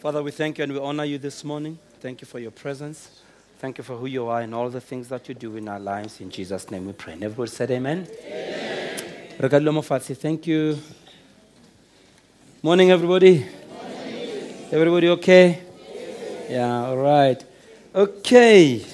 Father, 0.00 0.22
we 0.22 0.30
thank 0.30 0.56
you 0.56 0.64
and 0.64 0.72
we 0.72 0.78
honor 0.78 1.04
you 1.04 1.18
this 1.18 1.44
morning. 1.44 1.78
Thank 2.00 2.22
you 2.22 2.26
for 2.26 2.38
your 2.38 2.52
presence. 2.52 3.20
Thank 3.58 3.76
you 3.76 3.84
for 3.84 3.96
who 3.98 4.06
you 4.06 4.28
are 4.28 4.40
and 4.40 4.54
all 4.54 4.70
the 4.70 4.80
things 4.80 5.08
that 5.10 5.28
you 5.28 5.34
do 5.34 5.56
in 5.56 5.68
our 5.68 5.78
lives. 5.78 6.22
In 6.22 6.30
Jesus' 6.30 6.70
name 6.70 6.86
we 6.86 6.94
pray. 6.94 7.12
And 7.12 7.22
everybody 7.22 7.50
said 7.50 7.70
amen. 7.70 8.08
Amen. 8.24 10.14
Thank 10.14 10.46
you. 10.46 10.78
Morning, 12.62 12.90
everybody. 12.90 13.40
Morning. 13.40 14.54
Everybody 14.72 15.08
okay? 15.10 15.60
Yes. 15.94 16.50
Yeah, 16.50 16.86
all 16.86 16.96
right. 16.96 17.44
Okay. 17.94 18.86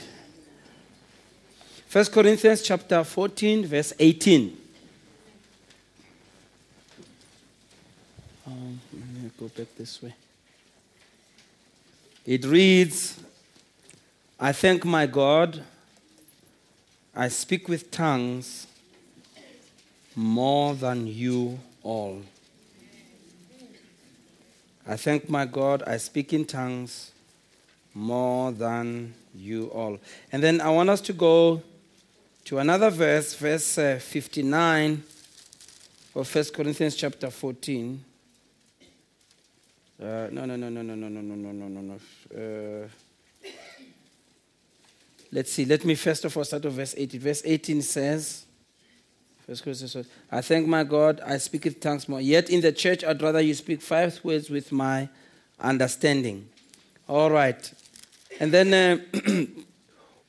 First 1.87 2.11
Corinthians 2.11 2.63
chapter 2.63 3.05
14, 3.05 3.65
verse 3.65 3.93
18. 3.97 4.59
Um, 8.45 8.81
let 8.93 9.23
me 9.23 9.31
go 9.39 9.47
back 9.47 9.69
this 9.77 10.03
way. 10.03 10.13
It 12.27 12.45
reads, 12.45 13.21
I 14.41 14.51
thank 14.51 14.85
my 14.85 15.07
God. 15.07 15.63
I 17.15 17.29
speak 17.29 17.69
with 17.69 17.93
tongues 17.93 18.67
more 20.17 20.75
than 20.75 21.07
you 21.07 21.61
all. 21.85 22.21
I 24.89 24.97
thank 24.97 25.31
my 25.31 25.47
God. 25.47 25.85
I 25.87 25.99
speak 25.99 26.33
in 26.33 26.45
tongues 26.45 27.13
more 27.95 28.51
than 28.51 29.15
you 29.33 29.69
all. 29.69 30.01
And 30.33 30.43
then 30.43 30.61
I 30.61 30.71
want 30.71 30.91
us 30.91 31.01
to 31.03 31.13
go 31.13 31.63
to 32.47 32.59
another 32.59 32.91
verse, 32.91 33.35
verse 33.35 33.79
uh, 33.79 34.01
59 34.03 35.05
of 36.17 36.35
1 36.35 36.45
Corinthians 36.53 36.97
chapter 36.97 37.31
14. 37.31 38.05
Uh, 39.99 40.29
no, 40.31 40.45
no, 40.45 40.57
no, 40.57 40.69
no, 40.69 40.83
no, 40.83 40.95
no, 40.95 41.09
no, 41.09 41.21
no, 41.21 41.53
no, 41.53 41.69
no, 41.69 41.81
no. 41.81 42.85
Uh, 42.85 42.89
let's 45.33 45.53
see. 45.53 45.65
Let 45.65 45.87
me 45.87 45.95
first 45.95 46.27
of 46.27 46.37
all 46.37 46.45
start 46.45 46.65
with 46.65 46.75
verse 46.75 46.95
18. 46.99 47.21
Verse 47.21 47.43
18 47.45 47.81
says, 47.81 48.45
First 49.47 49.63
Corinthians, 49.63 50.09
I 50.31 50.43
thank 50.43 50.67
my 50.67 50.85
God, 50.85 51.23
I 51.25 51.39
speak 51.39 51.65
with 51.65 51.81
tongues 51.81 52.09
more. 52.09 52.21
Yet 52.21 52.51
in 52.51 52.61
the 52.61 52.73
church, 52.73 53.05
I'd 53.05 53.23
rather 53.23 53.41
you 53.41 53.55
speak 53.55 53.81
five 53.81 54.21
words 54.23 54.51
with 54.51 54.71
my 54.71 55.09
understanding. 55.59 56.49
All 57.09 57.31
right. 57.31 57.73
And 58.39 58.53
then 58.53 58.75
uh, 58.75 59.47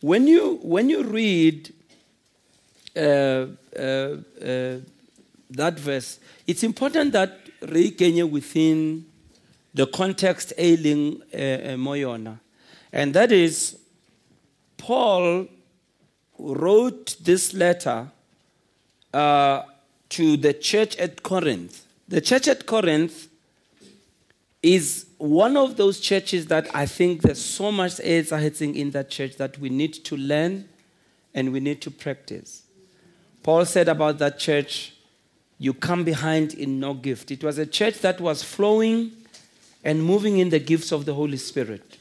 when, 0.02 0.28
you, 0.28 0.60
when 0.62 0.90
you 0.90 1.04
read 1.04 1.74
uh, 2.96 3.00
uh, 3.78 3.82
uh 3.82 4.78
that 5.50 5.80
verse, 5.80 6.20
it's 6.46 6.64
important 6.64 7.12
that 7.14 7.40
re 7.62 8.24
within 8.24 9.06
the 9.78 9.86
context 9.86 10.54
ailing 10.58 11.22
uh, 11.34 11.78
Moyona. 11.78 12.40
And 12.92 13.14
that 13.14 13.32
is, 13.32 13.78
Paul 14.78 15.48
wrote 16.40 17.16
this 17.22 17.54
letter 17.54 18.10
uh, 19.14 19.62
to 20.10 20.36
the 20.36 20.54
church 20.54 20.98
at 20.98 21.22
Corinth. 21.22 21.86
The 22.08 22.22
church 22.22 22.48
at 22.48 22.66
Corinth 22.66 23.28
is 24.64 25.06
one 25.20 25.56
of 25.56 25.78
those 25.78 26.00
churches 26.00 26.48
that 26.48 26.68
I 26.76 26.88
think 26.88 27.22
there's 27.22 27.42
so 27.42 27.72
much 27.72 27.98
happening 27.98 28.76
in 28.76 28.92
that 28.92 29.12
church 29.12 29.38
that 29.38 29.60
we 29.60 29.70
need 29.70 29.94
to 30.06 30.18
learn 30.18 30.68
and 31.36 31.54
we 31.54 31.60
need 31.60 31.82
to 31.82 31.92
practice. 31.92 32.64
Paul 33.44 33.66
said 33.66 33.88
about 33.88 34.18
that 34.18 34.40
church, 34.40 34.94
you 35.60 35.76
come 35.76 36.04
behind 36.04 36.56
in 36.56 36.80
no 36.80 36.96
gift. 36.96 37.30
It 37.30 37.44
was 37.44 37.60
a 37.60 37.66
church 37.66 38.00
that 38.00 38.20
was 38.20 38.42
flowing 38.42 39.12
and 39.84 40.04
moving 40.04 40.40
in 40.40 40.50
the 40.50 40.60
gifts 40.60 40.92
of 40.92 41.06
the 41.06 41.14
Holy 41.14 41.38
Spirit. 41.38 41.98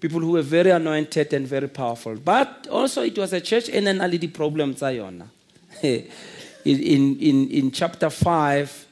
People 0.00 0.20
who 0.20 0.32
were 0.32 0.42
very 0.42 0.70
anointed 0.70 1.32
and 1.32 1.46
very 1.46 1.68
powerful. 1.68 2.14
But 2.16 2.68
also, 2.70 3.02
it 3.02 3.18
was 3.18 3.32
a 3.32 3.40
church 3.40 3.68
in 3.68 3.86
an 3.88 4.00
already 4.00 4.28
problem. 4.28 4.74
in, 5.82 6.06
in, 6.64 7.50
in 7.50 7.70
chapter 7.72 8.08
5, 8.08 8.86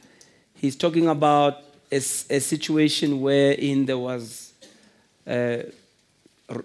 he's 0.54 0.74
talking 0.74 1.08
about 1.08 1.62
a, 1.92 1.96
a 1.96 2.40
situation 2.40 3.20
wherein 3.20 3.86
there 3.86 3.98
was 3.98 4.52
uh, 5.26 5.58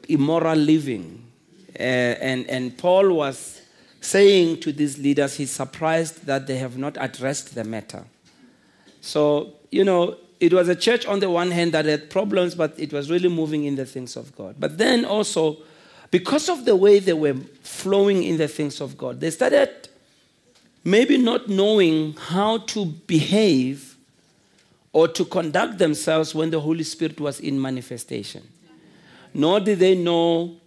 immoral 0.07 0.57
living. 0.57 1.23
Uh, 1.79 1.81
and, 1.81 2.47
and 2.49 2.77
Paul 2.77 3.13
was 3.13 3.61
saying 3.99 4.59
to 4.61 4.71
these 4.71 4.97
leaders, 4.97 5.35
he's 5.35 5.51
surprised 5.51 6.25
that 6.25 6.47
they 6.47 6.57
have 6.57 6.77
not 6.77 6.97
addressed 6.99 7.53
the 7.53 7.63
matter. 7.63 8.03
So, 9.01 9.53
you 9.69 9.83
know, 9.83 10.17
it 10.41 10.51
was 10.51 10.67
a 10.67 10.75
church 10.75 11.05
on 11.05 11.19
the 11.19 11.29
one 11.29 11.51
hand 11.51 11.71
that 11.73 11.85
had 11.85 12.09
problems, 12.09 12.55
but 12.55 12.73
it 12.77 12.91
was 12.91 13.11
really 13.11 13.29
moving 13.29 13.65
in 13.65 13.75
the 13.75 13.85
things 13.85 14.15
of 14.17 14.35
God. 14.35 14.55
But 14.59 14.79
then 14.79 15.05
also, 15.05 15.57
because 16.09 16.49
of 16.49 16.65
the 16.65 16.75
way 16.75 16.97
they 16.97 17.13
were 17.13 17.35
flowing 17.61 18.23
in 18.23 18.37
the 18.37 18.47
things 18.47 18.81
of 18.81 18.97
God, 18.97 19.19
they 19.19 19.29
started 19.29 19.69
maybe 20.83 21.19
not 21.19 21.47
knowing 21.47 22.13
how 22.13 22.57
to 22.57 22.85
behave 22.85 23.95
or 24.91 25.07
to 25.09 25.23
conduct 25.23 25.77
themselves 25.77 26.33
when 26.33 26.49
the 26.49 26.59
Holy 26.59 26.83
Spirit 26.83 27.19
was 27.19 27.39
in 27.39 27.61
manifestation. 27.61 28.41
Nor 29.35 29.59
did 29.59 29.77
they 29.77 29.93
know 29.93 30.57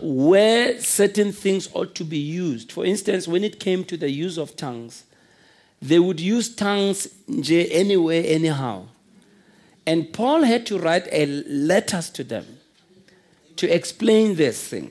where 0.00 0.80
certain 0.80 1.30
things 1.30 1.68
ought 1.74 1.94
to 1.94 2.04
be 2.04 2.16
used. 2.16 2.72
For 2.72 2.86
instance, 2.86 3.28
when 3.28 3.44
it 3.44 3.60
came 3.60 3.84
to 3.84 3.98
the 3.98 4.10
use 4.10 4.38
of 4.38 4.56
tongues, 4.56 5.04
they 5.82 5.98
would 5.98 6.20
use 6.20 6.56
tongues 6.56 7.06
anyway, 7.28 8.24
anyhow. 8.28 8.86
And 9.86 10.12
Paul 10.12 10.42
had 10.42 10.66
to 10.66 10.78
write 10.78 11.08
a 11.12 11.26
letters 11.26 12.10
to 12.10 12.24
them 12.24 12.58
to 13.56 13.72
explain 13.72 14.36
this 14.36 14.68
thing. 14.68 14.90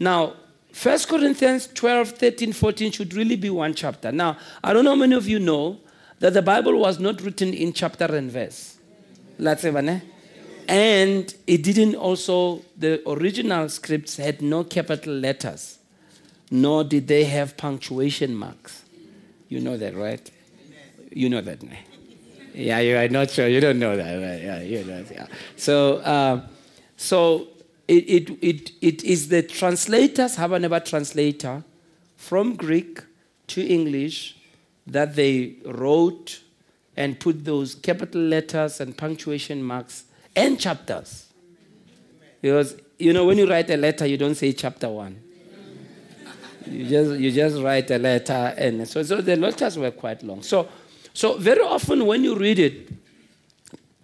Now, 0.00 0.34
1 0.80 0.98
Corinthians 1.08 1.66
12, 1.74 2.10
13, 2.10 2.52
14 2.52 2.92
should 2.92 3.14
really 3.14 3.36
be 3.36 3.50
one 3.50 3.74
chapter. 3.74 4.12
Now, 4.12 4.36
I 4.62 4.72
don't 4.72 4.84
know 4.84 4.92
how 4.92 4.96
many 4.96 5.16
of 5.16 5.26
you 5.26 5.38
know 5.38 5.78
that 6.20 6.34
the 6.34 6.42
Bible 6.42 6.78
was 6.78 6.98
not 6.98 7.20
written 7.20 7.52
in 7.52 7.72
chapter 7.72 8.04
and 8.04 8.30
verse. 8.30 8.76
Eh? 9.40 10.00
And 10.68 11.34
it 11.46 11.62
didn't 11.62 11.94
also, 11.94 12.62
the 12.76 13.02
original 13.08 13.68
scripts 13.68 14.16
had 14.16 14.42
no 14.42 14.64
capital 14.64 15.14
letters, 15.14 15.78
nor 16.50 16.84
did 16.84 17.08
they 17.08 17.24
have 17.24 17.56
punctuation 17.56 18.34
marks. 18.34 18.84
You 19.48 19.60
know 19.60 19.76
that, 19.76 19.96
right? 19.96 20.30
You 21.10 21.28
know 21.28 21.40
that. 21.40 21.64
Eh? 21.64 21.97
Yeah, 22.58 22.80
you 22.80 22.96
are 22.96 23.08
not 23.08 23.30
sure. 23.30 23.46
You 23.46 23.60
don't 23.60 23.78
know 23.78 23.96
that. 23.96 24.14
Right? 24.14 24.42
Yeah, 24.42 24.60
you. 24.62 25.04
Yeah. 25.12 25.26
So, 25.56 25.98
uh, 25.98 26.40
so 26.96 27.48
it, 27.86 28.04
it, 28.08 28.38
it, 28.42 28.70
it 28.80 29.04
is 29.04 29.28
the 29.28 29.42
translators, 29.42 30.36
Habaneba 30.36 30.84
translator, 30.84 31.62
from 32.16 32.56
Greek 32.56 33.00
to 33.48 33.64
English 33.64 34.36
that 34.88 35.14
they 35.14 35.54
wrote 35.64 36.40
and 36.96 37.20
put 37.20 37.44
those 37.44 37.76
capital 37.76 38.22
letters 38.22 38.80
and 38.80 38.96
punctuation 38.98 39.62
marks 39.62 40.04
and 40.34 40.58
chapters. 40.58 41.26
Because, 42.42 42.76
you 42.98 43.12
know, 43.12 43.24
when 43.24 43.38
you 43.38 43.48
write 43.48 43.70
a 43.70 43.76
letter, 43.76 44.04
you 44.04 44.16
don't 44.16 44.34
say 44.34 44.52
chapter 44.52 44.88
one. 44.88 45.22
You 46.66 46.88
just, 46.88 47.20
you 47.20 47.30
just 47.30 47.62
write 47.62 47.88
a 47.92 47.98
letter. 47.98 48.52
And 48.58 48.86
so, 48.88 49.02
so 49.04 49.20
the 49.20 49.36
letters 49.36 49.78
were 49.78 49.92
quite 49.92 50.24
long. 50.24 50.42
So, 50.42 50.68
so, 51.18 51.36
very 51.36 51.62
often 51.62 52.06
when 52.06 52.22
you 52.22 52.36
read 52.36 52.60
it, 52.60 52.92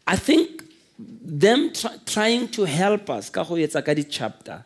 I 0.04 0.16
think 0.16 0.64
them 0.98 1.70
trying 2.06 2.48
to 2.48 2.64
help 2.64 3.08
us, 3.08 3.30
chapter, 4.02 4.64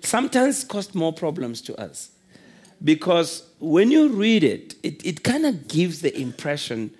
sometimes 0.00 0.64
cause 0.64 0.94
more 0.94 1.12
problems 1.12 1.60
to 1.60 1.78
us. 1.78 2.12
Because 2.82 3.46
when 3.60 3.90
you 3.90 4.08
read 4.08 4.42
it, 4.42 4.74
it, 4.82 5.04
it 5.04 5.22
kind 5.22 5.44
of 5.44 5.68
gives 5.68 6.00
the 6.00 6.18
impression 6.18 6.92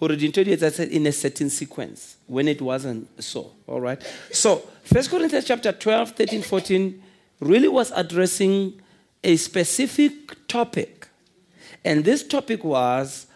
in 0.00 1.06
a 1.06 1.12
certain 1.12 1.50
sequence 1.50 2.16
when 2.26 2.48
it 2.48 2.62
wasn't 2.62 3.22
so. 3.22 3.52
All 3.66 3.82
right. 3.82 4.02
So, 4.32 4.62
1 4.90 5.04
Corinthians 5.08 5.44
chapter 5.44 5.72
12, 5.72 6.12
13, 6.12 6.40
14 6.40 7.02
really 7.40 7.68
was 7.68 7.92
addressing 7.94 8.80
a 9.22 9.36
specific 9.36 10.48
topic. 10.48 11.06
And 11.84 12.06
this 12.06 12.22
topic 12.26 12.64
was 12.64 13.26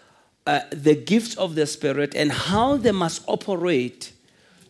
uh, 0.46 0.60
the 0.70 0.94
gifts 0.94 1.36
of 1.36 1.54
the 1.54 1.66
Spirit 1.66 2.14
and 2.14 2.32
how 2.32 2.76
they 2.76 2.92
must 2.92 3.22
operate 3.26 4.12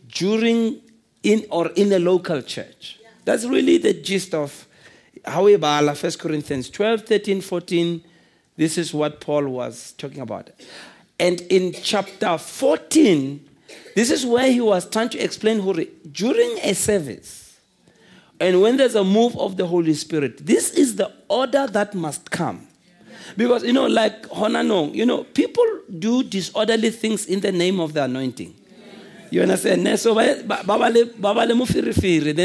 during 0.09 0.81
in 1.23 1.47
or 1.51 1.69
in 1.71 1.93
a 1.93 1.99
local 1.99 2.43
church. 2.43 2.99
That's 3.25 3.45
really 3.45 3.79
the 3.79 3.95
gist 3.95 4.35
of 4.35 4.67
how 5.25 5.45
we 5.45 5.57
1 5.95 6.13
Corinthians 6.19 6.69
12, 6.71 7.03
13, 7.03 7.41
14. 7.41 8.05
This 8.57 8.77
is 8.77 8.93
what 8.93 9.21
Paul 9.21 9.49
was 9.49 9.93
talking 9.93 10.21
about. 10.21 10.51
And 11.19 11.41
in 11.43 11.73
chapter 11.73 12.37
14, 12.37 13.49
this 13.95 14.11
is 14.11 14.27
where 14.27 14.51
he 14.51 14.61
was 14.61 14.89
trying 14.91 15.11
to 15.11 15.19
explain 15.19 15.61
during 16.13 16.59
a 16.63 16.75
service 16.75 17.43
and 18.43 18.61
when 18.61 18.77
there's 18.77 18.97
a 18.97 19.05
move 19.05 19.39
of 19.39 19.57
the 19.57 19.69
Holy 19.69 19.95
Spirit, 19.95 20.45
this 20.45 20.71
is 20.71 20.97
the 20.97 21.13
order 21.29 21.69
that 21.69 21.95
must 21.95 22.33
come. 22.33 22.67
Because, 23.37 23.65
you 23.65 23.73
know, 23.73 23.87
like 23.87 24.29
Honanong, 24.29 24.95
you 24.95 25.07
know, 25.07 25.25
people 25.25 25.65
do 25.99 26.23
disorderly 26.23 26.91
things 26.91 27.27
in 27.27 27.41
the 27.41 27.53
name 27.53 27.81
of 27.81 27.95
the 27.95 28.05
anointing. 28.05 28.55
You 29.31 29.43
understand? 29.43 29.99
So, 29.99 30.15
then 30.15 30.47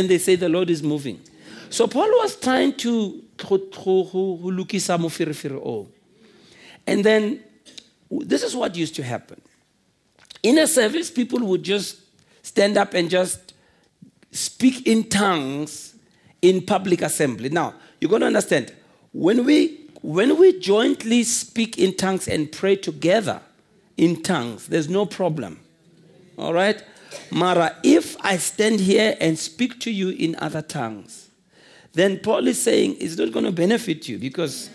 they 0.07 0.17
say 0.17 0.35
the 0.35 0.49
Lord 0.49 0.69
is 0.69 0.81
moving. 0.81 1.19
So 1.69 1.87
Paul 1.87 2.07
was 2.19 2.37
trying 2.37 2.73
to 2.77 3.21
mofirifiri 3.37 5.61
o. 5.63 5.87
And 6.85 7.03
then 7.03 7.41
this 8.09 8.43
is 8.43 8.55
what 8.55 8.75
used 8.75 8.95
to 8.95 9.03
happen. 9.03 9.41
In 10.43 10.59
a 10.59 10.67
service, 10.67 11.11
people 11.11 11.39
would 11.39 11.63
just 11.63 11.99
stand 12.41 12.77
up 12.77 12.93
and 12.93 13.09
just 13.09 13.53
speak 14.31 14.87
in 14.87 15.09
tongues 15.09 15.95
in 16.41 16.61
public 16.61 17.01
assembly. 17.01 17.49
Now, 17.49 17.73
you're 17.99 18.09
going 18.09 18.21
to 18.21 18.27
understand 18.27 18.73
when 19.11 19.43
we 19.43 19.86
when 20.01 20.37
we 20.37 20.59
jointly 20.59 21.23
speak 21.23 21.77
in 21.77 21.95
tongues 21.95 22.27
and 22.27 22.51
pray 22.51 22.75
together 22.75 23.41
in 23.95 24.21
tongues, 24.21 24.67
there's 24.67 24.89
no 24.89 25.05
problem. 25.05 25.59
All 26.37 26.53
right? 26.53 26.83
Mara, 27.31 27.75
if 27.83 28.15
I 28.21 28.37
stand 28.37 28.79
here 28.79 29.17
and 29.19 29.37
speak 29.39 29.79
to 29.81 29.91
you 29.91 30.09
in 30.09 30.35
other 30.39 30.61
tongues, 30.61 31.29
then 31.93 32.19
Paul 32.19 32.47
is 32.47 32.61
saying 32.61 32.97
it's 32.99 33.17
not 33.17 33.31
going 33.31 33.45
to 33.45 33.51
benefit 33.51 34.07
you 34.07 34.17
because 34.17 34.69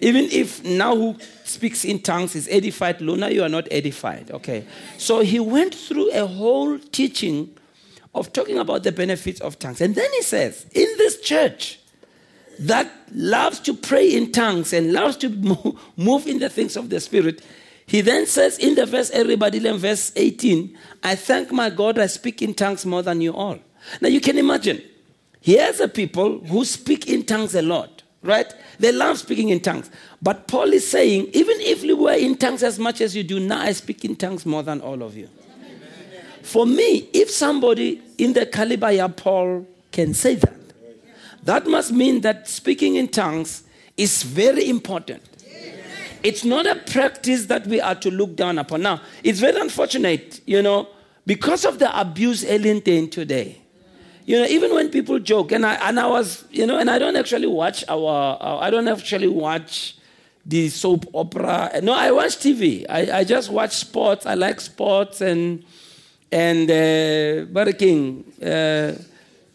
even 0.00 0.24
if 0.32 0.64
now 0.64 0.96
who 0.96 1.16
speaks 1.44 1.84
in 1.84 2.00
tongues 2.00 2.34
is 2.34 2.48
edified, 2.48 3.00
Luna, 3.00 3.30
you 3.30 3.42
are 3.42 3.48
not 3.48 3.68
edified. 3.70 4.30
Okay. 4.30 4.66
So 4.98 5.20
he 5.20 5.38
went 5.38 5.74
through 5.74 6.10
a 6.12 6.26
whole 6.26 6.78
teaching 6.78 7.56
of 8.14 8.32
talking 8.32 8.58
about 8.58 8.82
the 8.82 8.92
benefits 8.92 9.40
of 9.40 9.58
tongues. 9.58 9.80
And 9.80 9.94
then 9.94 10.10
he 10.12 10.22
says, 10.22 10.66
in 10.72 10.88
this 10.98 11.20
church 11.20 11.78
that 12.62 12.90
loves 13.12 13.60
to 13.60 13.74
pray 13.74 14.14
in 14.14 14.32
tongues 14.32 14.72
and 14.72 14.92
loves 14.92 15.16
to 15.18 15.28
move 15.96 16.26
in 16.26 16.38
the 16.38 16.48
things 16.48 16.76
of 16.76 16.90
the 16.90 17.00
Spirit, 17.00 17.42
he 17.86 18.00
then 18.00 18.26
says 18.26 18.58
in 18.58 18.74
the 18.74 18.86
verse, 18.86 19.10
everybody 19.10 19.66
in 19.66 19.76
verse 19.76 20.12
18, 20.14 20.76
I 21.02 21.14
thank 21.14 21.50
my 21.50 21.70
God 21.70 21.98
I 21.98 22.06
speak 22.06 22.40
in 22.40 22.54
tongues 22.54 22.86
more 22.86 23.02
than 23.02 23.20
you 23.20 23.34
all. 23.34 23.58
Now 24.00 24.08
you 24.08 24.20
can 24.20 24.38
imagine, 24.38 24.80
here's 25.40 25.80
a 25.80 25.88
people 25.88 26.38
who 26.38 26.64
speak 26.64 27.08
in 27.08 27.24
tongues 27.24 27.54
a 27.54 27.62
lot, 27.62 28.02
right? 28.22 28.52
They 28.78 28.92
love 28.92 29.18
speaking 29.18 29.48
in 29.48 29.60
tongues. 29.60 29.90
But 30.22 30.46
Paul 30.46 30.72
is 30.72 30.88
saying, 30.88 31.30
even 31.32 31.60
if 31.60 31.82
you 31.82 31.96
were 31.96 32.14
in 32.14 32.36
tongues 32.36 32.62
as 32.62 32.78
much 32.78 33.00
as 33.00 33.16
you 33.16 33.24
do 33.24 33.40
now, 33.40 33.60
I 33.60 33.72
speak 33.72 34.04
in 34.04 34.14
tongues 34.14 34.46
more 34.46 34.62
than 34.62 34.80
all 34.80 35.02
of 35.02 35.16
you. 35.16 35.28
For 36.42 36.66
me, 36.66 37.08
if 37.12 37.30
somebody 37.30 38.00
in 38.18 38.32
the 38.32 38.46
caliber 38.46 38.90
of 39.02 39.16
Paul 39.16 39.66
can 39.90 40.14
say 40.14 40.36
that, 40.36 40.54
that 41.42 41.66
must 41.66 41.92
mean 41.92 42.20
that 42.20 42.48
speaking 42.48 42.96
in 42.96 43.08
tongues 43.08 43.64
is 43.96 44.22
very 44.22 44.68
important. 44.68 45.22
It's 46.22 46.44
not 46.44 46.66
a 46.66 46.76
practice 46.76 47.46
that 47.46 47.66
we 47.66 47.80
are 47.80 47.96
to 47.96 48.10
look 48.10 48.36
down 48.36 48.58
upon. 48.58 48.82
Now, 48.82 49.00
it's 49.24 49.40
very 49.40 49.60
unfortunate, 49.60 50.40
you 50.46 50.62
know, 50.62 50.88
because 51.26 51.64
of 51.64 51.78
the 51.80 52.00
abuse 52.00 52.44
alien 52.44 52.80
today. 53.10 53.58
You 54.24 54.38
know, 54.38 54.46
even 54.46 54.72
when 54.72 54.88
people 54.88 55.18
joke, 55.18 55.50
and 55.50 55.66
I, 55.66 55.74
and 55.88 55.98
I 55.98 56.06
was, 56.06 56.44
you 56.50 56.64
know, 56.64 56.78
and 56.78 56.88
I 56.88 57.00
don't 57.00 57.16
actually 57.16 57.48
watch 57.48 57.84
our, 57.88 58.38
I 58.40 58.70
don't 58.70 58.86
actually 58.86 59.26
watch 59.26 59.96
the 60.46 60.68
soap 60.68 61.06
opera. 61.12 61.80
No, 61.82 61.92
I 61.92 62.12
watch 62.12 62.36
TV. 62.36 62.86
I, 62.88 63.18
I 63.18 63.24
just 63.24 63.50
watch 63.50 63.72
sports. 63.72 64.24
I 64.24 64.34
like 64.34 64.60
sports 64.60 65.20
and, 65.20 65.64
and 66.30 66.70
uh, 66.70 67.50
Burger 67.52 67.72
King. 67.72 68.24
Uh, 68.40 68.92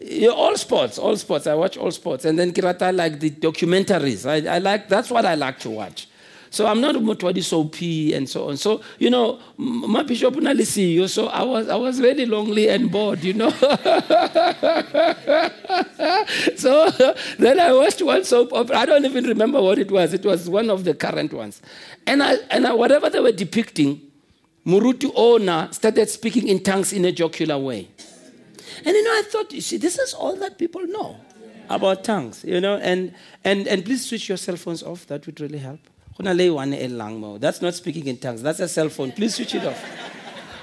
yeah, 0.00 0.28
all 0.28 0.56
sports, 0.56 0.98
all 0.98 1.16
sports. 1.16 1.46
I 1.46 1.54
watch 1.54 1.76
all 1.76 1.90
sports. 1.90 2.24
And 2.24 2.38
then 2.38 2.52
Kirata, 2.52 2.94
like 2.94 3.18
the 3.18 3.30
documentaries. 3.30 4.28
I, 4.28 4.56
I 4.56 4.58
like, 4.58 4.88
that's 4.88 5.10
what 5.10 5.26
I 5.26 5.34
like 5.34 5.58
to 5.60 5.70
watch. 5.70 6.08
So 6.50 6.66
I'm 6.66 6.80
not 6.80 6.94
Mutwadi 6.94 7.42
Sopi 7.42 8.14
and 8.14 8.28
so 8.28 8.48
on. 8.48 8.56
So, 8.56 8.80
you 8.98 9.10
know, 9.10 9.38
my 9.56 10.02
bishop 10.02 10.34
see 10.64 10.92
you. 10.92 11.06
So 11.08 11.26
I 11.26 11.42
was 11.42 11.68
I 11.68 11.76
was 11.76 12.00
very 12.00 12.24
lonely 12.24 12.68
and 12.70 12.90
bored, 12.90 13.22
you 13.22 13.34
know. 13.34 13.50
so 16.56 16.90
then 17.38 17.60
I 17.60 17.72
watched 17.72 18.00
one 18.00 18.24
soap 18.24 18.54
opera. 18.54 18.78
I 18.78 18.86
don't 18.86 19.04
even 19.04 19.24
remember 19.24 19.60
what 19.60 19.78
it 19.78 19.90
was. 19.90 20.14
It 20.14 20.24
was 20.24 20.48
one 20.48 20.70
of 20.70 20.84
the 20.84 20.94
current 20.94 21.34
ones. 21.34 21.60
And 22.06 22.22
I 22.22 22.36
and 22.50 22.66
I, 22.66 22.72
whatever 22.72 23.10
they 23.10 23.20
were 23.20 23.32
depicting, 23.32 24.00
Murutu 24.64 25.12
Ona 25.14 25.68
started 25.72 26.08
speaking 26.08 26.48
in 26.48 26.62
tongues 26.62 26.94
in 26.94 27.04
a 27.04 27.12
jocular 27.12 27.58
way. 27.58 27.88
And 28.84 28.94
you 28.96 29.02
know, 29.04 29.10
I 29.10 29.22
thought, 29.22 29.52
you 29.52 29.60
see, 29.60 29.76
this 29.76 29.98
is 29.98 30.14
all 30.14 30.36
that 30.36 30.58
people 30.58 30.86
know 30.86 31.16
about 31.68 32.04
tongues, 32.04 32.44
you 32.44 32.60
know, 32.60 32.76
and 32.76 33.14
and 33.44 33.66
and 33.68 33.84
please 33.84 34.06
switch 34.08 34.28
your 34.28 34.38
cell 34.38 34.56
phones 34.56 34.82
off. 34.82 35.06
That 35.06 35.26
would 35.26 35.40
really 35.40 35.58
help. 35.58 35.80
That's 36.20 37.62
not 37.62 37.74
speaking 37.74 38.06
in 38.08 38.16
tongues. 38.18 38.42
That's 38.42 38.58
a 38.58 38.68
cell 38.68 38.88
phone. 38.88 39.12
Please 39.12 39.36
switch 39.36 39.54
it 39.54 39.64
off. 39.64 39.84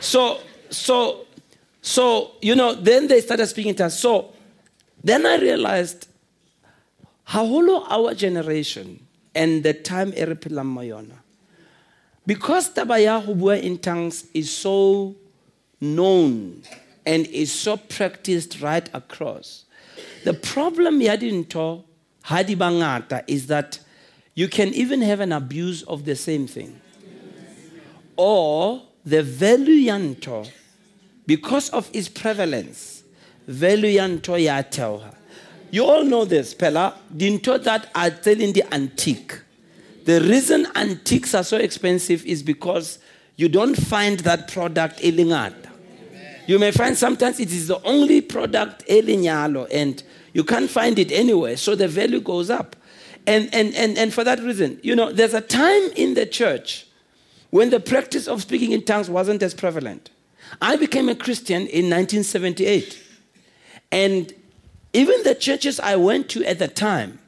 So, 0.01 0.39
so, 0.69 1.25
so, 1.81 2.31
you 2.41 2.55
know, 2.55 2.73
then 2.73 3.07
they 3.07 3.21
started 3.21 3.47
speaking 3.47 3.69
in 3.69 3.75
tongues. 3.75 3.97
So 3.97 4.33
then 5.01 5.25
I 5.25 5.37
realized 5.37 6.09
how 7.23 7.45
hollow 7.47 7.85
our 7.87 8.13
generation 8.13 9.07
and 9.33 9.63
the 9.63 9.73
time 9.73 10.11
Eripilam 10.11 10.75
Mayona. 10.75 11.15
Because 12.27 12.73
Tabaya 12.73 13.23
Hubua 13.25 13.61
in 13.61 13.77
tongues 13.77 14.25
is 14.33 14.51
so 14.53 15.15
known 15.79 16.63
and 17.05 17.25
is 17.27 17.51
so 17.51 17.77
practiced 17.77 18.61
right 18.61 18.89
across. 18.93 19.65
The 20.23 20.33
problem 20.33 20.99
Yadinto 20.99 21.83
Hadibangata 22.25 23.23
is 23.27 23.47
that 23.47 23.79
you 24.33 24.47
can 24.47 24.69
even 24.73 25.01
have 25.01 25.19
an 25.19 25.31
abuse 25.31 25.83
of 25.83 26.05
the 26.05 26.15
same 26.15 26.47
thing. 26.47 26.79
Or 28.17 28.81
the 29.05 29.21
valuanto, 29.21 30.49
because 31.27 31.69
of 31.69 31.89
its 31.93 32.09
prevalence, 32.09 33.03
valuanto 33.47 34.41
ya 34.41 34.61
tell 34.63 34.99
her. 34.99 35.15
You 35.71 35.85
all 35.85 36.03
know 36.03 36.25
this, 36.25 36.53
Pella. 36.53 36.95
Dinto 37.15 37.61
that 37.63 37.89
are 37.93 38.09
telling 38.09 38.53
the 38.53 38.63
antique. 38.73 39.41
The 40.05 40.21
reason 40.21 40.67
antiques 40.75 41.33
are 41.33 41.43
so 41.43 41.57
expensive 41.57 42.25
is 42.25 42.43
because 42.43 42.99
you 43.35 43.49
don't 43.49 43.75
find 43.75 44.19
that 44.21 44.47
product 44.47 44.99
elingata. 44.99 45.64
You 46.47 46.59
may 46.59 46.71
find 46.71 46.97
sometimes 46.97 47.39
it 47.39 47.51
is 47.51 47.67
the 47.67 47.81
only 47.83 48.21
product 48.21 48.85
elinyalo 48.87 49.67
and 49.71 50.01
you 50.33 50.43
can't 50.43 50.69
find 50.69 50.99
it 50.99 51.11
anywhere, 51.11 51.57
so 51.57 51.75
the 51.75 51.87
value 51.87 52.19
goes 52.19 52.49
up. 52.49 52.75
And, 53.25 53.49
and, 53.53 53.73
and, 53.73 53.97
and 53.97 54.13
for 54.13 54.23
that 54.23 54.39
reason, 54.39 54.79
you 54.83 54.95
know, 54.95 55.11
there's 55.11 55.33
a 55.33 55.41
time 55.41 55.81
in 55.95 56.13
the 56.13 56.25
church 56.25 56.85
when 57.49 57.69
the 57.69 57.79
practice 57.79 58.27
of 58.27 58.41
speaking 58.41 58.71
in 58.71 58.83
tongues 58.83 59.09
wasn't 59.09 59.41
as 59.41 59.53
prevalent. 59.53 60.09
I 60.61 60.75
became 60.75 61.09
a 61.09 61.15
Christian 61.15 61.61
in 61.67 61.89
1978. 61.89 63.01
And 63.91 64.33
even 64.93 65.23
the 65.23 65.35
churches 65.35 65.79
I 65.79 65.95
went 65.95 66.29
to 66.29 66.43
at 66.43 66.59
the 66.59 66.67
time, 66.67 67.19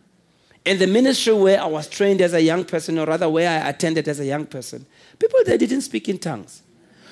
and 0.65 0.79
the 0.79 0.87
ministry 0.87 1.33
where 1.33 1.61
I 1.61 1.65
was 1.65 1.87
trained 1.87 2.21
as 2.21 2.33
a 2.33 2.41
young 2.41 2.65
person, 2.65 2.99
or 2.99 3.05
rather 3.05 3.29
where 3.29 3.49
I 3.49 3.69
attended 3.69 4.07
as 4.09 4.19
a 4.19 4.25
young 4.25 4.45
person, 4.45 4.85
people 5.17 5.39
there 5.45 5.57
didn't 5.57 5.81
speak 5.81 6.09
in 6.09 6.19
tongues. 6.19 6.61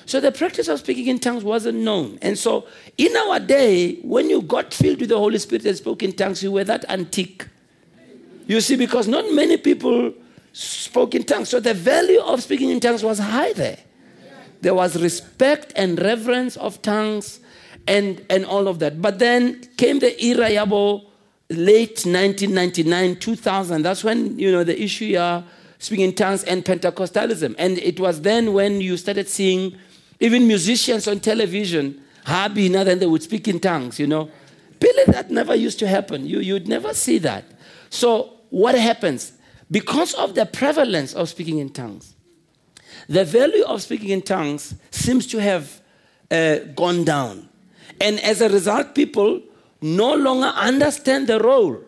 So 0.06 0.20
the 0.20 0.30
practice 0.30 0.68
of 0.68 0.78
speaking 0.78 1.08
in 1.08 1.18
tongues 1.18 1.42
wasn't 1.42 1.78
known. 1.78 2.18
And 2.22 2.38
so 2.38 2.66
in 2.96 3.14
our 3.16 3.40
day, 3.40 3.96
when 3.96 4.30
you 4.30 4.40
got 4.40 4.72
filled 4.72 5.00
with 5.00 5.08
the 5.08 5.18
Holy 5.18 5.38
Spirit 5.38 5.66
and 5.66 5.76
spoke 5.76 6.02
in 6.02 6.12
tongues, 6.12 6.44
you 6.44 6.52
were 6.52 6.64
that 6.64 6.84
antique. 6.88 7.44
You 8.46 8.60
see, 8.60 8.76
because 8.76 9.08
not 9.08 9.24
many 9.32 9.56
people 9.56 10.14
spoke 10.52 11.16
in 11.16 11.24
tongues. 11.24 11.48
So 11.48 11.58
the 11.58 11.74
value 11.74 12.20
of 12.20 12.40
speaking 12.40 12.70
in 12.70 12.78
tongues 12.78 13.02
was 13.02 13.18
high 13.18 13.52
there. 13.52 13.78
There 14.60 14.74
was 14.74 15.00
respect 15.02 15.72
and 15.74 16.00
reverence 16.00 16.56
of 16.56 16.80
tongues 16.82 17.40
and, 17.88 18.24
and 18.30 18.46
all 18.46 18.68
of 18.68 18.78
that. 18.78 19.02
But 19.02 19.18
then 19.18 19.60
came 19.76 19.98
the 19.98 20.24
era 20.24 20.48
late 21.50 22.06
1999, 22.06 23.16
2000. 23.16 23.82
That's 23.82 24.04
when, 24.04 24.38
you 24.38 24.52
know, 24.52 24.62
the 24.62 24.80
issue 24.80 25.06
here, 25.08 25.42
speaking 25.78 26.06
in 26.06 26.14
tongues 26.14 26.44
and 26.44 26.64
Pentecostalism. 26.64 27.56
And 27.58 27.78
it 27.78 27.98
was 27.98 28.20
then 28.20 28.52
when 28.52 28.80
you 28.80 28.96
started 28.96 29.28
seeing 29.28 29.76
even 30.20 30.46
musicians 30.46 31.06
on 31.08 31.20
television, 31.20 32.02
now 32.26 32.48
then 32.48 32.98
they 32.98 33.06
would 33.06 33.22
speak 33.22 33.48
in 33.48 33.60
tongues, 33.60 33.98
you 33.98 34.06
know. 34.06 34.30
Really, 34.80 35.12
that 35.12 35.30
never 35.30 35.54
used 35.54 35.78
to 35.80 35.88
happen. 35.88 36.26
You, 36.26 36.40
you'd 36.40 36.68
never 36.68 36.92
see 36.94 37.18
that. 37.18 37.44
So 37.90 38.34
what 38.50 38.74
happens? 38.74 39.32
Because 39.70 40.14
of 40.14 40.34
the 40.34 40.46
prevalence 40.46 41.14
of 41.14 41.28
speaking 41.28 41.58
in 41.58 41.70
tongues, 41.70 42.14
the 43.08 43.24
value 43.24 43.64
of 43.64 43.82
speaking 43.82 44.10
in 44.10 44.22
tongues 44.22 44.74
seems 44.90 45.26
to 45.28 45.40
have 45.40 45.80
uh, 46.30 46.58
gone 46.74 47.04
down. 47.04 47.48
And 48.00 48.20
as 48.20 48.40
a 48.40 48.48
result, 48.48 48.94
people 48.94 49.42
no 49.80 50.14
longer 50.14 50.48
understand 50.48 51.26
the 51.26 51.38
role, 51.40 51.80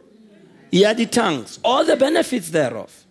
yadi 0.72 1.10
tongues, 1.10 1.58
all 1.64 1.84
the 1.84 1.96
benefits 1.96 2.50
thereof. 2.50 3.04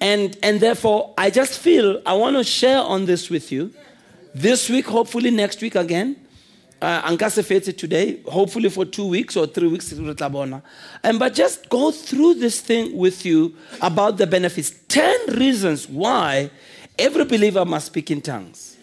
And, 0.00 0.36
and 0.42 0.60
therefore, 0.60 1.14
I 1.16 1.30
just 1.30 1.58
feel 1.58 2.00
I 2.04 2.14
want 2.14 2.36
to 2.36 2.44
share 2.44 2.80
on 2.80 3.06
this 3.06 3.30
with 3.30 3.50
you. 3.52 3.72
This 4.34 4.68
week, 4.68 4.86
hopefully 4.86 5.30
next 5.30 5.62
week 5.62 5.76
again, 5.76 6.16
uh, 6.82 7.08
Ankase 7.08 7.76
today, 7.76 8.20
hopefully 8.26 8.68
for 8.68 8.84
two 8.84 9.06
weeks 9.06 9.36
or 9.36 9.46
three 9.46 9.68
weeks, 9.68 9.92
and 9.92 11.18
but 11.18 11.34
just 11.34 11.68
go 11.68 11.92
through 11.92 12.34
this 12.34 12.60
thing 12.60 12.96
with 12.96 13.24
you 13.24 13.54
about 13.80 14.18
the 14.18 14.26
benefits. 14.26 14.74
Ten 14.88 15.18
reasons 15.28 15.88
why 15.88 16.50
every 16.98 17.24
believer 17.24 17.64
must 17.64 17.86
speak 17.86 18.10
in 18.10 18.20
tongues. 18.20 18.76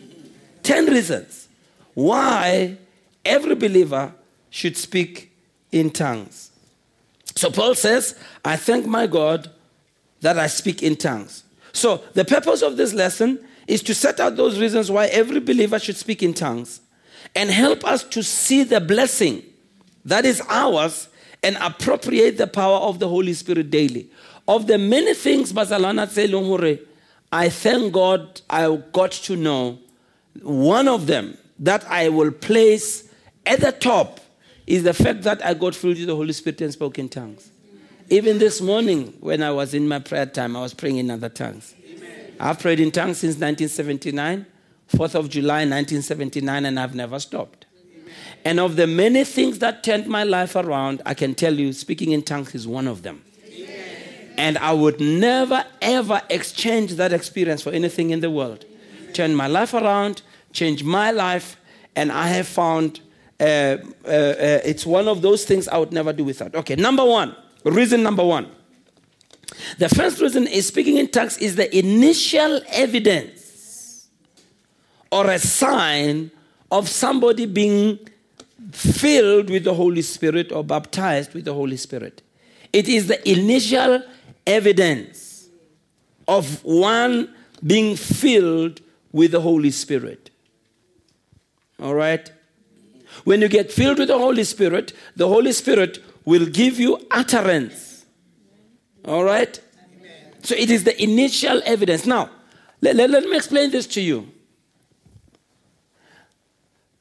Ten 0.64 0.86
reasons 0.86 1.50
why 1.94 2.78
every 3.26 3.56
believer 3.56 4.14
should 4.50 4.78
speak 4.78 5.32
in 5.72 5.90
tongues. 5.90 6.50
So 7.36 7.52
Paul 7.52 7.76
says, 7.76 8.18
I 8.44 8.56
thank 8.56 8.86
my 8.86 9.06
God 9.06 9.52
that 10.22 10.40
I 10.40 10.48
speak 10.48 10.82
in 10.82 10.96
tongues. 10.96 11.44
So 11.74 12.04
the 12.14 12.26
purpose 12.26 12.62
of 12.62 12.78
this 12.78 12.94
lesson 12.94 13.46
is 13.68 13.82
to 13.84 13.94
set 13.94 14.20
out 14.20 14.36
those 14.36 14.60
reasons 14.60 14.90
why 14.90 15.08
every 15.08 15.40
believer 15.40 15.80
should 15.80 15.98
speak 15.98 16.24
in 16.24 16.34
tongues 16.34 16.82
and 17.36 17.50
help 17.50 17.86
us 17.86 18.04
to 18.04 18.24
see 18.24 18.64
the 18.64 18.82
blessing 18.82 19.44
that 20.06 20.26
is 20.26 20.42
ours 20.50 21.08
and 21.44 21.58
appropriate 21.62 22.38
the 22.38 22.48
power 22.48 22.78
of 22.78 23.00
the 23.00 23.08
Holy 23.08 23.34
Spirit 23.34 23.70
daily. 23.70 24.10
Of 24.48 24.68
the 24.68 24.78
many 24.78 25.14
things 25.14 25.54
Bazalana 25.54 26.08
Tselungure, 26.08 26.80
I 27.32 27.50
thank 27.50 27.94
God 27.94 28.42
I 28.50 28.76
got 28.92 29.12
to 29.12 29.36
know 29.36 29.80
one 30.42 30.88
of 30.88 31.08
them 31.08 31.38
that 31.60 31.86
I 31.88 32.10
will 32.10 32.32
place 32.32 33.08
at 33.46 33.62
the 33.62 33.72
top 33.72 34.20
is 34.68 34.84
the 34.84 34.94
fact 34.94 35.24
that 35.24 35.46
I 35.46 35.54
got 35.54 35.76
filled 35.76 35.98
with 35.98 36.08
the 36.08 36.16
Holy 36.16 36.34
Spirit 36.34 36.62
and 36.62 36.74
spoke 36.74 37.00
in 37.00 37.10
tongues. 37.10 37.52
Even 38.10 38.40
this 38.40 38.62
morning, 38.62 39.14
when 39.20 39.42
I 39.42 39.52
was 39.52 39.74
in 39.74 39.88
my 39.88 40.00
prayer 40.00 40.26
time, 40.26 40.56
I 40.56 40.62
was 40.62 40.74
praying 40.74 40.98
in 40.98 41.10
other 41.10 41.30
tongues. 41.30 41.74
I've 42.42 42.58
prayed 42.60 42.80
in 42.80 42.90
tongues 42.90 43.20
since 43.20 43.36
1979, 43.36 44.48
4th 44.92 45.14
of 45.14 45.30
July 45.30 45.60
1979, 45.60 46.66
and 46.66 46.80
I've 46.80 46.96
never 46.96 47.20
stopped. 47.20 47.68
And 48.44 48.60
of 48.60 48.76
the 48.78 48.88
many 48.88 49.24
things 49.24 49.60
that 49.60 49.84
turned 49.84 50.08
my 50.08 50.24
life 50.24 50.56
around, 50.56 51.04
I 51.06 51.14
can 51.14 51.36
tell 51.36 51.54
you 51.54 51.72
speaking 51.72 52.12
in 52.12 52.24
tongues 52.24 52.56
is 52.56 52.68
one 52.68 52.88
of 52.88 53.04
them. 53.04 53.24
And 54.38 54.58
I 54.58 54.74
would 54.74 55.00
never, 55.00 55.64
ever 55.84 56.20
exchange 56.32 56.96
that 56.96 57.14
experience 57.14 57.62
for 57.62 57.70
anything 57.70 58.10
in 58.10 58.22
the 58.22 58.32
world. 58.32 58.66
Turn 59.14 59.36
my 59.36 59.46
life 59.46 59.76
around, 59.76 60.24
change 60.52 60.84
my 60.84 61.12
life, 61.12 61.58
and 61.96 62.12
I 62.12 62.28
have 62.30 62.48
found 62.48 63.02
uh, 63.40 63.44
uh, 63.44 64.08
uh, 64.08 64.60
it's 64.64 64.86
one 64.86 65.08
of 65.08 65.22
those 65.22 65.46
things 65.46 65.68
I 65.68 65.78
would 65.78 65.92
never 65.92 66.12
do 66.12 66.24
without. 66.24 66.56
Okay, 66.56 66.76
number 66.76 67.06
one, 67.06 67.36
reason 67.66 68.02
number 68.02 68.26
one. 68.26 68.50
The 69.78 69.90
first 69.90 70.22
reason 70.22 70.48
is 70.48 70.68
speaking 70.68 70.98
in 70.98 71.08
tongues 71.08 71.38
is 71.38 71.56
the 71.56 71.76
initial 71.78 72.62
evidence 72.70 74.08
or 75.12 75.30
a 75.30 75.40
sign 75.40 76.32
of 76.72 76.88
somebody 76.88 77.46
being 77.46 78.00
filled 78.72 79.50
with 79.50 79.64
the 79.64 79.74
Holy 79.74 80.02
Spirit 80.02 80.52
or 80.52 80.64
baptized 80.64 81.34
with 81.34 81.46
the 81.46 81.54
Holy 81.54 81.78
Spirit. 81.78 82.22
It 82.72 82.88
is 82.88 83.08
the 83.08 83.30
initial 83.30 84.04
evidence 84.48 85.48
of 86.28 86.64
one 86.64 87.34
being 87.66 87.96
filled 87.96 88.82
with 89.12 89.32
the 89.32 89.42
Holy 89.42 89.72
Spirit. 89.72 90.30
All 91.82 91.94
right? 91.94 92.32
When 93.26 93.42
you 93.42 93.50
get 93.50 93.72
filled 93.72 94.00
with 94.00 94.08
the 94.08 94.18
Holy 94.18 94.46
Spirit, 94.46 94.94
the 95.16 95.28
Holy 95.28 95.52
Spirit 95.52 96.00
will 96.24 96.46
give 96.46 96.80
you 96.80 97.06
utterance. 97.12 97.91
All 99.06 99.24
right? 99.24 99.60
Amen. 99.98 100.34
So 100.44 100.56
it 100.56 100.70
is 100.70 100.84
the 100.84 101.02
initial 101.02 101.62
evidence. 101.66 102.06
Now, 102.06 102.30
let, 102.82 102.96
let, 102.96 103.10
let 103.10 103.24
me 103.24 103.36
explain 103.36 103.72
this 103.72 103.88
to 103.88 104.02
you. 104.02 104.28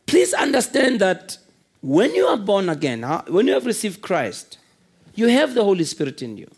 Please 0.07 0.35
understand 0.35 1.01
that 1.01 1.39
when 1.81 2.15
you 2.15 2.27
are 2.27 2.37
born 2.37 2.69
again, 2.69 3.03
when 3.29 3.47
you 3.47 3.55
have 3.55 3.65
received 3.65 4.03
Christ, 4.03 4.59
you 5.15 5.29
have 5.29 5.55
the 5.55 5.65
Holy 5.65 5.85
Spirit 5.85 6.23
in 6.23 6.37
you. 6.37 6.51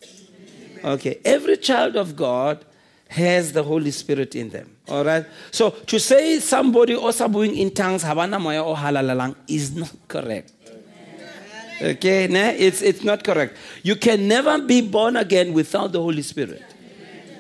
Okay, 0.84 1.20
every 1.25 1.56
child 1.58 1.96
of 1.96 2.16
God 2.16 2.64
has 3.08 3.52
the 3.52 3.62
Holy 3.62 3.90
Spirit 3.90 4.34
in 4.34 4.49
them. 4.49 4.75
All 4.88 5.04
right? 5.04 5.25
So 5.50 5.70
to 5.70 6.00
say 6.00 6.40
somebody 6.40 6.94
or 6.94 7.11
sabuing 7.11 7.56
in 7.56 7.70
tongues, 7.70 8.02
habana 8.02 8.38
moya 8.38 8.64
or 8.64 8.75
halalalang, 8.75 9.37
is 9.46 9.76
not 9.76 9.92
correct. 10.08 10.52
Okay, 11.83 12.29
nah? 12.29 12.51
it's, 12.51 12.81
it's 12.81 13.03
not 13.03 13.25
correct. 13.25 13.57
You 13.83 13.97
can 13.97 14.29
never 14.29 14.61
be 14.61 14.83
born 14.83 15.17
again 15.17 15.53
without 15.53 15.91
the 15.91 16.01
Holy 16.01 16.23
Spirit. 16.23 16.62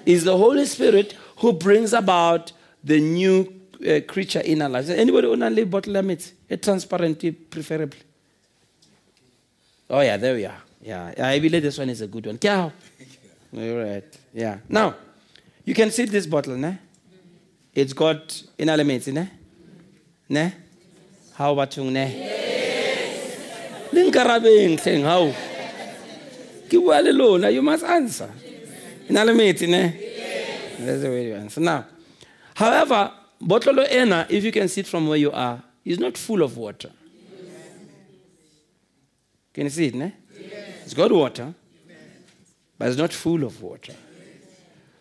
It's 0.04 0.24
the 0.24 0.36
Holy 0.36 0.64
Spirit 0.66 1.16
who 1.36 1.52
brings 1.52 1.92
about 1.92 2.50
the 2.82 3.00
new 3.00 3.52
uh, 3.86 4.00
creature 4.08 4.40
in 4.40 4.62
our 4.62 4.68
lives. 4.68 4.90
Anybody 4.90 5.28
only 5.28 5.64
bottle 5.64 5.92
limits? 5.92 6.32
A 6.50 6.56
transparent, 6.56 7.50
preferably. 7.50 8.00
Oh, 9.88 10.00
yeah, 10.00 10.16
there 10.16 10.34
we 10.34 10.44
are. 10.44 10.60
Yeah, 10.80 11.14
I 11.18 11.38
believe 11.38 11.62
this 11.62 11.78
one 11.78 11.90
is 11.90 12.00
a 12.00 12.08
good 12.08 12.26
one. 12.26 12.38
All 12.44 13.76
right. 13.76 14.18
Yeah. 14.34 14.58
Now, 14.68 14.96
you 15.64 15.74
can 15.74 15.90
see 15.92 16.06
this 16.06 16.26
bottle, 16.26 16.56
ne? 16.56 16.78
It's 17.72 17.92
got 17.92 18.42
in 18.58 18.68
elements, 18.68 19.06
ne? 19.06 19.30
Ne? 20.28 20.52
How 21.34 21.52
about 21.52 21.76
you, 21.76 21.90
ne? 21.90 22.41
Yes. 24.04 24.14
Linkarabeng 24.14 24.80
thing, 24.80 25.04
how? 25.04 25.32
Kiwale 26.68 27.52
you 27.52 27.62
must 27.62 27.84
answer. 27.84 28.30
In 29.08 29.16
elements, 29.16 29.62
ne? 29.62 29.96
Yes. 30.00 30.78
That's 30.78 31.02
the 31.02 31.08
way 31.08 31.26
you 31.26 31.34
answer. 31.34 31.60
Now, 31.60 31.86
however, 32.54 33.12
bottle 33.40 33.80
ena, 33.80 34.26
if 34.28 34.44
you 34.44 34.52
can 34.52 34.68
see 34.68 34.80
it 34.80 34.86
from 34.86 35.08
where 35.08 35.18
you 35.18 35.30
are, 35.32 35.62
is 35.84 35.98
not 35.98 36.16
full 36.16 36.42
of 36.42 36.56
water. 36.56 36.90
Can 39.52 39.64
you 39.64 39.70
see 39.70 39.86
it, 39.86 39.94
ne? 39.94 40.12
It's 40.84 40.94
got 40.94 41.12
water, 41.12 41.54
but 42.78 42.88
it's 42.88 42.96
not 42.96 43.12
full 43.12 43.44
of 43.44 43.62
water. 43.62 43.94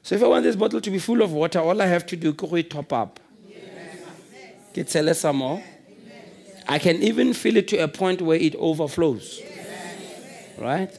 So 0.03 0.15
if 0.15 0.23
I 0.23 0.27
want 0.27 0.43
this 0.43 0.55
bottle 0.55 0.81
to 0.81 0.91
be 0.91 0.99
full 0.99 1.21
of 1.21 1.31
water, 1.31 1.59
all 1.59 1.81
I 1.81 1.85
have 1.85 2.05
to 2.07 2.15
do 2.15 2.35
is 2.55 2.65
top 2.67 2.91
up. 2.91 3.19
Yes. 4.73 5.19
some 5.19 5.37
more. 5.37 5.63
I 6.71 6.79
can 6.79 7.03
even 7.03 7.33
fill 7.33 7.57
it 7.57 7.67
to 7.67 7.77
a 7.79 7.87
point 7.89 8.21
where 8.21 8.37
it 8.37 8.55
overflows. 8.55 9.41
Right? 10.57 10.97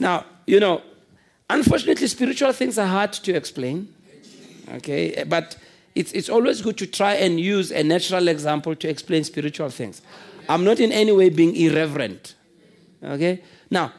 Now, 0.00 0.24
you 0.46 0.58
know, 0.58 0.80
unfortunately, 1.50 2.06
spiritual 2.06 2.54
things 2.54 2.78
are 2.78 2.86
hard 2.86 3.12
to 3.12 3.34
explain. 3.34 3.94
Okay? 4.76 5.22
But 5.24 5.58
it's, 5.94 6.10
it's 6.12 6.30
always 6.30 6.62
good 6.62 6.78
to 6.78 6.86
try 6.86 7.16
and 7.16 7.38
use 7.38 7.70
a 7.70 7.84
natural 7.84 8.28
example 8.28 8.74
to 8.74 8.88
explain 8.88 9.24
spiritual 9.24 9.68
things. 9.68 10.00
I'm 10.48 10.64
not 10.64 10.80
in 10.80 10.90
any 10.90 11.12
way 11.12 11.28
being 11.28 11.54
irreverent. 11.54 12.34
Okay? 13.02 13.42
Now, 13.70 13.92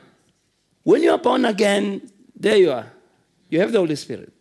when 0.82 1.04
you 1.04 1.12
are 1.12 1.20
born 1.20 1.46
again, 1.46 2.10
there 2.36 2.58
you 2.58 2.72
are. 2.72 2.92
You 3.50 3.60
have 3.60 3.72
the 3.72 3.78
Holy 3.78 3.96
Spirit. 3.96 4.34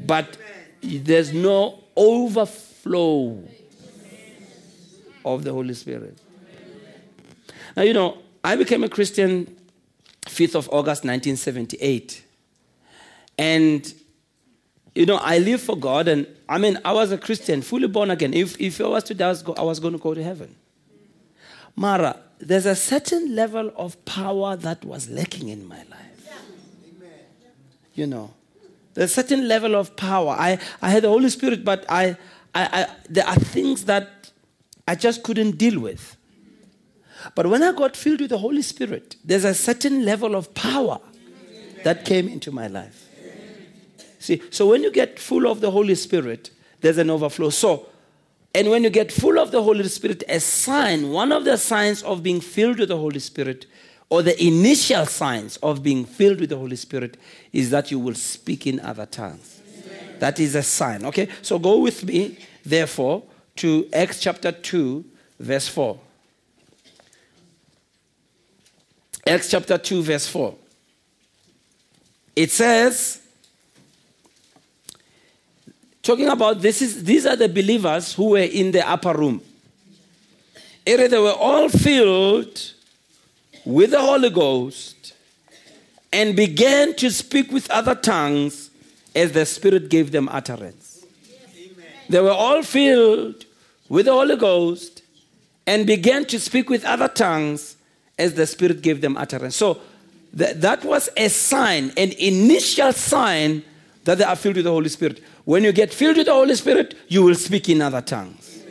But 0.00 0.36
there's 0.82 1.32
no 1.32 1.84
overflow 1.96 3.44
of 5.24 5.44
the 5.44 5.52
Holy 5.52 5.74
Spirit. 5.74 6.18
Now, 7.76 7.82
you 7.82 7.92
know, 7.92 8.18
I 8.42 8.56
became 8.56 8.84
a 8.84 8.88
Christian 8.88 9.56
5th 10.26 10.54
of 10.54 10.68
August 10.68 11.04
1978. 11.04 12.24
And, 13.36 13.94
you 14.94 15.06
know, 15.06 15.16
I 15.16 15.38
live 15.38 15.60
for 15.60 15.76
God, 15.76 16.06
and 16.08 16.26
I 16.48 16.58
mean, 16.58 16.78
I 16.84 16.92
was 16.92 17.10
a 17.10 17.18
Christian, 17.18 17.62
fully 17.62 17.88
born 17.88 18.10
again. 18.10 18.32
If, 18.32 18.60
if 18.60 18.80
I 18.80 18.86
was 18.86 19.04
to 19.04 19.14
die, 19.14 19.34
I 19.56 19.62
was 19.62 19.80
going 19.80 19.94
to 19.94 19.98
go 19.98 20.14
to 20.14 20.22
heaven. 20.22 20.54
Mara, 21.74 22.20
there's 22.38 22.66
a 22.66 22.76
certain 22.76 23.34
level 23.34 23.72
of 23.76 24.02
power 24.04 24.54
that 24.56 24.84
was 24.84 25.08
lacking 25.10 25.48
in 25.48 25.66
my 25.66 25.78
life 25.78 26.14
you 27.94 28.06
know. 28.06 28.32
There's 28.94 29.10
a 29.10 29.14
certain 29.14 29.48
level 29.48 29.74
of 29.74 29.96
power. 29.96 30.36
I, 30.38 30.58
I 30.80 30.90
had 30.90 31.02
the 31.02 31.08
Holy 31.08 31.28
Spirit, 31.28 31.64
but 31.64 31.84
I, 31.88 32.16
I, 32.54 32.82
I, 32.82 32.86
there 33.08 33.26
are 33.26 33.36
things 33.36 33.84
that 33.86 34.10
I 34.86 34.94
just 34.94 35.22
couldn't 35.22 35.52
deal 35.52 35.80
with. 35.80 36.16
But 37.34 37.46
when 37.46 37.62
I 37.62 37.72
got 37.72 37.96
filled 37.96 38.20
with 38.20 38.30
the 38.30 38.38
Holy 38.38 38.62
Spirit, 38.62 39.16
there's 39.24 39.44
a 39.44 39.54
certain 39.54 40.04
level 40.04 40.34
of 40.34 40.54
power 40.54 41.00
that 41.84 42.04
came 42.04 42.28
into 42.28 42.50
my 42.50 42.66
life. 42.66 43.08
See, 44.18 44.42
so 44.50 44.68
when 44.68 44.82
you 44.82 44.90
get 44.90 45.18
full 45.18 45.46
of 45.46 45.60
the 45.60 45.70
Holy 45.70 45.94
Spirit, 45.94 46.50
there's 46.80 46.98
an 46.98 47.10
overflow. 47.10 47.50
So, 47.50 47.88
and 48.54 48.70
when 48.70 48.84
you 48.84 48.90
get 48.90 49.10
full 49.10 49.38
of 49.38 49.50
the 49.50 49.62
Holy 49.62 49.88
Spirit, 49.88 50.22
a 50.28 50.40
sign, 50.40 51.10
one 51.10 51.32
of 51.32 51.44
the 51.44 51.56
signs 51.56 52.02
of 52.02 52.22
being 52.22 52.40
filled 52.40 52.78
with 52.78 52.88
the 52.88 52.96
Holy 52.96 53.20
Spirit 53.20 53.66
or 54.10 54.22
the 54.22 54.42
initial 54.42 55.06
signs 55.06 55.56
of 55.58 55.82
being 55.82 56.04
filled 56.04 56.40
with 56.40 56.50
the 56.50 56.56
Holy 56.56 56.76
Spirit 56.76 57.16
is 57.52 57.70
that 57.70 57.90
you 57.90 57.98
will 57.98 58.14
speak 58.14 58.66
in 58.66 58.80
other 58.80 59.06
tongues. 59.06 59.60
That 60.20 60.38
is 60.40 60.54
a 60.54 60.62
sign. 60.62 61.04
Okay, 61.06 61.28
so 61.42 61.58
go 61.58 61.80
with 61.80 62.04
me, 62.04 62.38
therefore, 62.64 63.24
to 63.56 63.88
Acts 63.92 64.20
chapter 64.20 64.52
2, 64.52 65.04
verse 65.40 65.68
4. 65.68 65.98
Acts 69.26 69.50
chapter 69.50 69.78
2, 69.78 70.02
verse 70.02 70.26
4. 70.28 70.54
It 72.36 72.50
says, 72.50 73.20
talking 76.02 76.28
about 76.28 76.60
this 76.60 76.82
is 76.82 77.04
these 77.04 77.24
are 77.24 77.36
the 77.36 77.48
believers 77.48 78.12
who 78.12 78.30
were 78.30 78.38
in 78.38 78.72
the 78.72 78.86
upper 78.88 79.14
room. 79.14 79.40
They 80.84 81.08
were 81.18 81.32
all 81.32 81.68
filled 81.68 82.72
with 83.64 83.92
the 83.92 84.00
Holy 84.00 84.28
Ghost 84.28 85.14
and 86.12 86.36
began 86.36 86.94
to 86.96 87.10
speak 87.10 87.50
with 87.50 87.70
other 87.70 87.94
tongues 87.94 88.70
as 89.14 89.32
the 89.32 89.46
Spirit 89.46 89.88
gave 89.88 90.12
them 90.12 90.28
utterance. 90.28 90.93
They 92.08 92.20
were 92.20 92.30
all 92.30 92.62
filled 92.62 93.44
with 93.88 94.06
the 94.06 94.12
Holy 94.12 94.36
Ghost 94.36 95.02
and 95.66 95.86
began 95.86 96.24
to 96.26 96.38
speak 96.38 96.68
with 96.68 96.84
other 96.84 97.08
tongues 97.08 97.76
as 98.18 98.34
the 98.34 98.46
Spirit 98.46 98.82
gave 98.82 99.00
them 99.00 99.16
utterance. 99.16 99.56
So 99.56 99.80
th- 100.36 100.56
that 100.56 100.84
was 100.84 101.08
a 101.16 101.28
sign, 101.28 101.92
an 101.96 102.12
initial 102.12 102.92
sign 102.92 103.62
that 104.04 104.18
they 104.18 104.24
are 104.24 104.36
filled 104.36 104.56
with 104.56 104.64
the 104.64 104.70
Holy 104.70 104.88
Spirit. 104.88 105.22
When 105.44 105.64
you 105.64 105.72
get 105.72 105.92
filled 105.92 106.16
with 106.16 106.26
the 106.26 106.32
Holy 106.32 106.54
Spirit, 106.54 106.94
you 107.08 107.22
will 107.22 107.34
speak 107.34 107.68
in 107.68 107.80
other 107.82 108.00
tongues. 108.00 108.62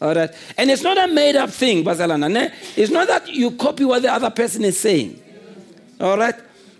All 0.00 0.14
right. 0.14 0.30
And 0.56 0.70
it's 0.70 0.82
not 0.82 0.96
a 0.96 1.12
made 1.12 1.34
up 1.34 1.50
thing, 1.50 1.84
Bazalana. 1.84 2.52
It's 2.76 2.90
not 2.90 3.08
that 3.08 3.28
you 3.28 3.50
copy 3.52 3.84
what 3.84 4.02
the 4.02 4.12
other 4.12 4.30
person 4.30 4.64
is 4.64 4.78
saying. 4.78 5.20
All 6.00 6.16
right. 6.16 6.36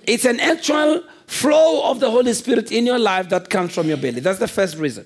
It's 0.06 0.24
an 0.24 0.38
actual 0.38 1.02
flow 1.26 1.90
of 1.90 1.98
the 1.98 2.10
Holy 2.10 2.32
Spirit 2.32 2.70
in 2.70 2.86
your 2.86 2.98
life 2.98 3.28
that 3.30 3.50
comes 3.50 3.74
from 3.74 3.88
your 3.88 3.96
belly. 3.96 4.20
That's 4.20 4.38
the 4.38 4.48
first 4.48 4.76
reason. 4.78 5.04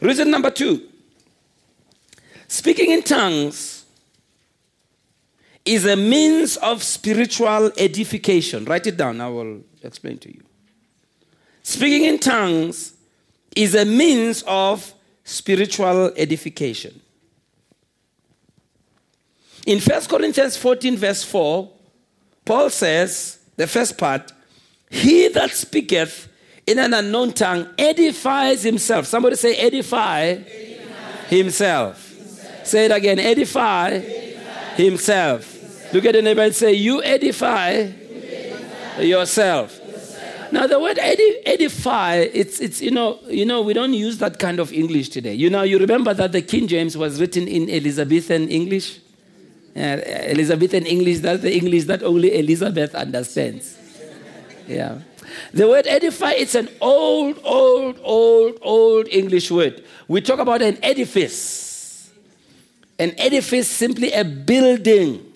Reason 0.00 0.30
number 0.30 0.50
two 0.50 0.82
speaking 2.46 2.92
in 2.92 3.02
tongues 3.02 3.84
is 5.64 5.84
a 5.84 5.96
means 5.96 6.56
of 6.58 6.82
spiritual 6.82 7.70
edification. 7.76 8.64
Write 8.64 8.86
it 8.86 8.96
down, 8.96 9.20
I 9.20 9.28
will 9.28 9.60
explain 9.82 10.18
to 10.18 10.32
you. 10.32 10.42
Speaking 11.62 12.04
in 12.04 12.18
tongues 12.18 12.94
is 13.54 13.74
a 13.74 13.84
means 13.84 14.42
of 14.46 14.94
spiritual 15.24 16.12
edification. 16.16 17.00
In 19.66 19.78
1 19.80 20.00
Corinthians 20.06 20.56
14, 20.56 20.96
verse 20.96 21.22
4, 21.24 21.70
Paul 22.44 22.70
says, 22.70 23.38
the 23.56 23.66
first 23.66 23.98
part, 23.98 24.32
He 24.88 25.28
that 25.28 25.50
speaketh 25.50 26.27
in 26.68 26.78
an 26.78 26.92
unknown 26.94 27.32
tongue 27.32 27.66
edifies 27.78 28.62
himself. 28.62 29.06
Somebody 29.06 29.36
say, 29.36 29.56
edify, 29.56 30.20
edify. 30.20 31.26
Himself. 31.28 32.16
himself. 32.16 32.66
Say 32.66 32.84
it 32.84 32.92
again, 32.92 33.18
edify, 33.18 33.90
edify. 33.90 34.74
Himself. 34.76 34.76
himself. 34.76 35.94
Look 35.94 36.04
at 36.04 36.12
the 36.12 36.22
neighbor 36.22 36.42
and 36.42 36.54
say, 36.54 36.74
You 36.74 37.02
edify, 37.02 37.70
you 37.70 37.84
edify. 37.84 39.02
yourself. 39.02 39.80
Now 40.50 40.66
the 40.66 40.80
word 40.80 40.98
edify, 40.98 42.16
it's, 42.16 42.60
it's 42.60 42.80
you 42.80 42.90
know, 42.90 43.18
you 43.28 43.44
know, 43.44 43.62
we 43.62 43.74
don't 43.74 43.92
use 43.92 44.18
that 44.18 44.38
kind 44.38 44.60
of 44.60 44.72
English 44.72 45.10
today. 45.10 45.34
You 45.34 45.50
know, 45.50 45.62
you 45.62 45.78
remember 45.78 46.14
that 46.14 46.32
the 46.32 46.42
King 46.42 46.68
James 46.68 46.96
was 46.96 47.20
written 47.20 47.46
in 47.48 47.68
Elizabethan 47.68 48.48
English? 48.48 49.00
Uh, 49.76 50.00
Elizabethan 50.32 50.86
English, 50.86 51.20
that's 51.20 51.42
the 51.42 51.54
English 51.54 51.84
that 51.84 52.02
only 52.02 52.38
Elizabeth 52.38 52.94
understands. 52.94 53.76
Yeah. 54.66 54.98
The 55.52 55.68
word 55.68 55.86
edify, 55.86 56.32
it's 56.32 56.54
an 56.54 56.68
old, 56.80 57.40
old, 57.44 57.98
old, 58.02 58.58
old 58.62 59.08
English 59.08 59.50
word. 59.50 59.84
We 60.06 60.20
talk 60.20 60.38
about 60.38 60.62
an 60.62 60.78
edifice. 60.82 62.10
An 62.98 63.14
edifice, 63.18 63.68
simply 63.68 64.12
a 64.12 64.24
building. 64.24 65.32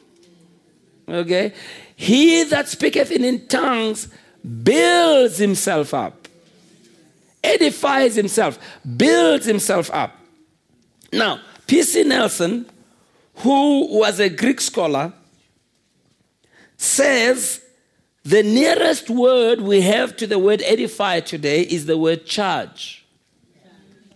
Okay? 1.08 1.52
He 1.96 2.44
that 2.44 2.68
speaketh 2.68 3.10
in 3.10 3.46
tongues 3.46 4.08
builds 4.64 5.38
himself 5.38 5.94
up, 5.94 6.28
edifies 7.44 8.16
himself, 8.16 8.58
builds 8.96 9.46
himself 9.46 9.90
up. 9.92 10.16
Now, 11.12 11.40
P.C. 11.66 12.04
Nelson, 12.04 12.66
who 13.36 13.98
was 13.98 14.18
a 14.18 14.28
Greek 14.28 14.60
scholar, 14.60 15.12
says 16.76 17.62
the 18.24 18.42
nearest 18.42 19.10
word 19.10 19.60
we 19.60 19.80
have 19.80 20.16
to 20.16 20.26
the 20.26 20.38
word 20.38 20.62
edify 20.64 21.20
today 21.20 21.62
is 21.62 21.86
the 21.86 21.98
word 21.98 22.24
charge. 22.24 23.04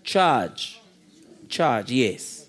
Charge. 0.04 0.80
Charge, 1.48 1.90
yes. 1.90 2.46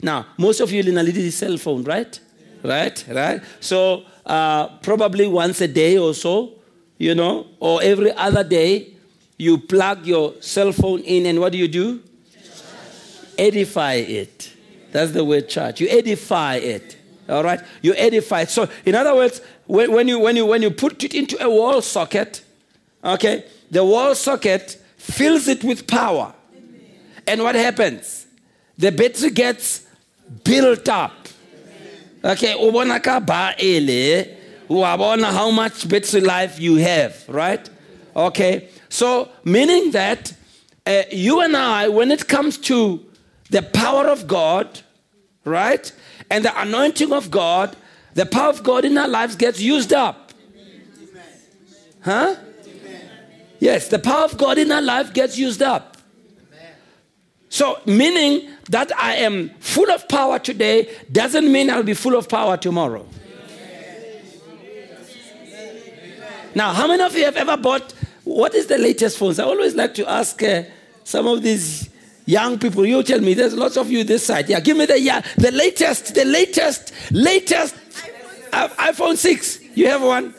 Now, 0.00 0.26
most 0.38 0.60
of 0.60 0.70
you 0.70 0.82
in 0.82 0.96
a 0.96 1.02
little 1.02 1.30
cell 1.30 1.56
phone, 1.56 1.82
right? 1.84 2.18
Right, 2.62 3.04
right. 3.08 3.42
So, 3.60 4.04
uh, 4.24 4.68
probably 4.78 5.26
once 5.26 5.60
a 5.60 5.68
day 5.68 5.98
or 5.98 6.14
so, 6.14 6.52
you 6.98 7.14
know, 7.14 7.46
or 7.58 7.82
every 7.82 8.12
other 8.12 8.44
day, 8.44 8.94
you 9.36 9.58
plug 9.58 10.06
your 10.06 10.34
cell 10.40 10.72
phone 10.72 11.00
in 11.00 11.26
and 11.26 11.40
what 11.40 11.52
do 11.52 11.58
you 11.58 11.68
do? 11.68 12.02
Edify 13.36 13.94
it. 13.94 14.52
That's 14.92 15.10
the 15.10 15.24
word 15.24 15.48
charge. 15.48 15.80
You 15.80 15.88
edify 15.88 16.56
it. 16.56 16.96
All 17.28 17.42
right? 17.42 17.60
You 17.82 17.94
edify 17.96 18.42
it. 18.42 18.50
So, 18.50 18.68
in 18.84 18.94
other 18.94 19.14
words, 19.14 19.40
when, 19.66 19.92
when, 19.92 20.08
you, 20.08 20.18
when, 20.18 20.36
you, 20.36 20.46
when 20.46 20.62
you 20.62 20.70
put 20.70 21.02
it 21.04 21.14
into 21.14 21.42
a 21.42 21.48
wall 21.48 21.80
socket, 21.80 22.42
okay, 23.02 23.44
the 23.70 23.84
wall 23.84 24.14
socket 24.14 24.80
fills 24.96 25.48
it 25.48 25.64
with 25.64 25.86
power. 25.86 26.34
And 27.26 27.42
what 27.42 27.54
happens? 27.54 28.26
The 28.76 28.92
battery 28.92 29.30
gets 29.30 29.86
built 30.42 30.88
up. 30.88 31.12
Okay, 32.24 32.54
ba 32.56 33.54
ele 33.58 34.26
how 34.68 35.50
much 35.50 35.88
battery 35.88 36.20
life 36.20 36.58
you 36.58 36.76
have, 36.76 37.24
right? 37.28 37.68
Okay, 38.16 38.68
so 38.88 39.28
meaning 39.44 39.90
that 39.90 40.32
uh, 40.86 41.02
you 41.10 41.40
and 41.40 41.56
I, 41.56 41.88
when 41.88 42.10
it 42.10 42.28
comes 42.28 42.56
to 42.58 43.04
the 43.50 43.62
power 43.62 44.06
of 44.06 44.26
God, 44.26 44.80
right, 45.44 45.92
and 46.30 46.44
the 46.44 46.60
anointing 46.60 47.12
of 47.12 47.30
God, 47.30 47.76
the 48.14 48.26
power 48.26 48.48
of 48.48 48.62
God 48.62 48.84
in 48.84 48.96
our 48.96 49.08
lives 49.08 49.36
gets 49.36 49.60
used 49.60 49.92
up. 49.92 50.32
Huh? 52.02 52.36
Yes, 53.60 53.88
the 53.88 53.98
power 53.98 54.24
of 54.24 54.36
God 54.36 54.58
in 54.58 54.70
our 54.70 54.82
life 54.82 55.12
gets 55.12 55.38
used 55.38 55.62
up. 55.62 55.96
So, 57.48 57.80
meaning 57.86 58.50
that 58.68 58.90
I 58.98 59.14
am 59.16 59.50
full 59.60 59.90
of 59.90 60.08
power 60.08 60.38
today 60.38 60.92
doesn't 61.12 61.50
mean 61.50 61.70
I'll 61.70 61.82
be 61.82 61.94
full 61.94 62.16
of 62.16 62.28
power 62.28 62.56
tomorrow. 62.56 63.06
Now, 66.54 66.72
how 66.72 66.86
many 66.86 67.02
of 67.02 67.16
you 67.16 67.24
have 67.24 67.36
ever 67.36 67.56
bought? 67.56 67.92
What 68.24 68.54
is 68.54 68.66
the 68.66 68.78
latest 68.78 69.18
phones? 69.18 69.38
I 69.38 69.44
always 69.44 69.74
like 69.74 69.94
to 69.94 70.10
ask 70.10 70.42
uh, 70.42 70.62
some 71.02 71.26
of 71.26 71.42
these 71.42 71.90
young 72.26 72.58
people. 72.58 72.86
You 72.86 73.02
tell 73.02 73.20
me. 73.20 73.34
There's 73.34 73.54
lots 73.54 73.76
of 73.76 73.90
you 73.90 74.04
this 74.04 74.26
side. 74.26 74.48
Yeah, 74.48 74.60
give 74.60 74.76
me 74.76 74.86
the 74.86 74.98
yeah, 75.00 75.20
the 75.36 75.50
latest, 75.50 76.14
the 76.14 76.24
latest, 76.24 76.92
latest 77.10 77.74
iPhone, 78.54 78.76
iPhone 78.76 79.16
six. 79.16 79.60
You 79.74 79.88
have 79.88 80.02
one? 80.02 80.34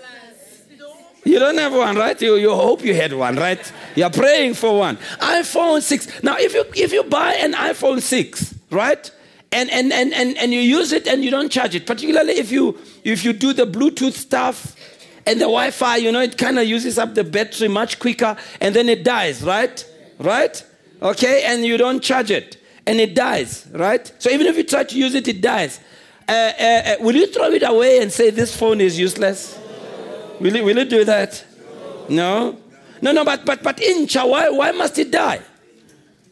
You 1.25 1.39
don't 1.39 1.57
have 1.57 1.73
one, 1.73 1.95
right? 1.95 2.21
You, 2.21 2.35
you 2.35 2.53
hope 2.53 2.83
you 2.83 2.93
had 2.93 3.11
one, 3.11 3.35
right? 3.35 3.59
You're 3.95 4.11
praying 4.11 4.53
for 4.53 4.77
one. 4.77 4.97
iPhone 5.19 5.81
6. 5.81 6.21
Now, 6.21 6.37
if 6.37 6.53
you 6.53 6.63
if 6.75 6.93
you 6.93 7.03
buy 7.03 7.33
an 7.33 7.53
iPhone 7.53 7.99
6, 7.99 8.53
right? 8.69 9.11
And, 9.51 9.71
and, 9.71 9.91
and, 9.91 10.13
and, 10.13 10.37
and 10.37 10.53
you 10.53 10.59
use 10.59 10.91
it 10.91 11.07
and 11.07 11.23
you 11.23 11.31
don't 11.31 11.51
charge 11.51 11.73
it, 11.73 11.87
particularly 11.87 12.33
if 12.33 12.51
you 12.51 12.77
if 13.03 13.25
you 13.25 13.33
do 13.33 13.53
the 13.53 13.65
Bluetooth 13.65 14.13
stuff 14.13 14.75
and 15.25 15.39
the 15.39 15.45
Wi 15.45 15.71
Fi, 15.71 15.95
you 15.97 16.11
know, 16.11 16.21
it 16.21 16.37
kind 16.37 16.59
of 16.59 16.67
uses 16.67 16.99
up 16.99 17.15
the 17.15 17.23
battery 17.23 17.69
much 17.69 17.97
quicker 17.97 18.37
and 18.61 18.75
then 18.75 18.87
it 18.87 19.03
dies, 19.03 19.41
right? 19.41 19.83
Right? 20.19 20.63
Okay, 21.01 21.43
and 21.45 21.65
you 21.65 21.77
don't 21.77 22.03
charge 22.03 22.29
it 22.29 22.57
and 22.85 22.99
it 22.99 23.15
dies, 23.15 23.67
right? 23.71 24.11
So 24.19 24.29
even 24.29 24.45
if 24.45 24.57
you 24.57 24.63
try 24.63 24.83
to 24.83 24.97
use 24.97 25.15
it, 25.15 25.27
it 25.27 25.41
dies. 25.41 25.79
Uh, 26.27 26.31
uh, 26.31 26.63
uh, 26.63 26.95
will 27.01 27.15
you 27.15 27.27
throw 27.27 27.51
it 27.51 27.63
away 27.63 27.99
and 27.99 28.11
say 28.11 28.31
this 28.31 28.55
phone 28.55 28.81
is 28.81 28.97
useless? 28.97 29.59
Will 30.39 30.55
you, 30.55 30.63
will 30.63 30.77
you 30.77 30.85
do 30.85 31.05
that? 31.05 31.45
No? 32.09 32.57
No, 33.01 33.11
no, 33.11 33.23
but, 33.23 33.45
but, 33.45 33.61
but 33.61 33.77
Incha, 33.77 34.27
why, 34.27 34.49
why 34.49 34.71
must 34.71 34.97
it 34.97 35.11
die? 35.11 35.41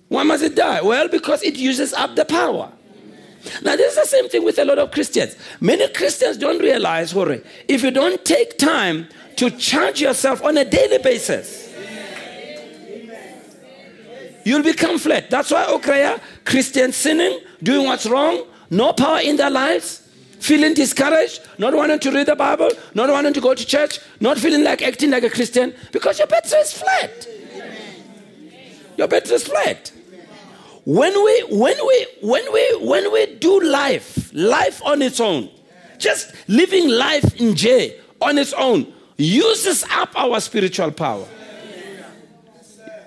Why 0.08 0.24
must 0.24 0.44
it 0.44 0.56
die? 0.56 0.82
Well, 0.82 1.08
because 1.08 1.44
it 1.44 1.56
uses 1.56 1.94
up 1.94 2.16
the 2.16 2.26
power. 2.26 2.72
Now, 3.62 3.76
this 3.76 3.96
is 3.96 4.04
the 4.04 4.08
same 4.08 4.30
thing 4.30 4.44
with 4.44 4.58
a 4.58 4.66
lot 4.66 4.80
of 4.80 4.92
Christians. 4.92 5.36
Many 5.60 5.88
Christians 5.90 6.38
don't 6.38 6.60
realize, 6.60 7.12
Hore, 7.12 7.42
if 7.68 7.84
you 7.84 7.92
don't 7.92 8.24
take 8.24 8.58
time 8.58 9.08
to 9.36 9.50
charge 9.52 10.02
yourself 10.02 10.44
on 10.44 10.58
a 10.58 10.66
daily 10.66 11.00
basis, 11.00 11.74
you'll 14.46 14.64
become 14.64 14.98
flat. 14.98 15.30
That's 15.30 15.52
why 15.52 15.66
Okraya, 15.66 16.20
Christians 16.46 16.96
sinning, 16.96 17.40
doing 17.62 17.86
what's 17.86 18.06
wrong, 18.06 18.46
no 18.74 18.92
power 18.92 19.20
in 19.20 19.38
their 19.38 19.52
lives, 19.52 20.02
feeling 20.40 20.74
discouraged, 20.74 21.42
not 21.58 21.74
wanting 21.74 22.00
to 22.00 22.12
read 22.12 22.26
the 22.26 22.36
Bible, 22.36 22.70
not 22.94 23.10
wanting 23.10 23.34
to 23.34 23.40
go 23.42 23.54
to 23.54 23.66
church, 23.66 24.00
not 24.20 24.38
feeling 24.38 24.64
like 24.64 24.82
acting 24.82 25.12
like 25.12 25.24
a 25.24 25.30
Christian, 25.30 25.74
because 25.92 26.18
your 26.18 26.28
battery 26.28 26.60
is 26.60 26.74
flat. 26.74 27.28
Your 28.98 29.08
battery 29.08 29.36
is 29.36 29.44
flat. 29.48 29.92
When 30.86 31.14
we 31.24 31.44
when 31.50 31.78
we 31.88 32.08
when 32.22 32.52
we 32.52 32.78
when 32.82 33.12
we 33.14 33.36
do 33.38 33.62
life 33.62 34.30
life 34.34 34.82
on 34.84 35.02
its 35.02 35.22
own 35.22 35.50
just 35.98 36.34
living 36.50 36.90
life 36.90 37.40
in 37.40 37.56
j 37.56 37.98
on 38.20 38.38
its 38.38 38.52
own 38.52 38.92
uses 39.16 39.86
up 39.92 40.10
our 40.18 40.42
spiritual 40.42 40.92
power. 40.92 41.26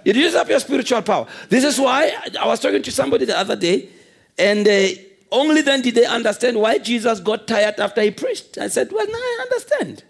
It 0.06 0.16
uses 0.16 0.36
up 0.36 0.48
your 0.48 0.60
spiritual 0.60 1.02
power. 1.02 1.26
This 1.50 1.64
is 1.64 1.78
why 1.78 2.12
i 2.40 2.46
was 2.46 2.60
talking 2.60 2.82
to 2.82 2.90
somebody 2.90 3.26
the 3.26 3.36
other 3.36 3.56
day 3.56 3.90
and 4.38 4.66
uh, 4.66 4.88
only 5.32 5.60
then 5.62 5.82
did 5.82 5.94
they 5.94 6.06
understand 6.06 6.56
why 6.56 6.78
jesus 6.78 7.20
got 7.20 7.46
tired 7.46 7.78
after 7.80 8.00
he 8.02 8.10
preached 8.10 8.58
i 8.58 8.68
said 8.68 8.90
well 8.92 9.06
now 9.06 9.18
i 9.18 9.38
understand 9.42 10.04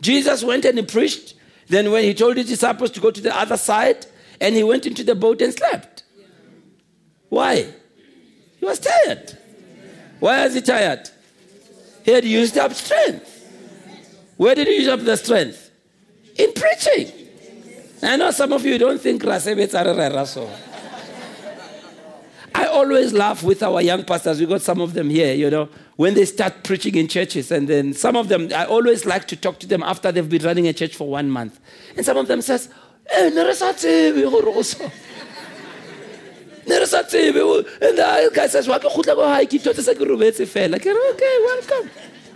jesus 0.00 0.44
went 0.44 0.64
and 0.64 0.78
he 0.78 0.84
preached 0.84 1.34
then 1.68 1.90
when 1.90 2.02
he 2.04 2.14
told 2.14 2.36
his 2.36 2.46
disciples 2.48 2.90
to 2.90 3.00
go 3.00 3.10
to 3.10 3.20
the 3.20 3.36
other 3.36 3.56
side 3.56 4.06
and 4.40 4.54
he 4.54 4.62
went 4.62 4.86
into 4.86 5.02
the 5.04 5.14
boat 5.14 5.40
and 5.42 5.52
slept 5.54 6.02
Why? 7.28 7.66
He 8.58 8.64
was 8.64 8.80
tired. 8.80 9.36
Why 10.18 10.44
was 10.44 10.54
he 10.54 10.60
tired? 10.60 11.08
He 12.04 12.12
had 12.12 12.24
used 12.24 12.56
up 12.58 12.72
strength. 12.72 13.34
Where 14.36 14.54
did 14.54 14.66
he 14.66 14.76
use 14.76 14.88
up 14.88 15.00
the 15.00 15.16
strength? 15.16 15.70
In 16.36 16.52
preaching. 16.52 17.12
I 18.02 18.16
know 18.16 18.30
some 18.30 18.52
of 18.52 18.64
you 18.64 18.78
don't 18.78 19.00
think 19.00 19.22
so. 19.22 20.50
I 22.58 22.66
always 22.66 23.12
laugh 23.12 23.44
with 23.44 23.62
our 23.62 23.80
young 23.80 24.02
pastors. 24.02 24.40
We 24.40 24.46
got 24.46 24.62
some 24.62 24.80
of 24.80 24.92
them 24.92 25.10
here, 25.10 25.32
you 25.32 25.48
know, 25.48 25.68
when 25.94 26.14
they 26.14 26.24
start 26.24 26.64
preaching 26.64 26.96
in 26.96 27.06
churches. 27.06 27.52
And 27.52 27.68
then 27.68 27.92
some 27.92 28.16
of 28.16 28.26
them, 28.28 28.48
I 28.52 28.64
always 28.64 29.06
like 29.06 29.28
to 29.28 29.36
talk 29.36 29.60
to 29.60 29.66
them 29.68 29.80
after 29.84 30.10
they've 30.10 30.28
been 30.28 30.42
running 30.42 30.66
a 30.66 30.72
church 30.72 30.96
for 30.96 31.08
one 31.08 31.30
month. 31.30 31.60
And 31.96 32.04
some 32.04 32.16
of 32.16 32.26
them 32.26 32.42
says, 32.42 32.68
eh, 33.10 33.28
ne 33.28 33.44
re 33.44 33.54
sa 33.54 33.68
and 36.68 37.96
the 37.96 38.30
guy 38.34 38.46
says 38.48 38.66
go 38.66 38.74
hae 38.74 39.46
ke 39.46 39.62
robetse 40.12 40.44
fela 40.44 40.76
okay 40.76 41.38
welcome 41.46 41.90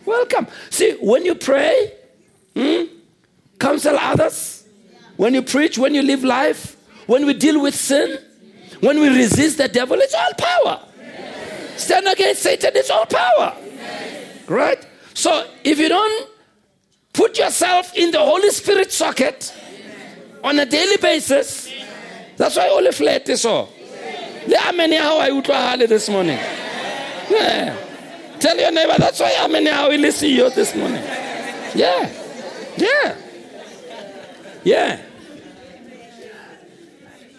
welcome 0.07 0.47
see 0.71 0.93
when 1.03 1.23
you 1.27 1.35
pray 1.35 1.93
hmm, 2.57 2.85
counsel 3.59 3.99
others 3.99 4.65
when 5.19 5.35
you 5.35 5.43
preach 5.43 5.77
when 5.77 5.95
you 5.95 6.01
live 6.01 6.25
life 6.25 6.77
when 7.07 7.27
we 7.27 7.35
deal 7.35 7.61
with 7.61 7.75
sin 7.75 8.19
when 8.83 9.01
we 9.01 9.09
resist 9.09 9.59
the 9.59 9.68
devil 9.68 9.97
it's 9.99 10.14
all 10.14 10.35
power. 10.37 10.81
Stand 11.77 12.07
against 12.09 12.42
satan 12.42 12.73
it's 12.75 12.90
all 12.90 13.07
power. 13.07 13.55
Right? 14.49 14.85
So 15.14 15.47
if 15.62 15.79
you 15.79 15.88
don't 15.88 16.29
put 17.12 17.38
yourself 17.38 17.95
in 17.95 18.11
the 18.11 18.18
holy 18.18 18.51
spirit 18.51 18.90
socket 18.92 19.55
on 20.42 20.59
a 20.59 20.66
daily 20.66 20.97
basis 20.97 21.73
that's 22.37 22.57
why 22.57 22.68
all 22.68 22.90
flat 22.92 23.29
is 23.29 23.45
all 23.45 23.73
le 24.49 24.55
ya 24.55 24.73
gago 24.73 25.21
a 25.23 25.31
utlwagale 25.31 25.88
this 25.88 26.09
morning. 26.09 26.38
Yeah. 27.31 27.77
tell 28.40 28.57
your 28.59 28.73
neighbor 28.73 28.97
that's 28.99 29.21
why 29.21 29.33
amen 29.45 29.64
gago 29.64 29.92
e 29.95 29.99
le 29.99 30.09
CEO 30.09 30.53
this 30.53 30.75
morning. 30.75 31.03
Yeah. 31.75 32.11
Yeah. 32.77 33.16
Yeah. 34.64 35.01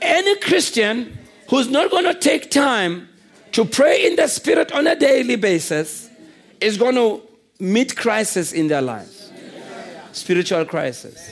Any 0.02 0.36
christian 0.38 1.18
who's 1.54 1.70
not 1.70 1.92
going 1.92 2.04
to 2.04 2.16
take 2.16 2.50
time 2.50 3.08
to 3.52 3.64
pray 3.64 4.08
in 4.08 4.16
the 4.16 4.26
spirit 4.26 4.72
on 4.72 4.88
a 4.88 4.96
daily 4.96 5.36
basis 5.36 6.10
is 6.60 6.78
going 6.78 6.96
to 6.96 7.22
meet 7.60 7.96
crisis 7.96 8.54
in 8.54 8.68
their 8.68 8.82
lives. 8.82 9.32
Spiritual 10.14 10.66
crisis. 10.66 11.30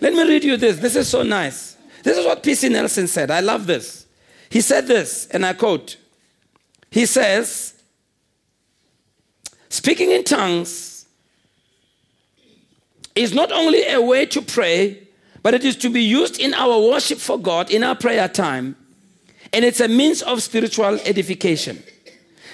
Let 0.00 0.12
me 0.12 0.22
read 0.22 0.44
you 0.44 0.56
this. 0.56 0.78
This 0.78 0.94
is 0.94 1.08
so 1.08 1.24
nice. 1.24 1.76
This 2.04 2.16
is 2.16 2.24
what 2.24 2.44
pc 2.44 2.70
nelson 2.70 3.08
said. 3.08 3.28
I 3.32 3.40
love 3.40 3.66
this. 3.66 4.06
He 4.50 4.60
said 4.60 4.86
this, 4.86 5.26
and 5.32 5.44
I 5.44 5.52
quote 5.52 5.96
He 6.88 7.04
says, 7.04 7.74
Speaking 9.68 10.12
in 10.12 10.22
tongues 10.22 11.06
is 13.16 13.34
not 13.34 13.50
only 13.50 13.84
a 13.88 14.00
way 14.00 14.26
to 14.26 14.40
pray, 14.40 15.08
but 15.42 15.54
it 15.54 15.64
is 15.64 15.74
to 15.78 15.90
be 15.90 16.02
used 16.02 16.38
in 16.38 16.54
our 16.54 16.78
worship 16.88 17.18
for 17.18 17.36
God, 17.36 17.68
in 17.68 17.82
our 17.82 17.96
prayer 17.96 18.28
time, 18.28 18.76
and 19.52 19.64
it's 19.64 19.80
a 19.80 19.88
means 19.88 20.22
of 20.22 20.42
spiritual 20.42 20.98
edification. 21.04 21.82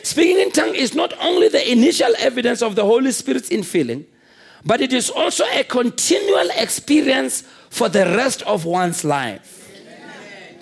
Speaking 0.03 0.41
in 0.41 0.51
tongues 0.51 0.77
is 0.77 0.95
not 0.95 1.13
only 1.21 1.49
the 1.49 1.71
initial 1.71 2.13
evidence 2.19 2.63
of 2.63 2.75
the 2.75 2.85
Holy 2.85 3.13
Spirit's 3.13 3.49
infilling, 3.51 4.05
but 4.65 4.81
it 4.81 4.93
is 4.93 5.11
also 5.11 5.45
a 5.53 5.65
continual 5.65 6.49
experience 6.57 7.43
for 7.71 7.89
the 7.89 8.05
rest 8.05 8.43
of 8.43 8.65
one's 8.65 9.05
life. 9.05 9.59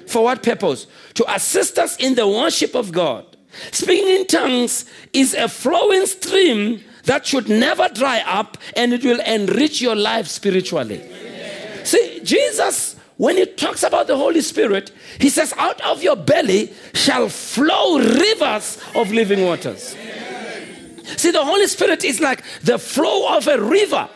For 0.06 0.24
what 0.24 0.42
purpose? 0.42 0.86
To 1.14 1.34
assist 1.34 1.78
us 1.78 1.96
in 1.96 2.14
the 2.14 2.26
worship 2.26 2.74
of 2.74 2.92
God. 2.92 3.24
Speaking 3.72 4.08
in 4.08 4.26
tongues 4.26 4.84
is 5.12 5.34
a 5.34 5.48
flowing 5.48 6.06
stream 6.06 6.82
that 7.04 7.26
should 7.26 7.48
never 7.48 7.88
dry 7.88 8.22
up 8.26 8.58
and 8.76 8.92
it 8.92 9.04
will 9.04 9.20
enrich 9.20 9.80
your 9.80 9.96
life 9.96 10.26
spiritually. 10.26 11.00
Amen. 11.00 11.84
See, 11.84 12.20
Jesus, 12.22 12.96
when 13.20 13.36
he 13.36 13.44
talks 13.44 13.82
about 13.82 14.06
the 14.06 14.16
Holy 14.16 14.40
Spirit, 14.40 14.92
he 15.18 15.28
says, 15.28 15.52
Out 15.58 15.78
of 15.82 16.02
your 16.02 16.16
belly 16.16 16.72
shall 16.94 17.28
flow 17.28 17.98
rivers 17.98 18.82
of 18.94 19.12
living 19.12 19.44
waters. 19.44 19.94
See, 21.18 21.30
the 21.30 21.44
Holy 21.44 21.66
Spirit 21.66 22.02
is 22.02 22.18
like 22.18 22.42
the 22.62 22.78
flow 22.78 23.36
of 23.36 23.46
a 23.46 23.60
river. 23.60 24.08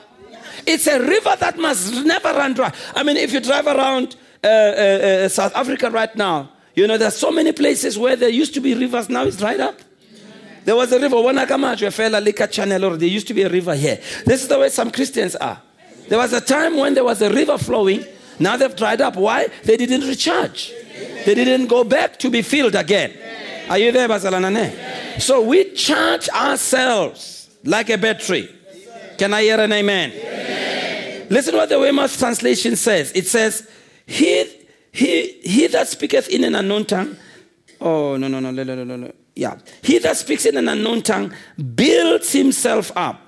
It's 0.66 0.86
a 0.86 0.98
river 0.98 1.36
that 1.38 1.58
must 1.58 2.02
never 2.06 2.30
run 2.30 2.54
dry. 2.54 2.72
I 2.94 3.02
mean, 3.02 3.18
if 3.18 3.30
you 3.30 3.40
drive 3.40 3.66
around 3.66 4.16
uh, 4.42 4.46
uh, 4.46 4.50
uh, 4.50 5.28
South 5.28 5.54
Africa 5.54 5.90
right 5.90 6.16
now, 6.16 6.48
you 6.74 6.86
know, 6.86 6.96
there's 6.96 7.16
so 7.16 7.30
many 7.30 7.52
places 7.52 7.98
where 7.98 8.16
there 8.16 8.30
used 8.30 8.54
to 8.54 8.60
be 8.60 8.72
rivers, 8.72 9.10
now 9.10 9.24
it's 9.24 9.36
dried 9.36 9.60
up. 9.60 9.78
There 10.64 10.76
was 10.76 10.90
a 10.92 10.98
river, 10.98 11.16
Wanakamaju, 11.16 11.88
Fela 11.92 12.24
Lika 12.24 12.46
Channel, 12.46 12.82
or 12.86 12.96
there 12.96 13.06
used 13.06 13.26
to 13.26 13.34
be 13.34 13.42
a 13.42 13.50
river 13.50 13.74
here. 13.74 14.00
This 14.24 14.40
is 14.40 14.48
the 14.48 14.58
way 14.58 14.70
some 14.70 14.90
Christians 14.90 15.36
are. 15.36 15.60
There 16.08 16.16
was 16.16 16.32
a 16.32 16.40
time 16.40 16.78
when 16.78 16.94
there 16.94 17.04
was 17.04 17.20
a 17.20 17.28
river 17.30 17.58
flowing, 17.58 18.02
now 18.38 18.56
they've 18.56 18.74
dried 18.74 19.00
up. 19.00 19.16
Why? 19.16 19.48
They 19.64 19.76
didn't 19.76 20.06
recharge, 20.06 20.72
they 21.24 21.34
didn't 21.34 21.66
go 21.66 21.84
back 21.84 22.18
to 22.20 22.30
be 22.30 22.42
filled 22.42 22.74
again. 22.74 23.12
Are 23.68 23.78
you 23.78 23.92
there, 23.92 24.08
Basalanane? 24.08 25.20
So 25.20 25.40
we 25.40 25.72
charge 25.72 26.28
ourselves 26.28 27.48
like 27.64 27.88
a 27.88 27.96
battery. 27.96 28.50
Can 29.16 29.32
I 29.32 29.42
hear 29.42 29.60
an 29.60 29.72
amen? 29.72 30.12
amen? 30.12 31.26
Listen 31.30 31.54
what 31.54 31.68
the 31.68 31.78
Weymouth 31.78 32.18
translation 32.18 32.76
says. 32.76 33.12
It 33.12 33.26
says, 33.26 33.68
he, 34.06 34.66
he, 34.92 35.40
he 35.40 35.66
that 35.68 35.88
speaketh 35.88 36.28
in 36.28 36.44
an 36.44 36.54
unknown 36.54 36.84
tongue, 36.84 37.16
oh, 37.80 38.16
no, 38.16 38.28
no, 38.28 38.40
no, 38.40 38.50
no, 38.50 38.62
no, 38.62 38.84
no, 38.84 38.96
no. 38.96 39.12
Yeah. 39.34 39.56
He 39.82 39.98
that 39.98 40.16
speaks 40.16 40.44
in 40.44 40.56
an 40.56 40.68
unknown 40.68 41.02
tongue 41.02 41.32
builds 41.74 42.32
himself 42.32 42.92
up. 42.96 43.20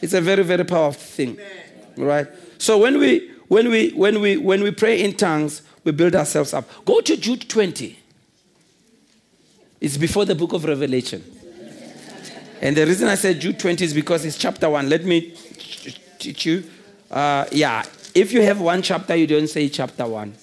It's 0.00 0.14
a 0.14 0.20
very, 0.20 0.42
very 0.42 0.64
powerful 0.64 1.00
thing. 1.00 1.38
Right? 1.96 2.26
So 2.58 2.78
when 2.78 2.98
we 2.98 3.33
when 3.48 3.68
we 3.70 3.90
when 3.90 4.20
we 4.20 4.36
when 4.36 4.62
we 4.62 4.70
pray 4.70 5.02
in 5.02 5.14
tongues, 5.16 5.62
we 5.84 5.92
build 5.92 6.14
ourselves 6.14 6.54
up. 6.54 6.68
Go 6.84 7.00
to 7.00 7.16
Jude 7.16 7.48
20. 7.48 7.98
It's 9.80 9.96
before 9.96 10.24
the 10.24 10.34
book 10.34 10.52
of 10.52 10.64
Revelation. 10.64 11.22
And 12.62 12.76
the 12.76 12.86
reason 12.86 13.08
I 13.08 13.16
said 13.16 13.40
Jude 13.40 13.58
20 13.58 13.84
is 13.84 13.92
because 13.92 14.24
it's 14.24 14.38
chapter 14.38 14.70
1. 14.70 14.88
Let 14.88 15.04
me 15.04 15.36
teach 16.18 16.46
you. 16.46 16.64
Uh, 17.10 17.44
yeah, 17.52 17.84
if 18.14 18.32
you 18.32 18.42
have 18.42 18.60
one 18.60 18.80
chapter, 18.80 19.14
you 19.14 19.26
don't 19.26 19.48
say 19.48 19.68
chapter 19.68 20.06
one. 20.06 20.34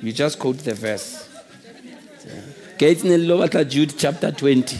You 0.00 0.12
just 0.12 0.38
quote 0.38 0.58
the 0.58 0.74
verse. 0.74 1.28
Get 2.78 2.98
Jude 3.68 3.94
chapter 3.96 4.30
20. 4.30 4.78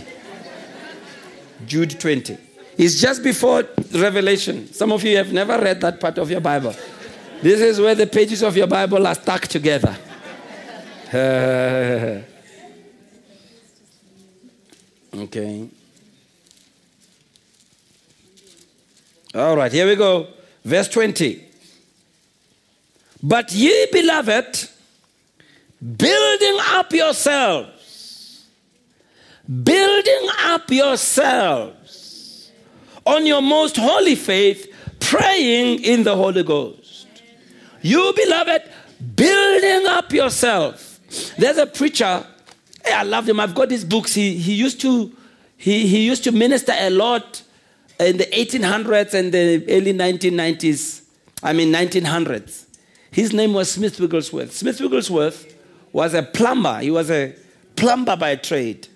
Jude 1.67 1.99
20. 1.99 2.39
It's 2.79 3.01
just 3.01 3.23
before 3.23 3.65
Revelation. 3.93 4.73
Some 4.73 4.93
of 4.93 5.05
you 5.05 5.17
have 5.17 5.33
never 5.33 5.59
read 5.59 5.81
that 5.81 6.01
part 6.01 6.19
of 6.19 6.31
your 6.31 6.41
Bible. 6.41 6.75
This 7.43 7.61
is 7.61 7.81
where 7.81 7.95
the 7.97 8.07
pages 8.07 8.43
of 8.43 8.57
your 8.57 8.69
Bible 8.69 9.05
are 9.05 9.17
stuck 9.17 9.49
together. 9.49 9.97
okay. 15.15 15.69
All 19.35 19.57
right, 19.57 19.73
here 19.73 19.87
we 19.87 19.97
go. 19.97 20.29
Verse 20.65 20.89
20. 20.89 21.45
But 23.23 23.53
ye, 23.53 23.89
beloved, 23.91 24.69
building 25.97 26.59
up 26.61 26.93
yourselves, 26.93 28.47
building 29.65 30.29
up 30.45 30.71
yourselves 30.71 32.53
on 33.05 33.27
your 33.27 33.43
most 33.43 33.77
holy 33.77 34.15
faith, 34.15 34.73
praying 35.01 35.83
in 35.83 36.05
the 36.05 36.15
Holy 36.15 36.45
Ghost. 36.45 36.82
You, 37.83 38.13
beloved, 38.15 38.63
building 39.17 39.87
up 39.89 40.13
yourself. 40.13 41.01
There's 41.37 41.59
a 41.59 41.67
preacher, 41.67 42.25
I 42.87 43.03
love 43.03 43.29
him. 43.29 43.41
I've 43.41 43.55
got 43.55 43.71
his 43.71 43.85
books. 43.85 44.15
He, 44.15 44.37
he 44.37 44.55
used 44.55 44.81
to 44.81 45.13
he, 45.57 45.87
he 45.87 46.05
used 46.05 46.25
to 46.25 46.33
minister 46.33 46.73
a 46.77 46.91
lot 46.91 47.43
in 48.01 48.17
the 48.17 48.27
1800s 48.27 49.15
and 49.15 49.33
the 49.33 49.65
early 49.69 49.93
1990s. 49.93 51.03
I 51.41 51.53
mean 51.53 51.73
1900s. 51.73 52.67
His 53.13 53.33
name 53.33 53.53
was 53.53 53.71
Smith 53.71 54.01
Wigglesworth. 54.01 54.53
Smith 54.53 54.81
Wigglesworth 54.81 55.55
was 55.93 56.15
a 56.15 56.23
plumber. 56.25 56.81
He 56.81 56.91
was 56.91 57.11
a 57.11 57.37
plumber 57.77 58.17
by 58.17 58.37
trade. 58.37 58.89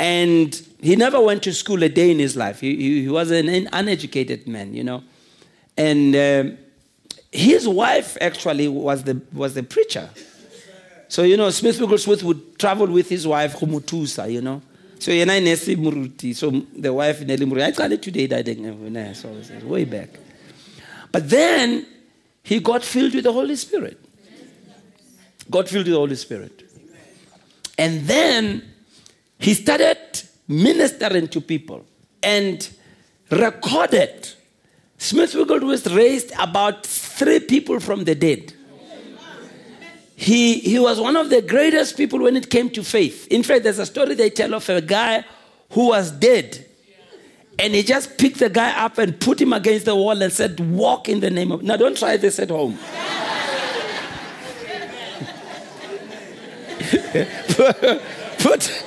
And 0.00 0.60
he 0.80 0.96
never 0.96 1.20
went 1.20 1.44
to 1.44 1.52
school 1.54 1.82
a 1.84 1.88
day 1.88 2.10
in 2.10 2.18
his 2.18 2.36
life. 2.36 2.60
He, 2.60 2.74
he, 2.74 3.02
he 3.02 3.08
was 3.08 3.30
an 3.30 3.48
uneducated 3.72 4.48
man, 4.48 4.74
you 4.74 4.82
know. 4.82 5.04
And 5.76 6.16
um, 6.16 6.58
his 7.34 7.66
wife 7.66 8.16
actually 8.20 8.68
was 8.68 9.02
the, 9.02 9.20
was 9.32 9.54
the 9.54 9.64
preacher. 9.64 10.08
So, 11.08 11.24
you 11.24 11.36
know, 11.36 11.50
Smith 11.50 11.80
Wigglesworth 11.80 12.22
would 12.22 12.58
travel 12.58 12.86
with 12.86 13.08
his 13.08 13.26
wife, 13.26 13.56
Humutusa, 13.56 14.32
you 14.32 14.40
know. 14.40 14.62
So, 15.00 15.10
yena 15.10 15.38
inesi 15.40 15.76
muruti. 15.76 16.34
So, 16.34 16.50
the 16.50 16.92
wife, 16.92 17.20
Nelly 17.22 17.44
Muruti. 17.44 17.62
I 17.62 17.72
call 17.72 17.90
it 17.92 18.02
today, 18.02 18.28
died 18.28 19.16
so 19.16 19.34
way 19.64 19.84
back. 19.84 20.10
But 21.10 21.28
then 21.28 21.86
he 22.44 22.60
got 22.60 22.84
filled 22.84 23.14
with 23.14 23.24
the 23.24 23.32
Holy 23.32 23.56
Spirit. 23.56 23.98
Got 25.50 25.68
filled 25.68 25.86
with 25.86 25.92
the 25.92 25.98
Holy 25.98 26.16
Spirit. 26.16 26.62
And 27.76 28.02
then 28.06 28.62
he 29.38 29.54
started 29.54 29.98
ministering 30.46 31.28
to 31.28 31.40
people 31.40 31.84
and 32.22 32.68
recorded. 33.30 34.28
Smith 34.98 35.34
Wigglesworth 35.34 35.88
raised 35.88 36.32
about 36.38 36.86
three 37.14 37.40
people 37.40 37.80
from 37.80 38.04
the 38.04 38.14
dead. 38.14 38.52
He, 40.16 40.60
he 40.60 40.78
was 40.78 41.00
one 41.00 41.16
of 41.16 41.28
the 41.28 41.42
greatest 41.42 41.96
people 41.96 42.20
when 42.20 42.36
it 42.36 42.48
came 42.48 42.70
to 42.70 42.84
faith. 42.84 43.26
In 43.28 43.42
fact, 43.42 43.64
there's 43.64 43.78
a 43.78 43.86
story 43.86 44.14
they 44.14 44.30
tell 44.30 44.54
of 44.54 44.68
a 44.68 44.80
guy 44.80 45.24
who 45.70 45.88
was 45.88 46.10
dead. 46.10 46.64
And 47.58 47.74
he 47.74 47.82
just 47.82 48.18
picked 48.18 48.38
the 48.38 48.48
guy 48.50 48.84
up 48.84 48.98
and 48.98 49.18
put 49.20 49.40
him 49.40 49.52
against 49.52 49.86
the 49.86 49.94
wall 49.94 50.20
and 50.20 50.32
said, 50.32 50.58
Walk 50.58 51.08
in 51.08 51.20
the 51.20 51.30
name 51.30 51.52
of. 51.52 51.62
Now, 51.62 51.76
don't 51.76 51.96
try 51.96 52.16
this 52.16 52.38
at 52.40 52.50
home. 52.50 52.78
put, 58.38 58.84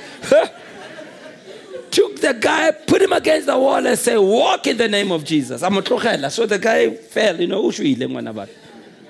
the 2.32 2.38
guy, 2.38 2.70
put 2.70 3.02
him 3.02 3.12
against 3.12 3.46
the 3.46 3.58
wall, 3.58 3.84
and 3.84 3.98
said, 3.98 4.16
Walk 4.16 4.66
in 4.66 4.76
the 4.76 4.88
name 4.88 5.10
of 5.12 5.24
Jesus. 5.24 5.62
I'm 5.62 5.76
a 5.76 6.30
So 6.30 6.46
the 6.46 6.58
guy 6.58 6.90
fell, 6.94 7.40
you 7.40 7.46
know, 7.46 7.70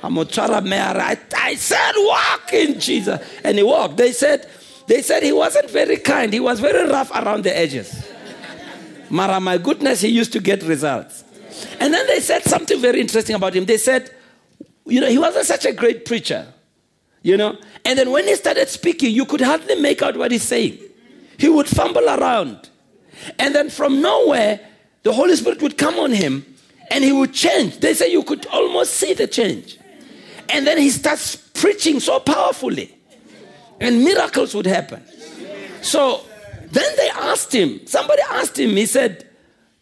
I'm 0.02 0.16
a 0.16 0.20
I 0.20 1.54
said, 1.57 1.92
Walk 1.96 2.52
in 2.52 2.81
Jesus. 2.81 3.20
And 3.44 3.57
he 3.59 3.62
walked. 3.62 3.96
They 3.96 4.12
said, 4.12 4.48
they 4.87 5.02
said 5.02 5.22
he 5.22 5.33
wasn't 5.33 5.70
very 5.70 5.98
kind. 5.98 6.33
He 6.33 6.40
was 6.40 6.61
very 6.61 6.88
rough 6.88 7.11
around 7.11 7.44
the 7.44 7.57
edges. 7.57 8.11
Mara, 9.11 9.38
my 9.38 9.59
goodness, 9.59 10.00
he 10.00 10.09
used 10.09 10.33
to 10.33 10.40
get 10.40 10.62
results. 10.62 11.24
And 11.78 11.92
then 11.92 12.07
they 12.07 12.20
said 12.20 12.42
something 12.44 12.81
very 12.81 13.00
interesting 13.00 13.37
about 13.37 13.54
him. 13.54 13.66
They 13.66 13.76
said, 13.76 14.11
you 14.87 15.00
know, 15.00 15.09
he 15.09 15.18
wasn't 15.18 15.44
such 15.46 15.66
a 15.66 15.72
great 15.72 16.07
preacher, 16.07 16.46
you 17.22 17.37
know. 17.37 17.59
And 17.85 17.98
then 17.98 18.11
when 18.11 18.24
he 18.24 18.35
started 18.37 18.68
speaking, 18.68 19.14
you 19.14 19.26
could 19.26 19.42
hardly 19.42 19.74
make 19.81 20.02
out 20.02 20.16
what 20.16 20.33
he's 20.33 20.42
saying. 20.42 20.78
He 21.37 21.48
would 21.48 21.68
fumble 21.68 22.09
around. 22.09 22.70
And 23.38 23.54
then 23.54 23.70
from 23.70 24.00
nowhere, 24.00 24.61
the 25.02 25.12
Holy 25.12 25.37
Spirit 25.37 25.62
would 25.62 25.78
come 25.78 25.98
on 25.98 26.12
him 26.12 26.44
and 26.90 27.04
he 27.04 27.12
would 27.12 27.33
change. 27.33 27.78
They 27.78 27.94
say 27.94 28.11
you 28.11 28.22
could 28.22 28.46
almost 28.46 28.94
see 28.94 29.14
the 29.14 29.26
change. 29.26 29.78
And 30.48 30.66
then 30.66 30.78
he 30.78 30.90
starts 30.90 31.37
preaching 31.37 32.00
so 32.00 32.20
powerfully, 32.20 32.94
and 33.81 34.02
miracles 34.02 34.54
would 34.54 34.66
happen. 34.66 35.02
So 35.83 36.22
then 36.70 36.96
they 36.96 37.11
asked 37.11 37.54
him, 37.54 37.87
somebody 37.87 38.22
asked 38.31 38.59
him, 38.59 38.70
he 38.70 38.87
said, 38.87 39.24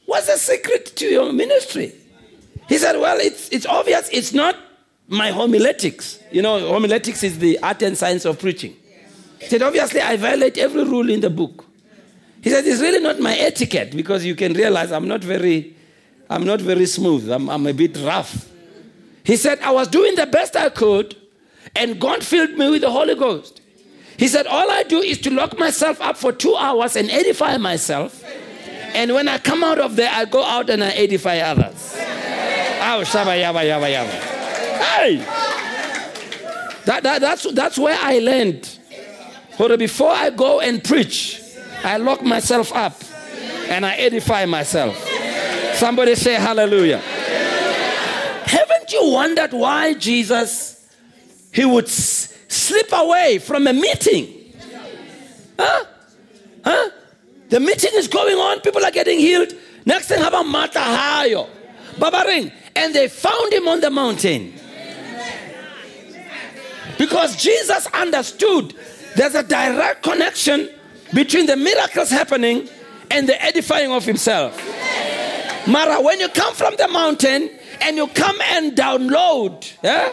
What's 0.07 0.29
the 0.29 0.37
secret 0.37 0.87
to 0.97 1.07
your 1.07 1.33
ministry? 1.33 1.93
He 2.69 2.79
said, 2.79 2.99
Well, 2.99 3.19
it's, 3.19 3.49
it's 3.51 3.67
obvious 3.67 4.09
it's 4.13 4.33
not 4.33 4.57
my 5.09 5.31
homiletics. 5.31 6.21
You 6.31 6.43
know, 6.43 6.59
homiletics 6.69 7.23
is 7.23 7.39
the 7.39 7.59
art 7.61 7.83
and 7.83 7.97
science 7.97 8.25
of 8.25 8.39
preaching. 8.39 8.77
He 9.41 9.47
said, 9.47 9.63
Obviously, 9.63 10.01
I 10.01 10.17
violate 10.17 10.59
every 10.59 10.85
rule 10.85 11.11
in 11.11 11.21
the 11.21 11.31
book. 11.31 11.66
He 12.47 12.53
said, 12.53 12.65
It's 12.65 12.81
really 12.81 13.01
not 13.01 13.19
my 13.19 13.37
etiquette 13.37 13.97
because 13.97 14.25
you 14.25 14.37
can 14.37 14.53
realize 14.53 14.93
I'm 14.93 15.09
not 15.09 15.21
very, 15.25 15.75
I'm 16.31 16.45
not 16.45 16.61
very 16.61 16.87
smooth. 16.87 17.29
I'm, 17.29 17.51
I'm 17.51 17.67
a 17.67 17.73
bit 17.73 17.97
rough. 17.97 18.49
He 19.25 19.37
said, 19.37 19.59
I 19.63 19.73
was 19.73 19.89
doing 19.89 20.15
the 20.15 20.27
best 20.27 20.55
I 20.55 20.69
could, 20.69 21.17
and 21.75 22.01
God 22.01 22.23
filled 22.23 22.53
me 22.53 22.71
with 22.71 22.83
the 22.83 22.91
Holy 22.93 23.17
Ghost. 23.17 23.63
He 24.17 24.29
said, 24.29 24.47
All 24.47 24.71
I 24.71 24.85
do 24.85 25.01
is 25.01 25.19
to 25.23 25.31
lock 25.31 25.59
myself 25.59 26.01
up 26.01 26.17
for 26.17 26.31
two 26.31 26.55
hours 26.55 26.95
and 26.95 27.11
edify 27.11 27.57
myself. 27.57 28.23
And 28.95 29.13
when 29.13 29.27
I 29.27 29.39
come 29.39 29.65
out 29.65 29.81
of 29.81 29.97
there, 29.97 30.13
I 30.13 30.25
go 30.25 30.45
out 30.45 30.71
and 30.71 30.85
I 30.85 30.91
edify 30.91 31.39
others. 31.39 31.95
Oh, 31.97 33.03
shaba, 33.03 33.43
yaba, 33.43 33.65
yaba, 33.65 33.93
yaba. 33.93 34.21
Hey! 34.79 35.17
That, 36.85 37.03
that, 37.03 37.21
that's, 37.21 37.53
that's 37.53 37.77
where 37.77 37.99
I 38.01 38.21
learned. 38.21 38.71
Before 39.59 40.13
I 40.13 40.31
go 40.31 40.61
and 40.61 40.85
preach, 40.85 41.43
I 41.87 41.99
lock 41.99 42.21
myself 42.21 42.75
up 42.75 43.01
and 43.69 43.87
I 43.87 43.95
edify 43.95 44.45
myself. 44.45 44.97
Somebody 45.75 46.17
say 46.17 46.35
hallelujah. 46.35 46.99
Haven't 46.99 48.93
you 48.93 49.13
wondered 49.13 49.53
why 49.53 49.95
Jesus 49.95 50.85
he 51.53 51.65
would 51.65 51.85
s- 51.85 52.37
slip 52.49 52.89
away 52.93 53.39
from 53.39 53.69
a 53.69 53.73
meeting? 53.73 54.53
Huh? 55.57 55.85
Huh? 56.65 56.91
The 57.51 57.61
meeting 57.61 57.93
is 57.95 58.09
going 58.09 58.37
on, 58.37 58.61
people 58.63 58.85
are 58.85 58.91
getting 58.91 59.21
healed. 59.21 59.53
Next 59.85 60.09
thing 60.09 60.25
about 60.25 60.45
Mata 60.45 60.81
Hayo. 60.81 61.49
Babaring. 61.99 62.51
And 62.75 62.93
they 62.93 63.07
found 63.07 63.53
him 63.53 63.69
on 63.69 63.81
the 63.81 63.91
mountain. 63.91 64.53
Because 66.99 67.37
Jesus 67.37 67.87
understood 67.95 68.75
there's 69.15 69.37
a 69.37 69.45
direct 69.45 70.03
connection 70.03 70.69
between 71.15 71.47
the 71.47 71.57
miracles 71.57 72.11
happening 72.11 72.69
and 73.11 73.29
the 73.29 73.43
edifying 73.43 73.93
of 73.93 74.05
himself. 74.05 74.57
Mara, 75.67 76.01
when 76.01 76.21
you 76.21 76.29
come 76.29 76.55
from 76.55 76.75
the 76.77 76.89
mountain 76.89 77.51
and 77.81 77.97
you 77.97 78.07
come 78.09 78.41
and 78.41 78.77
download, 78.77 79.73
yeah? 79.83 80.13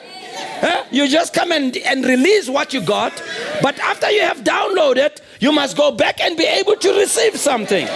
yeah? 0.61 0.85
You 0.91 1.07
just 1.07 1.33
come 1.33 1.51
and, 1.51 1.75
and 1.77 2.03
release 2.03 2.49
what 2.49 2.73
you 2.73 2.81
got. 2.81 3.13
But 3.61 3.77
after 3.79 4.09
you 4.11 4.21
have 4.21 4.39
downloaded, 4.43 5.19
you 5.39 5.51
must 5.51 5.77
go 5.77 5.91
back 5.91 6.19
and 6.19 6.35
be 6.35 6.45
able 6.45 6.75
to 6.77 6.93
receive 6.99 7.37
something. 7.37 7.87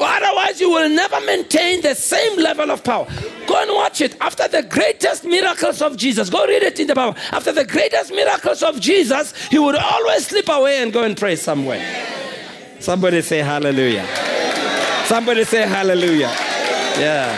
Otherwise, 0.00 0.60
you 0.60 0.70
will 0.70 0.88
never 0.88 1.20
maintain 1.22 1.82
the 1.82 1.94
same 1.94 2.38
level 2.38 2.70
of 2.70 2.82
power. 2.82 3.06
Go 3.50 3.60
and 3.60 3.72
watch 3.72 4.00
it. 4.00 4.14
After 4.20 4.46
the 4.46 4.62
greatest 4.62 5.24
miracles 5.24 5.82
of 5.82 5.96
Jesus, 5.96 6.30
go 6.30 6.46
read 6.46 6.62
it 6.62 6.78
in 6.78 6.86
the 6.86 6.94
Bible. 6.94 7.18
After 7.32 7.50
the 7.50 7.64
greatest 7.64 8.12
miracles 8.12 8.62
of 8.62 8.80
Jesus, 8.80 9.34
he 9.48 9.58
would 9.58 9.74
always 9.74 10.28
slip 10.28 10.48
away 10.48 10.80
and 10.80 10.92
go 10.92 11.02
and 11.02 11.16
pray 11.16 11.34
somewhere. 11.34 11.84
Somebody 12.78 13.22
say 13.22 13.38
hallelujah. 13.38 14.06
Somebody 15.06 15.42
say 15.42 15.62
hallelujah. 15.62 16.30
Yeah. 16.96 17.34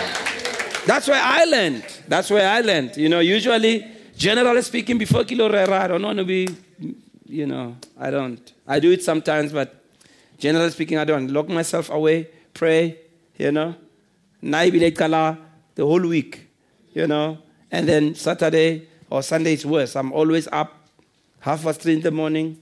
That's 0.84 1.08
where 1.08 1.22
I 1.22 1.44
learned. 1.44 1.86
That's 2.06 2.28
where 2.28 2.46
I 2.46 2.60
learned. 2.60 2.98
You 2.98 3.08
know, 3.08 3.20
usually, 3.20 3.90
generally 4.14 4.60
speaking, 4.60 4.98
before 4.98 5.24
Kilo 5.24 5.50
Rera, 5.50 5.84
I 5.84 5.86
don't 5.86 6.02
want 6.02 6.18
to 6.18 6.26
be, 6.26 6.46
you 7.26 7.46
know, 7.46 7.74
I 7.98 8.10
don't. 8.10 8.52
I 8.68 8.80
do 8.80 8.92
it 8.92 9.02
sometimes, 9.02 9.50
but 9.50 9.82
generally 10.36 10.72
speaking, 10.72 10.98
I 10.98 11.04
don't. 11.04 11.28
Lock 11.28 11.48
myself 11.48 11.88
away, 11.88 12.28
pray, 12.52 12.98
you 13.38 13.50
know. 13.50 13.74
Naibile 14.42 14.94
Kala 14.94 15.38
the 15.74 15.84
whole 15.84 16.06
week, 16.06 16.48
you 16.92 17.06
know. 17.06 17.38
And 17.70 17.88
then 17.88 18.14
Saturday 18.14 18.88
or 19.10 19.22
Sunday 19.22 19.54
is 19.54 19.64
worse. 19.64 19.96
I'm 19.96 20.12
always 20.12 20.48
up 20.48 20.72
half 21.40 21.62
past 21.62 21.80
three 21.80 21.94
in 21.94 22.00
the 22.00 22.10
morning, 22.10 22.60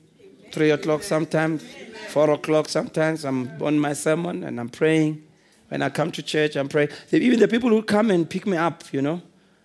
three 0.53 0.71
o'clock 0.71 1.03
sometimes, 1.03 1.65
four 2.09 2.31
o'clock 2.31 2.69
sometimes. 2.69 3.25
I'm 3.25 3.51
on 3.63 3.79
my 3.79 3.93
sermon 3.93 4.45
and 4.45 4.59
I'm 4.59 4.69
praying. 4.69 5.23
When 5.69 5.83
I 5.83 5.89
come 5.89 6.11
to 6.13 6.23
church, 6.23 6.57
I'm 6.57 6.69
praying. 6.69 6.89
Even 7.13 7.39
the 7.39 7.47
people 7.47 7.71
who 7.71 7.83
come 7.83 8.11
and 8.11 8.29
pick 8.29 8.47
me 8.47 8.57
up, 8.57 8.83
you 8.93 9.03
know, 9.03 9.23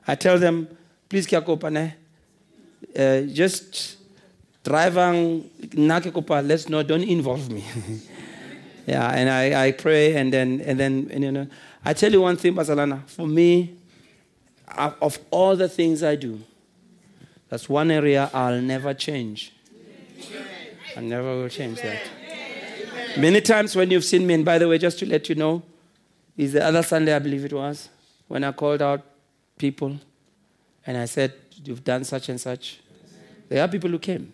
I 0.07 0.13
tell 0.13 0.37
them, 0.37 0.67
please, 1.09 1.25
Kiakopane, 1.25 1.93
uh, 2.97 3.21
just 3.21 3.97
drive 4.63 4.97
on, 4.97 5.49
let's 5.73 6.69
not, 6.69 6.87
don't 6.87 7.03
involve 7.03 7.49
me. 7.51 7.63
yeah, 8.85 9.09
and 9.09 9.29
I, 9.29 9.67
I 9.67 9.71
pray, 9.71 10.15
and 10.15 10.31
then, 10.31 10.61
and 10.61 10.79
then, 10.79 11.09
and, 11.11 11.23
you 11.23 11.31
know, 11.31 11.47
I 11.83 11.93
tell 11.93 12.11
you 12.11 12.21
one 12.21 12.37
thing, 12.37 12.53
Basalana, 12.53 13.07
for 13.07 13.27
me, 13.27 13.77
of 14.77 15.19
all 15.31 15.55
the 15.55 15.69
things 15.69 16.03
I 16.03 16.15
do, 16.15 16.41
that's 17.49 17.69
one 17.69 17.91
area 17.91 18.29
I'll 18.33 18.61
never 18.61 18.93
change. 18.93 19.53
I 20.95 21.01
never 21.01 21.41
will 21.41 21.49
change 21.49 21.81
that. 21.81 22.01
Many 23.17 23.41
times 23.41 23.75
when 23.75 23.91
you've 23.91 24.03
seen 24.03 24.27
me, 24.27 24.33
and 24.33 24.45
by 24.45 24.57
the 24.57 24.67
way, 24.67 24.77
just 24.77 24.99
to 24.99 25.05
let 25.05 25.29
you 25.29 25.35
know, 25.35 25.63
is 26.37 26.53
the 26.53 26.65
other 26.65 26.83
Sunday, 26.83 27.15
I 27.15 27.19
believe 27.19 27.45
it 27.45 27.53
was, 27.53 27.89
when 28.27 28.43
I 28.43 28.51
called 28.51 28.81
out 28.81 29.01
people 29.57 29.97
and 30.85 30.97
I 30.97 31.05
said, 31.05 31.33
You've 31.63 31.83
done 31.83 32.03
such 32.03 32.29
and 32.29 32.39
such. 32.39 32.81
There 33.47 33.63
are 33.63 33.67
people 33.67 33.89
who 33.89 33.99
came. 33.99 34.33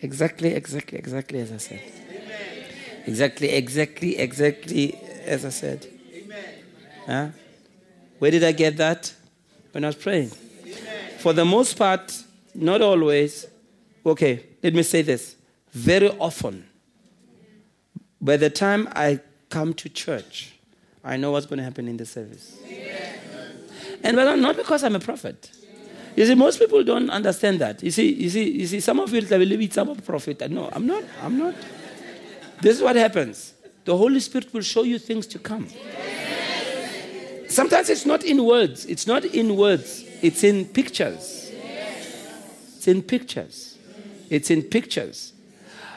Exactly, 0.00 0.54
exactly, 0.54 0.98
exactly 0.98 1.40
as 1.40 1.52
I 1.52 1.58
said. 1.58 1.80
Exactly, 3.06 3.48
exactly, 3.48 4.18
exactly 4.18 4.98
as 5.24 5.44
I 5.44 5.50
said. 5.50 5.86
Huh? 7.06 7.28
Where 8.18 8.30
did 8.30 8.44
I 8.44 8.52
get 8.52 8.76
that? 8.76 9.12
When 9.72 9.84
I 9.84 9.88
was 9.88 9.96
praying. 9.96 10.30
For 11.18 11.32
the 11.32 11.44
most 11.44 11.78
part, 11.78 12.22
not 12.54 12.82
always. 12.82 13.46
Okay, 14.04 14.44
let 14.62 14.74
me 14.74 14.82
say 14.82 15.02
this. 15.02 15.36
Very 15.72 16.08
often, 16.18 16.66
by 18.20 18.36
the 18.36 18.50
time 18.50 18.88
I 18.94 19.20
come 19.48 19.74
to 19.74 19.88
church, 19.88 20.54
I 21.04 21.16
know 21.16 21.30
what's 21.32 21.46
going 21.46 21.58
to 21.58 21.64
happen 21.64 21.88
in 21.88 21.96
the 21.96 22.06
service. 22.06 22.58
And 24.02 24.16
well, 24.16 24.36
not 24.36 24.56
because 24.56 24.82
I'm 24.82 24.96
a 24.96 25.00
prophet. 25.00 25.50
You 26.16 26.26
see, 26.26 26.34
most 26.34 26.58
people 26.58 26.82
don't 26.82 27.08
understand 27.10 27.60
that. 27.60 27.82
You 27.82 27.90
see, 27.90 28.12
you 28.12 28.28
see, 28.30 28.50
you 28.50 28.66
see, 28.66 28.80
some 28.80 28.98
of 28.98 29.12
you 29.14 29.22
believe 29.22 29.60
it's 29.60 29.76
I'm 29.76 29.88
a 29.90 29.94
prophet. 29.94 30.50
No, 30.50 30.68
I'm 30.72 30.86
not. 30.86 31.04
I'm 31.22 31.38
not. 31.38 31.54
This 32.60 32.76
is 32.76 32.82
what 32.82 32.96
happens. 32.96 33.54
The 33.84 33.96
Holy 33.96 34.20
Spirit 34.20 34.52
will 34.52 34.62
show 34.62 34.82
you 34.82 34.98
things 34.98 35.26
to 35.28 35.38
come. 35.38 35.68
Sometimes 37.48 37.90
it's 37.90 38.06
not 38.06 38.22
in 38.22 38.44
words. 38.44 38.86
It's 38.86 39.06
not 39.06 39.24
in 39.24 39.56
words. 39.56 40.04
It's 40.22 40.44
in 40.44 40.66
pictures. 40.66 41.50
It's 42.76 42.86
in 42.86 43.02
pictures. 43.02 43.78
It's 44.28 44.50
in 44.50 44.62
pictures. 44.62 45.32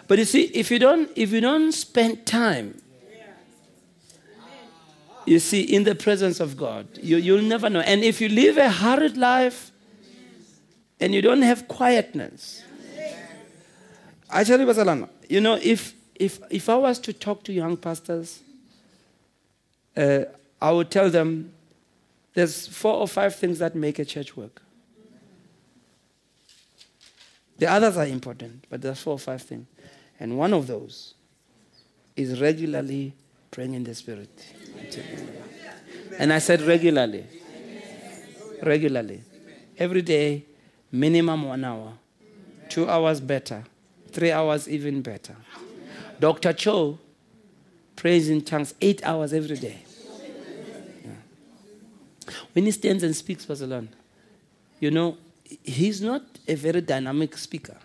But 0.08 0.18
you 0.20 0.26
see, 0.26 0.44
if 0.46 0.72
you 0.72 0.80
don't, 0.80 1.10
if 1.16 1.32
you 1.32 1.42
don't 1.42 1.72
spend 1.72 2.26
time, 2.26 2.82
you 5.26 5.40
see, 5.40 5.62
in 5.62 5.84
the 5.84 5.96
presence 5.96 6.40
of 6.40 6.58
God, 6.58 6.88
you, 7.02 7.18
you'll 7.18 7.42
never 7.42 7.70
know. 7.70 7.80
And 7.80 8.04
if 8.04 8.20
you 8.20 8.30
live 8.30 8.58
a 8.58 8.70
hurried 8.70 9.16
life 9.16 9.72
and 11.00 11.14
you 11.14 11.22
don't 11.22 11.42
have 11.42 11.68
quietness, 11.68 12.64
I 14.30 14.44
tell 14.44 14.60
you, 14.60 15.10
you 15.30 15.40
know, 15.40 15.60
if, 15.62 15.94
if, 16.16 16.40
if 16.50 16.70
I 16.70 16.76
was 16.76 17.00
to 17.00 17.14
talk 17.14 17.44
to 17.44 17.54
young 17.54 17.78
pastors, 17.78 18.42
uh, 19.96 20.26
I 20.62 20.72
would 20.72 20.90
tell 20.90 21.10
them 21.10 21.54
there's 22.34 22.68
four 22.68 22.96
or 22.96 23.08
five 23.08 23.36
things 23.36 23.60
that 23.60 23.76
make 23.76 24.00
a 24.00 24.06
church 24.06 24.36
work. 24.36 24.62
The 27.58 27.68
others 27.68 27.98
are 27.98 28.06
important, 28.06 28.66
but 28.70 28.82
there's 28.82 29.00
four 29.02 29.14
or 29.14 29.20
five 29.20 29.42
things. 29.42 29.68
And 30.20 30.38
one 30.38 30.54
of 30.54 30.68
those 30.68 31.14
is 32.16 32.40
regularly 32.42 33.14
praying 33.52 33.74
in 33.74 33.84
the 33.84 33.94
Spirit. 33.94 34.54
And 36.18 36.34
I 36.34 36.40
said 36.40 36.62
regularly. 36.62 37.26
Regularly. 38.62 39.22
Every 39.78 40.02
day, 40.02 40.46
minimum 40.92 41.44
one 41.44 41.64
hour. 41.64 41.94
Two 42.70 42.90
hours 42.90 43.20
better. 43.20 43.64
Three 44.12 44.32
hours 44.32 44.70
even 44.70 45.02
better. 45.02 45.36
Dr. 46.24 46.54
Cho 46.54 46.98
prays 47.98 48.30
in 48.30 48.42
tongues 48.42 48.74
eight 48.80 49.04
hours 49.04 49.34
every 49.34 49.58
day. 49.58 49.84
Yeah. 51.04 51.12
When 52.54 52.64
he 52.64 52.72
stands 52.72 53.04
and 53.04 53.14
speaks, 53.14 53.46
Pastor 53.46 53.86
you 54.80 54.90
know, 54.90 55.18
he's 55.44 56.02
not 56.02 56.22
a 56.48 56.56
very 56.56 56.80
dynamic 56.80 57.38
speaker. 57.38 57.76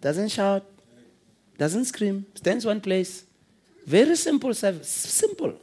Doesn't 0.00 0.30
shout, 0.30 0.64
doesn't 1.56 1.84
scream, 1.84 2.26
stands 2.34 2.66
one 2.66 2.80
place. 2.80 3.24
Very 3.86 4.16
simple 4.16 4.52
service. 4.52 4.88
Simple. 4.88 5.54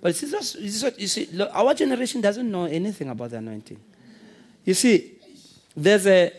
But 0.00 0.08
it's 0.10 0.32
just, 0.32 0.56
it's 0.56 0.80
just, 0.80 0.98
you 0.98 1.06
see, 1.06 1.28
look, 1.32 1.48
our 1.52 1.74
generation 1.74 2.20
doesn't 2.20 2.50
know 2.50 2.64
anything 2.64 3.08
about 3.08 3.30
the 3.30 3.36
anointing. 3.36 3.78
You 4.64 4.74
see, 4.74 5.12
there's 5.76 6.08
a, 6.08 6.32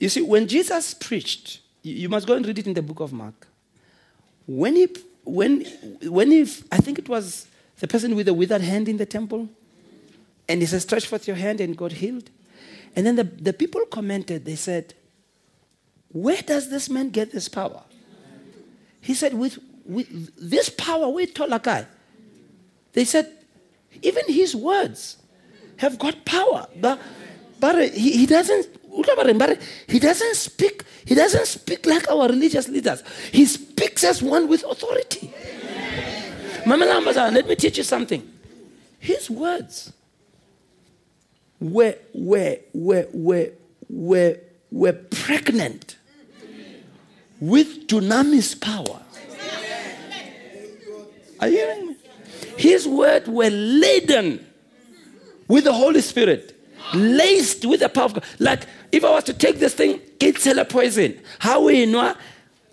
you 0.00 0.08
see, 0.08 0.22
when 0.22 0.48
Jesus 0.48 0.92
preached, 0.92 1.60
you, 1.84 1.94
you 1.94 2.08
must 2.08 2.26
go 2.26 2.34
and 2.34 2.44
read 2.44 2.58
it 2.58 2.66
in 2.66 2.74
the 2.74 2.82
book 2.82 2.98
of 2.98 3.12
Mark. 3.12 3.46
When 4.46 4.76
he, 4.76 4.88
when, 5.24 5.64
when 6.02 6.30
he, 6.30 6.42
I 6.70 6.78
think 6.78 6.98
it 6.98 7.08
was 7.08 7.46
the 7.78 7.88
person 7.88 8.14
with 8.14 8.26
the 8.26 8.34
withered 8.34 8.62
hand 8.62 8.88
in 8.88 8.96
the 8.96 9.06
temple, 9.06 9.48
and 10.48 10.60
he 10.60 10.66
said, 10.66 10.82
stretch 10.82 11.06
forth 11.06 11.26
your 11.26 11.36
hand, 11.36 11.60
and 11.60 11.76
got 11.76 11.92
healed. 11.92 12.30
And 12.94 13.06
then 13.06 13.16
the, 13.16 13.24
the 13.24 13.52
people 13.52 13.84
commented, 13.86 14.44
they 14.44 14.56
said, 14.56 14.94
Where 16.08 16.42
does 16.42 16.70
this 16.70 16.90
man 16.90 17.10
get 17.10 17.32
this 17.32 17.48
power? 17.48 17.82
He 19.00 19.14
said, 19.14 19.34
With, 19.34 19.58
with 19.84 20.34
this 20.36 20.68
power, 20.68 21.08
we 21.08 21.26
Tolakai. 21.26 21.86
They 22.92 23.04
said, 23.04 23.32
Even 24.02 24.24
his 24.28 24.54
words 24.54 25.16
have 25.76 25.98
got 25.98 26.24
power. 26.24 26.66
But, 26.80 27.00
but 27.58 27.92
he, 27.94 28.18
he 28.18 28.26
doesn't 28.26 28.68
he 29.88 29.98
doesn't 29.98 30.34
speak 30.36 30.84
he 31.04 31.14
doesn't 31.14 31.46
speak 31.46 31.86
like 31.86 32.10
our 32.10 32.28
religious 32.28 32.68
leaders 32.68 33.02
he 33.30 33.46
speaks 33.46 34.04
as 34.04 34.22
one 34.22 34.48
with 34.48 34.64
authority 34.64 35.32
Mama 36.64 36.86
Lamazan, 36.86 37.34
let 37.34 37.48
me 37.48 37.56
teach 37.56 37.78
you 37.78 37.84
something 37.84 38.22
his 38.98 39.28
words 39.28 39.92
were, 41.62 41.96
were, 42.12 42.58
were, 42.72 43.06
were, 43.12 43.50
were, 43.88 44.36
were 44.70 44.92
pregnant 44.92 45.96
with 47.40 47.86
dunamis 47.86 48.60
power. 48.60 49.00
Are 51.40 51.48
you 51.48 51.56
hearing 51.56 51.86
me? 51.88 51.96
His 52.56 52.86
words 52.86 53.28
were 53.28 53.50
laden 53.50 54.46
with 55.48 55.64
the 55.64 55.72
Holy 55.72 56.00
Spirit, 56.00 56.56
laced 56.94 57.64
with 57.64 57.80
the 57.80 57.88
power 57.88 58.06
of 58.06 58.14
God. 58.14 58.24
Like 58.38 58.66
if 58.90 59.04
I 59.04 59.10
was 59.10 59.24
to 59.24 59.34
take 59.34 59.58
this 59.58 59.74
thing, 59.74 60.00
it's 60.20 60.46
a 60.46 60.64
poison. 60.64 61.20
How 61.38 61.62
we 61.64 61.86
know? 61.86 62.14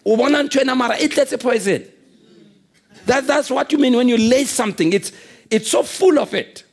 It's 0.06 1.32
a 1.32 1.38
poison. 1.38 1.88
That, 3.06 3.28
that's 3.28 3.50
what 3.50 3.72
you 3.72 3.78
mean 3.78 3.95
when 3.95 4.08
you 4.08 4.17
lace 4.17 4.52
something. 4.52 4.93
It's, 4.93 5.12
it's 5.50 5.69
so 5.69 5.84
full 5.84 6.19
of 6.19 6.34
it. 6.34 6.63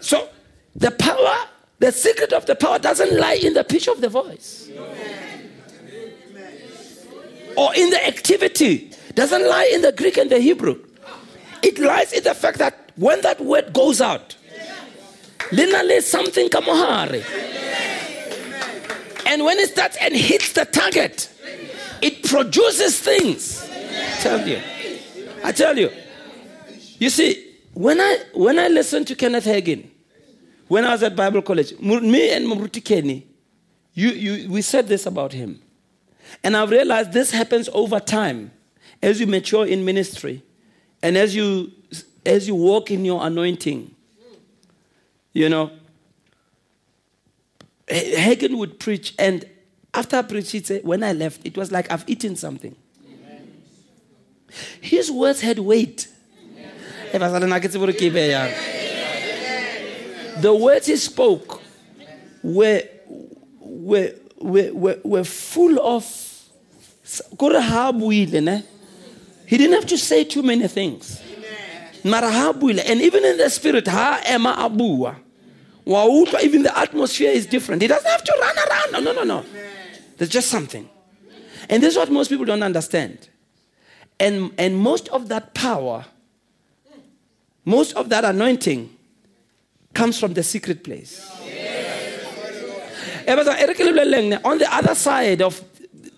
So 0.00 0.28
the 0.74 0.90
power, 0.90 1.34
the 1.78 1.92
secret 1.92 2.32
of 2.32 2.46
the 2.46 2.54
power 2.54 2.78
doesn't 2.78 3.18
lie 3.18 3.34
in 3.34 3.54
the 3.54 3.64
pitch 3.64 3.88
of 3.88 4.00
the 4.00 4.08
voice 4.08 4.70
or 7.56 7.74
in 7.74 7.90
the 7.90 8.06
activity, 8.06 8.90
doesn't 9.14 9.46
lie 9.48 9.70
in 9.72 9.82
the 9.82 9.92
Greek 9.92 10.16
and 10.16 10.30
the 10.30 10.38
Hebrew. 10.40 10.78
It 11.62 11.78
lies 11.78 12.12
in 12.12 12.24
the 12.24 12.34
fact 12.34 12.58
that 12.58 12.92
when 12.96 13.20
that 13.22 13.40
word 13.40 13.72
goes 13.72 14.00
out, 14.00 14.36
linale 15.50 16.02
something 16.02 16.48
kamohari. 16.48 17.22
And 19.26 19.44
when 19.44 19.58
it 19.58 19.70
starts 19.70 19.96
and 20.00 20.14
hits 20.14 20.52
the 20.52 20.64
target, 20.64 21.30
it 22.02 22.22
produces 22.24 22.98
things. 23.00 23.62
I 23.62 24.18
tell 24.20 24.48
you. 24.48 24.60
I 25.42 25.52
tell 25.52 25.78
you. 25.78 25.90
You 26.98 27.10
see, 27.10 27.56
when 27.72 28.00
I 28.00 28.18
when 28.34 28.58
I 28.58 28.68
listened 28.68 29.06
to 29.08 29.14
Kenneth 29.14 29.46
Hagin, 29.46 29.88
when 30.68 30.84
I 30.84 30.92
was 30.92 31.02
at 31.02 31.16
Bible 31.16 31.42
college, 31.42 31.78
me 31.80 32.32
and 32.32 32.46
Mabruti 32.46 32.84
Kenny, 32.84 33.26
you, 33.94 34.08
you, 34.08 34.50
we 34.50 34.62
said 34.62 34.88
this 34.88 35.06
about 35.06 35.32
him. 35.32 35.60
And 36.42 36.56
I've 36.56 36.70
realized 36.70 37.12
this 37.12 37.30
happens 37.30 37.68
over 37.72 38.00
time 38.00 38.50
as 39.02 39.20
you 39.20 39.26
mature 39.26 39.66
in 39.66 39.84
ministry 39.84 40.42
and 41.02 41.16
as 41.16 41.34
you, 41.34 41.70
as 42.26 42.48
you 42.48 42.54
walk 42.54 42.90
in 42.90 43.04
your 43.04 43.24
anointing. 43.24 43.93
You 45.34 45.48
know, 45.50 45.70
Hagin 47.88 48.56
would 48.56 48.78
preach, 48.78 49.14
and 49.18 49.44
after 49.92 50.16
I 50.16 50.22
preached, 50.22 50.52
he'd 50.52 50.66
say, 50.66 50.80
When 50.80 51.02
I 51.02 51.12
left, 51.12 51.44
it 51.44 51.56
was 51.56 51.70
like 51.70 51.90
I've 51.90 52.04
eaten 52.08 52.36
something. 52.36 52.74
Amen. 53.06 53.52
His 54.80 55.10
words 55.10 55.42
had 55.42 55.58
weight. 55.58 56.08
Amen 56.48 57.44
the 60.40 60.54
words 60.54 60.86
he 60.86 60.96
spoke 60.96 61.60
were, 62.42 62.82
were, 63.60 64.12
were, 64.38 64.72
were, 64.72 64.98
were 65.04 65.24
full 65.24 65.78
of. 65.80 66.30
He 67.06 68.26
didn't 68.26 69.74
have 69.74 69.86
to 69.86 69.98
say 69.98 70.24
too 70.24 70.42
many 70.42 70.66
things. 70.68 71.22
And 72.02 73.00
even 73.00 73.24
in 73.24 73.36
the 73.36 73.48
spirit, 73.50 73.86
ha 73.88 74.22
ema 74.28 74.54
abua. 74.58 75.16
Even 75.86 76.62
the 76.62 76.72
atmosphere 76.76 77.30
is 77.30 77.46
different. 77.46 77.82
He 77.82 77.88
doesn't 77.88 78.10
have 78.10 78.24
to 78.24 78.32
run 78.40 78.56
around. 78.56 78.92
No, 78.92 79.00
no, 79.00 79.12
no, 79.12 79.24
no. 79.24 79.44
There's 80.16 80.30
just 80.30 80.48
something. 80.48 80.88
And 81.68 81.82
this 81.82 81.92
is 81.92 81.98
what 81.98 82.10
most 82.10 82.28
people 82.28 82.44
don't 82.44 82.62
understand. 82.62 83.28
And, 84.18 84.52
and 84.58 84.76
most 84.76 85.08
of 85.08 85.28
that 85.28 85.54
power, 85.54 86.04
most 87.64 87.94
of 87.94 88.08
that 88.10 88.24
anointing 88.24 88.90
comes 89.92 90.18
from 90.18 90.34
the 90.34 90.42
secret 90.42 90.84
place. 90.84 91.30
On 93.26 93.38
the 94.58 94.68
other 94.70 94.94
side 94.94 95.40
of, 95.42 95.62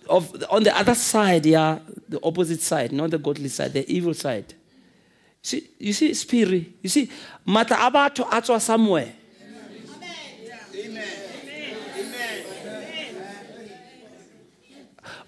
of 0.09 0.45
on 0.51 0.63
the 0.65 0.77
other 0.77 0.95
side, 0.95 1.47
yeah, 1.47 1.79
the 2.09 2.21
opposite 2.23 2.61
side, 2.61 2.93
not 2.93 3.11
the 3.11 3.19
godly 3.19 3.49
side, 3.49 3.73
the 3.73 3.89
evil 3.91 4.15
side. 4.15 4.55
See, 5.43 5.71
you 5.79 5.93
see, 5.93 6.13
spirit. 6.15 6.67
You 6.83 6.89
see, 6.89 7.09
mata 7.45 7.75
abato 7.75 8.29
atwa 8.29 8.61
somewhere. 8.61 9.13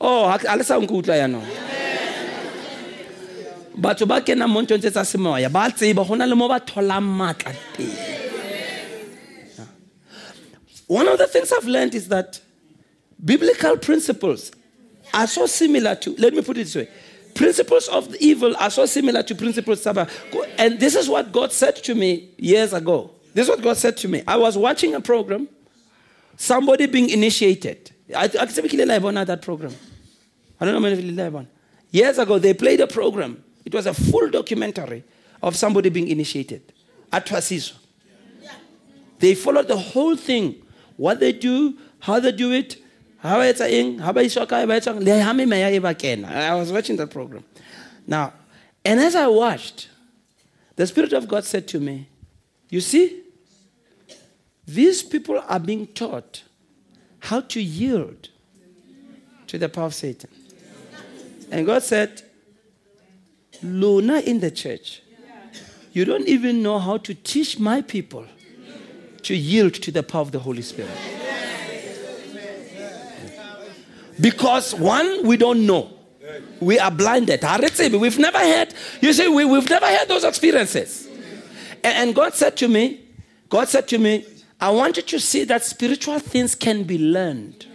Oh, 0.01 0.28
alisa 0.30 0.78
nkutla 0.80 1.16
ya 1.16 1.26
no. 1.26 1.42
batho 3.78 4.07
ba 4.07 4.20
kena 4.20 4.49
mo 4.49 4.61
ntho 4.62 4.78
tse 4.78 4.90
tsa 4.90 5.05
semoya 5.05 5.49
ba 5.51 5.70
tseba 5.70 6.07
go 6.07 6.14
na 6.14 6.24
le 6.26 6.34
mo 6.34 6.49
ba 6.49 6.59
tholang 6.61 7.07
maatla 7.07 7.55
teng 7.76 8.09
one 10.88 11.07
of 11.07 11.18
the 11.18 11.26
things 11.26 11.53
I've 11.53 11.66
learned 11.66 11.94
is 11.94 12.09
that 12.09 12.40
biblical 13.24 13.76
principles 13.76 14.51
are 15.12 15.26
so 15.26 15.46
similar 15.46 15.94
to, 15.96 16.14
let 16.18 16.32
me 16.34 16.42
put 16.42 16.57
it 16.57 16.64
this 16.64 16.74
way 16.74 16.88
principles 17.34 17.86
of 17.88 18.12
evil 18.16 18.57
are 18.59 18.70
so 18.70 18.84
similar 18.86 19.22
to 19.22 19.34
principles 19.34 19.86
of 19.86 19.96
and 20.59 20.80
this 20.80 20.96
is 20.96 21.09
what 21.09 21.30
god 21.30 21.53
said 21.53 21.76
to 21.76 21.94
me 21.94 22.30
years 22.36 22.72
ago. 22.72 23.11
This 23.34 23.44
is 23.44 23.51
what 23.51 23.62
god 23.62 23.76
said 23.76 23.96
to 23.99 24.09
me. 24.09 24.22
I 24.26 24.36
was 24.36 24.59
watching 24.59 24.94
a 24.94 25.01
program 25.01 25.49
somebody 26.36 26.86
being 26.86 27.11
initiated. 27.11 27.92
I 28.16 28.26
live 28.26 29.05
on 29.05 29.14
that 29.14 29.42
program 29.42 29.72
i 30.61 30.64
don't 30.64 30.80
know 30.80 30.88
if 30.88 31.04
live 31.04 31.36
on 31.36 31.48
years 31.90 32.18
ago 32.18 32.38
they 32.38 32.54
played 32.54 32.80
a 32.80 32.86
program. 32.86 33.42
It 33.64 33.74
was 33.74 33.86
a 33.86 33.94
full 33.94 34.30
documentary 34.30 35.04
of 35.42 35.56
somebody 35.56 35.90
being 35.90 36.09
initiated. 36.09 36.72
At 37.12 37.26
Twasiso. 37.26 37.74
They 39.18 39.34
followed 39.34 39.68
the 39.68 39.76
whole 39.76 40.16
thing. 40.16 40.62
What 40.96 41.20
they 41.20 41.32
do, 41.32 41.76
how 42.00 42.20
they 42.20 42.32
do 42.32 42.52
it, 42.52 42.76
ha 43.20 43.36
memeya 43.36 43.92
e 45.72 45.78
ba 45.78 45.94
kena. 45.94 46.30
I 46.30 46.54
was 46.54 46.72
watching 46.72 46.96
that 46.96 47.11
program. 47.11 47.44
Now 48.06 48.32
and 48.84 49.00
as 49.00 49.14
i 49.14 49.26
watched 49.26 49.88
the 50.76 50.86
spirit 50.86 51.12
of 51.12 51.28
god 51.28 51.44
said 51.44 51.66
to 51.68 51.80
me 51.80 52.09
you 52.70 52.80
see 52.80 53.22
these 54.66 55.02
people 55.02 55.42
are 55.46 55.61
being 55.61 55.86
taught 55.88 56.44
how 57.20 57.40
to 57.40 57.61
yield 57.61 58.28
to 59.46 59.59
the 59.59 59.68
power 59.68 59.86
of 59.86 59.94
satan 59.94 60.30
and 61.51 61.66
god 61.66 61.82
said 61.82 62.22
luna 63.62 64.20
in 64.20 64.40
the 64.40 64.51
church 64.51 65.03
you 65.92 66.05
don't 66.05 66.28
even 66.28 66.62
know 66.62 66.78
how 66.78 66.96
to 66.96 67.14
teach 67.14 67.59
my 67.59 67.82
people 67.82 68.26
to 69.22 69.34
yield 69.34 69.74
to 69.74 69.90
the 69.90 70.03
power 70.03 70.22
of 70.22 70.32
the 70.32 70.38
holy 70.38 70.62
spirit 70.62 70.96
Because 74.20 74.74
one, 74.74 75.26
we 75.26 75.36
don't 75.36 75.66
know. 75.66 75.90
We 76.61 76.78
are 76.78 76.90
blinded. 76.90 77.40
Ah, 77.44 77.59
we've 77.92 78.18
never 78.18 78.38
had, 78.38 78.74
you 79.01 79.12
see, 79.12 79.28
we, 79.28 79.44
we've 79.44 79.70
never 79.70 79.86
had 79.86 80.09
those 80.09 80.24
experiences. 80.24 81.09
And, 81.84 82.09
and 82.09 82.14
God 82.14 82.34
said 82.34 82.57
to 82.57 82.68
me, 82.68 83.01
God 83.49 83.68
said 83.68 83.86
to 83.88 83.99
me, 83.99 84.26
I 84.61 84.70
want 84.70 84.96
you 84.96 85.05
to 85.05 85.20
see 85.20 85.44
that 85.44 85.62
spiritual 85.62 86.18
things 86.18 86.57
can 86.57 86.82
be 86.82 86.99
learned. 86.99 87.66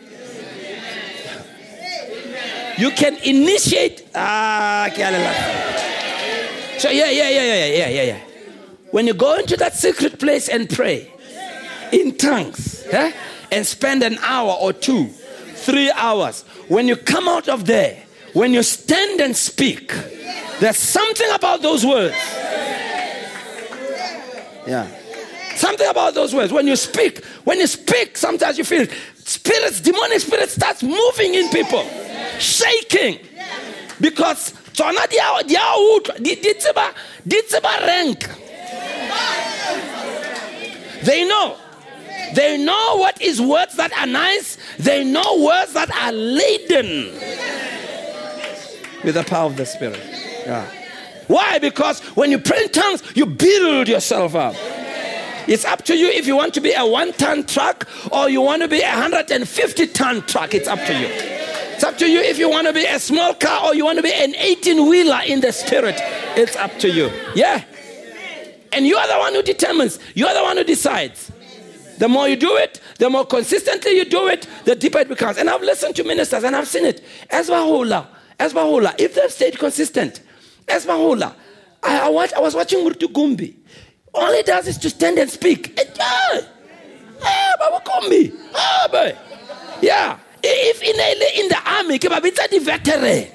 You 2.78 2.92
can 2.92 3.16
initiate. 3.24 4.08
Ah, 4.16 4.90
so 6.78 6.90
yeah, 6.90 7.10
yeah, 7.10 7.30
yeah, 7.30 7.44
yeah, 7.44 7.66
yeah, 7.66 7.90
yeah, 7.90 8.02
yeah. 8.04 8.20
When 8.92 9.08
you 9.08 9.14
go 9.14 9.36
into 9.36 9.56
that 9.58 9.74
secret 9.74 10.20
place 10.20 10.50
and 10.50 10.70
pray 10.70 11.12
in 11.92 12.18
tongues, 12.18 12.86
yeah, 12.92 13.14
and 13.52 13.66
spend 13.66 14.04
an 14.04 14.18
hour 14.20 14.58
or 14.60 14.74
two 14.74 15.10
three 15.64 15.92
hours. 15.92 16.44
When 16.68 16.88
you 16.88 16.96
come 16.96 17.28
out 17.28 17.48
of 17.48 17.66
there, 17.66 18.04
when 18.34 18.54
you 18.54 18.64
stand 18.64 19.22
and 19.22 19.36
speak, 19.36 19.94
there's 20.60 20.78
something 20.78 21.30
about 21.34 21.62
those 21.62 21.86
words. 21.86 22.16
Yeah. 24.68 24.88
Something 25.56 25.88
about 25.88 26.14
those 26.14 26.34
words. 26.34 26.52
When 26.52 26.68
you 26.68 26.76
speak, 26.76 27.24
when 27.44 27.60
you 27.60 27.68
speak, 27.68 28.18
sometimes 28.18 28.58
you 28.58 28.64
feel 28.64 28.88
spirits, 29.26 29.82
demonic 29.82 30.20
spirits 30.20 30.54
starts 30.54 30.84
moving 30.84 31.36
in 31.36 31.50
people, 31.50 31.84
shaking. 32.40 33.20
Because 34.00 34.54
rank. 37.86 38.28
They 41.04 41.28
know. 41.28 41.58
They 42.34 42.58
know 42.58 42.98
what 42.98 43.22
is 43.22 43.40
words 43.40 43.76
that 43.76 43.94
are 43.94 44.08
nice. 44.08 44.58
They 44.80 45.04
know 45.04 45.44
words 45.44 45.74
that 45.74 45.92
are 45.92 46.12
laden 46.12 47.14
with 49.04 49.16
the 49.16 49.24
power 49.24 49.46
of 49.46 49.58
the 49.58 49.66
Spirit. 49.66 50.00
Yeah. 50.46 50.66
Why? 51.28 51.60
Because 51.60 52.00
when 52.16 52.32
you 52.32 52.40
pray 52.40 52.64
in 52.64 52.70
tongues, 52.70 53.04
you 53.16 53.26
build 53.26 53.88
yourself 53.88 54.36
up. 54.36 54.56
It's 55.48 55.66
up 55.66 55.84
to 55.86 55.96
you 55.98 56.08
if 56.08 56.26
you 56.26 56.36
want 56.36 56.54
to 56.54 56.62
be 56.62 56.74
a 56.74 56.86
one 56.86 57.14
ton 57.14 57.46
truck 57.46 57.88
or 58.12 58.30
you 58.30 58.42
want 58.42 58.62
to 58.62 58.68
be 58.68 58.82
a 58.82 58.90
150 58.90 59.88
ton 59.88 60.22
truck. 60.26 60.54
It's 60.54 60.68
up 60.68 60.80
to 60.80 60.94
you. 60.94 61.08
It's 61.08 61.84
up 61.84 61.98
to 61.98 62.10
you 62.10 62.22
if 62.22 62.38
you 62.38 62.50
want 62.50 62.68
to 62.68 62.74
be 62.74 62.86
a 62.86 63.00
small 63.00 63.34
car 63.34 63.66
or 63.66 63.76
you 63.76 63.84
want 63.84 63.98
to 63.98 64.04
be 64.04 64.14
an 64.14 64.36
18 64.36 64.88
wheeler 64.88 65.20
in 65.26 65.42
the 65.42 65.52
spirit. 65.52 65.96
It's 66.38 66.56
up 66.56 66.78
to 66.80 66.90
you. 66.90 67.12
Yeah. 67.36 67.64
And 68.72 68.88
you 68.88 68.96
are 68.96 69.08
the 69.08 69.20
one 69.20 69.34
who 69.34 69.44
determines, 69.44 70.00
you 70.16 70.26
are 70.26 70.34
the 70.34 70.44
one 70.44 70.58
who 70.58 70.64
decides. 70.64 71.32
The 71.98 72.08
more 72.08 72.28
you 72.28 72.36
do 72.36 72.56
it, 72.56 72.80
the 72.98 73.10
more 73.10 73.26
consistently 73.26 73.98
you 73.98 74.06
do 74.06 74.28
it, 74.28 74.48
the 74.66 74.76
deeper 74.76 75.00
it 75.00 75.10
becomes. 75.10 75.38
And 75.38 75.50
I've 75.50 75.62
listened 75.62 75.96
to 75.98 76.04
ministers 76.04 76.44
and 76.44 76.56
I've 76.56 76.68
seen 76.68 76.86
it. 76.86 77.04
Esbahola, 77.30 78.08
Esbahola, 78.40 78.96
if 78.98 79.16
they've 79.16 79.32
stayed 79.32 79.60
consistent, 79.60 80.22
Esbahola, 80.68 81.36
I, 81.84 82.08
I, 82.08 82.10
watch, 82.10 82.34
I 82.34 82.40
was 82.40 82.56
watching 82.56 82.80
Murtu 82.80 83.12
Gumbi. 83.12 83.56
All 84.14 84.32
he 84.34 84.44
does 84.44 84.68
is 84.68 84.78
to 84.80 84.90
stand 84.90 85.18
and 85.18 85.30
speak. 85.30 85.80
Yeah. 89.82 90.18
If 90.46 90.82
in, 90.84 91.44
in 91.44 91.48
the 91.50 91.62
army, 91.66 91.98
it's 92.02 92.40
a 92.54 92.60
veteran. 92.60 93.28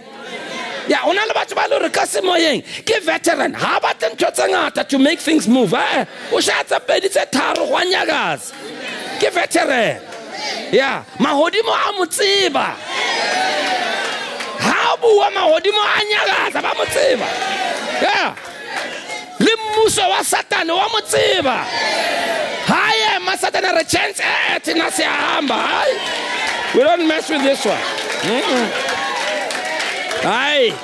Ya 0.89 1.05
o 1.05 1.13
na 1.13 1.25
le 1.25 1.35
batho 1.35 1.55
ba 1.55 1.67
le 1.69 1.79
gore 1.79 1.91
ka 1.91 2.05
semoyeng 2.07 2.65
ke 2.85 3.03
veteran. 3.05 3.53
Ga 3.53 3.79
ba 3.79 3.93
tle 3.99 4.09
ntho 4.09 4.33
tse 4.33 4.85
to 4.89 4.99
make 4.99 5.21
things 5.21 5.47
move 5.47 5.75
eh. 5.75 6.07
O 6.33 6.41
sha 6.41 6.63
tse 6.63 6.79
pedi 6.81 7.11
tse 7.11 7.27
tharo 7.31 7.69
go 7.69 7.77
a 7.77 8.39
ke 9.21 9.31
veteran. 9.31 10.01
Ya 10.73 11.05
magodimo 11.19 11.73
a 11.77 11.93
mo 11.93 12.07
tseba. 12.07 12.75
Ga 14.61 14.97
bua 14.97 15.31
magodimo 15.31 15.83
a 15.85 16.01
nyakasa 16.09 16.63
ba 16.63 16.73
mo 16.75 16.85
ya 18.01 18.35
le 19.79 19.85
mmuso 19.85 20.03
wa 20.11 20.25
satane 20.25 20.73
wa 20.73 20.89
mo 20.89 21.01
tseba 21.01 21.67
ha 22.67 22.93
ema 23.17 23.37
satane 23.37 23.73
re 23.73 23.85
chance 23.85 24.23
eh 24.23 24.61
thina 24.63 24.91
siyahamba 24.91 25.85
we 26.75 26.81
don't 26.85 27.07
mess 27.07 27.31
with 27.31 27.43
this 27.43 27.65
one 27.65 27.85
mm 28.25 28.41
-mm. 28.41 28.99
Aye. 30.25 30.75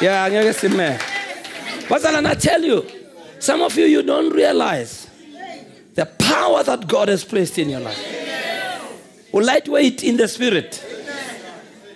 Yeah, 0.00 0.52
to 0.52 0.68
man. 0.70 0.98
But 1.88 2.04
I 2.04 2.34
tell 2.34 2.62
you, 2.62 2.86
some 3.38 3.62
of 3.62 3.76
you, 3.76 3.84
you 3.84 4.02
don't 4.02 4.32
realize 4.32 5.08
the 5.94 6.06
power 6.06 6.62
that 6.62 6.86
God 6.86 7.08
has 7.08 7.24
placed 7.24 7.58
in 7.58 7.68
your 7.68 7.80
life. 7.80 7.98
Or 9.32 9.42
lightweight 9.42 10.02
in 10.02 10.16
the 10.16 10.28
spirit. 10.28 10.84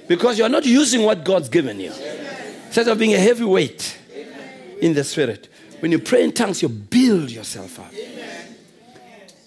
Because 0.09 0.39
you're 0.39 0.49
not 0.49 0.67
using 0.67 1.03
what 1.03 1.25
God's 1.25 1.49
given 1.49 1.81
you. 1.81 1.93
Instead 2.67 2.89
of 2.89 2.99
being 2.99 3.15
a 3.15 3.19
heavyweight 3.19 3.99
in 4.81 4.95
the 4.95 5.05
spirit. 5.05 5.49
When 5.83 5.91
you 5.91 5.99
pray 5.99 6.23
in 6.23 6.31
tongues, 6.31 6.63
you 6.63 6.69
build 6.69 7.29
yourself 7.29 7.81
up. 7.81 7.91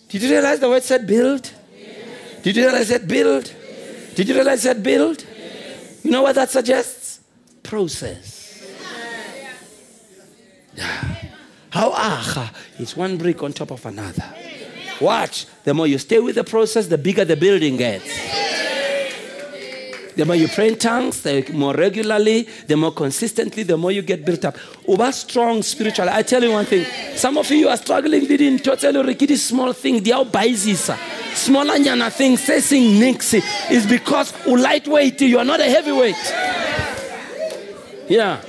Did 0.10 0.22
you 0.22 0.30
realize 0.30 0.60
the 0.60 0.68
word 0.68 0.84
said 0.84 1.08
build? 1.08 1.50
Did 2.44 2.58
you 2.58 2.64
realize 2.64 2.90
that 2.90 3.08
build? 3.08 3.54
Did 4.16 4.28
you 4.28 4.36
realize 4.36 4.64
that 4.64 4.84
build? 4.84 5.26
You 6.04 6.12
know 6.12 6.24
what 6.24 6.36
that 6.36 6.50
suggests? 6.50 7.22
Process. 7.64 8.62
How 11.70 11.92
aha? 11.92 12.52
It's 12.80 12.98
one 12.98 13.16
brick 13.16 13.42
on 13.42 13.54
top 13.54 13.72
of 13.72 13.86
another. 13.86 14.26
Watch. 15.00 15.46
The 15.64 15.74
more 15.74 15.88
you 15.88 15.98
stay 15.98 16.20
with 16.20 16.36
the 16.36 16.44
process, 16.44 16.88
the 16.88 16.98
bigger 16.98 17.24
the 17.24 17.38
building 17.38 17.78
gets. 17.78 18.12
The 20.16 20.26
more 20.26 20.36
you 20.36 20.48
pray 20.48 20.70
in 20.70 20.78
tongues, 20.78 21.22
the 21.22 21.46
more 21.52 21.74
regularly, 21.74 22.48
the 22.68 22.78
more 22.78 22.94
consistently, 22.94 23.64
the 23.64 23.76
more 23.76 23.92
you 23.92 24.02
get 24.02 24.26
built 24.26 24.46
up. 24.46 24.56
Uba 24.88 25.12
strong 25.12 25.62
spiritually. 25.62 26.12
I 26.14 26.24
tell 26.24 26.42
you 26.42 26.52
one 26.52 26.66
thing. 26.66 26.86
Some 27.16 27.38
of 27.38 27.50
you 27.52 27.68
are 27.68 27.78
struggling 27.78 28.22
with 28.22 28.32
it 28.32 28.64
totally 28.64 29.14
this 29.14 29.44
small 29.44 29.74
thing. 29.74 30.02
They 30.02 30.12
are 30.12 30.24
baisisa. 30.24 30.98
Smaller 31.36 31.76
nyana 31.76 32.12
thing, 32.12 32.38
saying 32.38 33.00
nixie 33.00 33.42
is 33.70 33.86
because 33.86 34.34
you 34.48 34.58
lightweight, 34.58 35.20
you 35.22 35.38
are 35.38 35.46
not 35.46 35.60
a 35.60 35.66
heavyweight. 35.66 36.16
Yeah. 38.08 38.42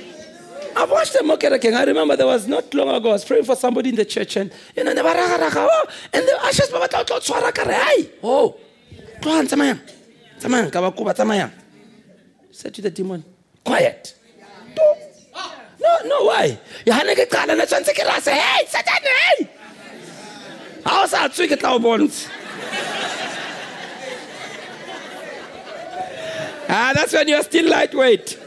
I've 0.75 0.91
watched 0.91 1.13
them 1.13 1.31
okay, 1.31 1.47
I 1.73 1.83
remember 1.83 2.15
there 2.15 2.27
was 2.27 2.47
not 2.47 2.71
long 2.73 2.89
ago, 2.89 3.09
I 3.09 3.13
was 3.13 3.25
praying 3.25 3.45
for 3.45 3.55
somebody 3.55 3.89
in 3.89 3.95
the 3.95 4.05
church 4.05 4.35
and 4.37 4.51
you 4.75 4.83
know, 4.83 4.93
oh, 4.95 5.87
and 6.13 6.23
the 6.27 6.33
re 7.65 7.73
ai 7.73 8.09
oh 8.23 8.55
tsamayang 10.39 10.71
ka 10.71 10.81
ba 10.81 10.91
kuba 10.91 11.13
tsamayang. 11.13 11.51
Said 12.51 12.73
to 12.73 12.81
the 12.81 12.89
demon. 12.89 13.23
Quiet. 13.63 14.15
No 15.79 15.91
no 16.05 16.23
why? 16.25 16.57
Ya 16.85 16.93
hane 16.93 17.13
ke 17.15 17.25
qala 17.29 17.55
na 17.55 17.65
tshwantse 17.65 17.93
ke 17.93 18.03
rase. 18.05 18.31
Hey 18.33 18.65
satan 18.65 19.03
hey! 19.03 19.49
Ha 20.85 21.03
o 21.03 21.07
sa 21.07 21.27
tswe 21.27 21.47
ke 21.47 21.57
tla 21.59 21.75
o 21.75 21.79
bontsha. 21.79 22.29
Ah 26.69 26.91
that's 26.93 27.13
when 27.13 27.27
you're 27.27 27.43
still 27.43 27.69
lightweight. 27.69 28.37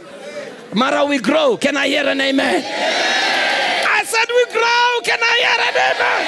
Mara, 0.74 1.04
we 1.04 1.18
grow. 1.18 1.56
Can 1.56 1.76
I 1.76 1.88
hear 1.88 2.06
an 2.06 2.20
amen? 2.20 2.62
I 2.64 4.04
said 4.04 4.28
we 4.28 4.44
grow. 4.52 5.00
Can 5.02 5.18
I 5.18 5.34
hear 5.42 5.60
an 5.66 5.76
amen? 5.90 6.22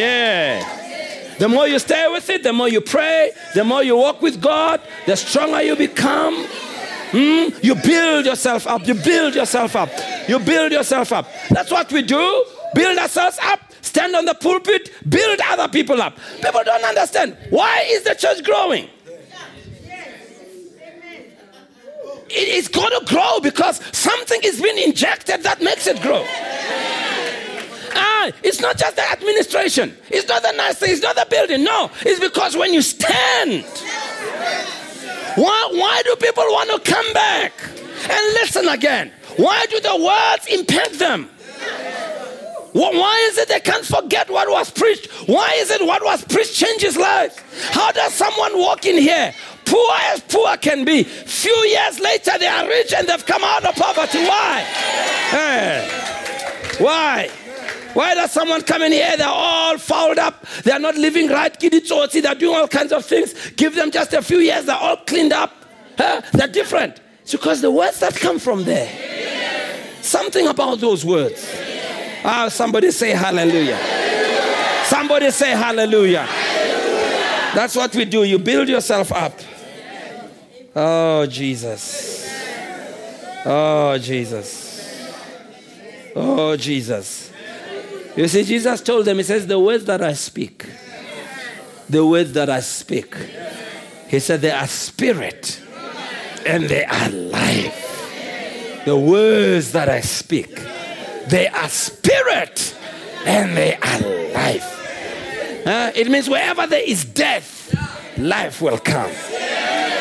Yeah. 0.00 0.81
The 1.42 1.48
more 1.48 1.66
you 1.66 1.80
stay 1.80 2.06
with 2.08 2.30
it, 2.30 2.44
the 2.44 2.52
more 2.52 2.68
you 2.68 2.80
pray, 2.80 3.32
the 3.56 3.64
more 3.64 3.82
you 3.82 3.96
walk 3.96 4.22
with 4.22 4.40
God, 4.40 4.80
the 5.06 5.16
stronger 5.16 5.60
you 5.60 5.74
become. 5.74 6.46
Mm? 7.10 7.64
You 7.64 7.74
build 7.74 8.26
yourself 8.26 8.68
up. 8.68 8.86
You 8.86 8.94
build 8.94 9.34
yourself 9.34 9.74
up. 9.74 9.88
You 10.28 10.38
build 10.38 10.70
yourself 10.70 11.10
up. 11.10 11.26
That's 11.50 11.72
what 11.72 11.90
we 11.90 12.02
do. 12.02 12.44
Build 12.76 12.96
ourselves 12.96 13.40
up. 13.42 13.58
Stand 13.80 14.14
on 14.14 14.24
the 14.24 14.34
pulpit. 14.34 14.90
Build 15.08 15.40
other 15.48 15.66
people 15.66 16.00
up. 16.00 16.16
People 16.40 16.62
don't 16.64 16.84
understand. 16.84 17.36
Why 17.50 17.86
is 17.88 18.04
the 18.04 18.14
church 18.14 18.44
growing? 18.44 18.88
it's 22.34 22.68
going 22.68 22.92
to 22.98 23.04
grow 23.04 23.40
because 23.40 23.80
something 23.94 24.40
is 24.44 24.62
being 24.62 24.78
injected 24.78 25.42
that 25.42 25.60
makes 25.60 25.88
it 25.88 26.00
grow. 26.00 26.24
Ah, 27.94 28.30
it's 28.42 28.60
not 28.60 28.78
just 28.78 28.96
the 28.96 29.10
administration. 29.10 29.96
It's 30.08 30.28
not 30.28 30.42
the 30.42 30.52
nice 30.52 30.78
thing. 30.78 30.90
It's 30.92 31.02
not 31.02 31.16
the 31.16 31.26
building. 31.28 31.64
No, 31.64 31.90
it's 32.02 32.20
because 32.20 32.56
when 32.56 32.72
you 32.72 32.82
stand, 32.82 33.64
Why, 35.36 35.68
why 35.72 36.02
do 36.04 36.14
people 36.16 36.44
want 36.44 36.70
to 36.84 36.90
come 36.90 37.12
back 37.14 37.52
and 38.10 38.34
listen 38.34 38.68
again? 38.68 39.10
Why 39.36 39.64
do 39.70 39.80
the 39.80 39.96
words 39.96 40.46
impact 40.48 40.98
them? 40.98 41.30
Why 42.72 43.28
is 43.30 43.38
it 43.38 43.48
they 43.48 43.60
can't 43.60 43.84
forget 43.84 44.30
what 44.30 44.48
was 44.50 44.70
preached? 44.70 45.06
Why 45.28 45.52
is 45.56 45.70
it 45.70 45.84
what 45.86 46.02
was 46.04 46.24
preached 46.24 46.54
changes 46.54 46.96
lives? 46.96 47.38
How 47.70 47.92
does 47.92 48.14
someone 48.14 48.58
walk 48.58 48.86
in 48.86 48.96
here, 48.96 49.34
poor 49.66 49.92
as 50.12 50.20
poor 50.20 50.56
can 50.56 50.84
be, 50.84 51.02
few 51.04 51.54
years 51.66 51.98
later 52.00 52.32
they 52.38 52.46
are 52.46 52.66
rich 52.66 52.92
and 52.94 53.06
they've 53.06 53.26
come 53.26 53.42
out 53.44 53.64
of 53.64 53.74
poverty? 53.74 54.24
Why? 54.24 54.60
Hey. 55.30 55.88
Why? 56.78 57.30
Why 57.94 58.14
does 58.14 58.32
someone 58.32 58.62
come 58.62 58.82
in 58.82 58.92
here? 58.92 59.16
They're 59.16 59.28
all 59.28 59.76
fouled 59.78 60.18
up. 60.18 60.46
They're 60.64 60.78
not 60.78 60.96
living 60.96 61.28
right. 61.28 61.58
They're 61.58 62.34
doing 62.34 62.56
all 62.56 62.68
kinds 62.68 62.92
of 62.92 63.04
things. 63.04 63.50
Give 63.50 63.74
them 63.74 63.90
just 63.90 64.12
a 64.12 64.22
few 64.22 64.38
years. 64.38 64.64
They're 64.64 64.76
all 64.76 64.96
cleaned 64.96 65.32
up. 65.32 65.52
Huh? 65.98 66.22
They're 66.32 66.48
different. 66.48 67.00
It's 67.22 67.32
because 67.32 67.60
the 67.60 67.70
words 67.70 68.00
that 68.00 68.14
come 68.16 68.38
from 68.38 68.64
there. 68.64 68.90
Something 70.00 70.48
about 70.48 70.80
those 70.80 71.04
words. 71.04 71.48
Ah, 72.24 72.48
somebody 72.48 72.90
say 72.90 73.10
hallelujah. 73.10 73.78
Somebody 74.84 75.30
say 75.30 75.50
hallelujah. 75.50 76.26
That's 77.54 77.76
what 77.76 77.94
we 77.94 78.04
do. 78.04 78.24
You 78.24 78.38
build 78.38 78.68
yourself 78.68 79.12
up. 79.12 79.38
Oh, 80.74 81.26
Jesus. 81.26 82.28
Oh, 83.44 83.98
Jesus. 83.98 85.12
Oh, 86.16 86.56
Jesus. 86.56 87.31
You 88.16 88.28
see, 88.28 88.44
Jesus 88.44 88.80
told 88.82 89.06
them, 89.06 89.16
He 89.16 89.22
says, 89.22 89.46
The 89.46 89.58
words 89.58 89.84
that 89.86 90.02
I 90.02 90.12
speak, 90.12 90.66
the 91.88 92.04
words 92.04 92.32
that 92.34 92.50
I 92.50 92.60
speak, 92.60 93.14
He 94.08 94.18
said, 94.18 94.40
they 94.42 94.50
are 94.50 94.66
spirit 94.66 95.62
and 96.46 96.64
they 96.64 96.84
are 96.84 97.08
life. 97.08 98.82
The 98.84 98.96
words 98.96 99.72
that 99.72 99.88
I 99.88 100.00
speak, 100.00 100.54
they 101.28 101.48
are 101.48 101.68
spirit 101.68 102.76
and 103.24 103.56
they 103.56 103.76
are 103.76 104.00
life. 104.34 105.66
Uh, 105.66 105.92
it 105.94 106.10
means 106.10 106.28
wherever 106.28 106.66
there 106.66 106.82
is 106.84 107.04
death, 107.04 107.72
life 108.18 108.60
will 108.60 108.78
come. 108.78 109.10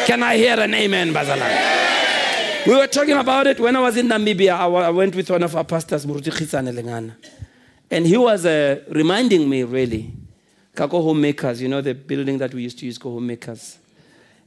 Can 0.07 0.23
I 0.23 0.35
hear 0.35 0.59
an 0.59 0.73
amen, 0.73 1.13
Bazalan? 1.13 2.65
We 2.67 2.75
were 2.75 2.87
talking 2.87 3.15
about 3.17 3.47
it 3.47 3.59
when 3.59 3.75
I 3.75 3.79
was 3.79 3.95
in 3.95 4.07
Namibia. 4.07 4.53
I 4.57 4.89
went 4.89 5.15
with 5.15 5.29
one 5.29 5.43
of 5.43 5.55
our 5.55 5.63
pastors, 5.63 6.05
Muruti 6.05 6.31
Khitsane 6.31 6.73
Lengana. 6.73 7.13
And 7.91 8.07
he 8.07 8.15
was 8.15 8.45
uh, 8.45 8.83
reminding 8.87 9.49
me, 9.49 9.63
really, 9.63 10.13
Kako 10.73 11.03
Homemakers, 11.03 11.61
you 11.61 11.67
know, 11.67 11.81
the 11.81 11.93
building 11.93 12.37
that 12.37 12.53
we 12.53 12.63
used 12.63 12.79
to 12.79 12.85
use, 12.85 12.97
Kako 12.97 13.15
Homemakers. 13.15 13.77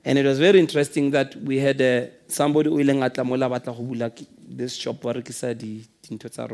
And 0.03 0.19
it 0.19 0.25
was 0.25 0.39
very 0.39 0.59
interesting 0.59 1.11
that 1.11 1.37
we 1.37 1.59
had 1.59 1.81
uh, 1.81 2.07
somebody 2.27 2.71
who 2.71 2.81
atla 3.03 3.23
mola 3.23 3.49
batla 3.49 4.27
this 4.49 4.75
shop 4.77 5.05
wa 5.05 5.13
rekisa 5.13 5.57
di 5.57 5.85
dintho 6.03 6.31
tsa 6.31 6.49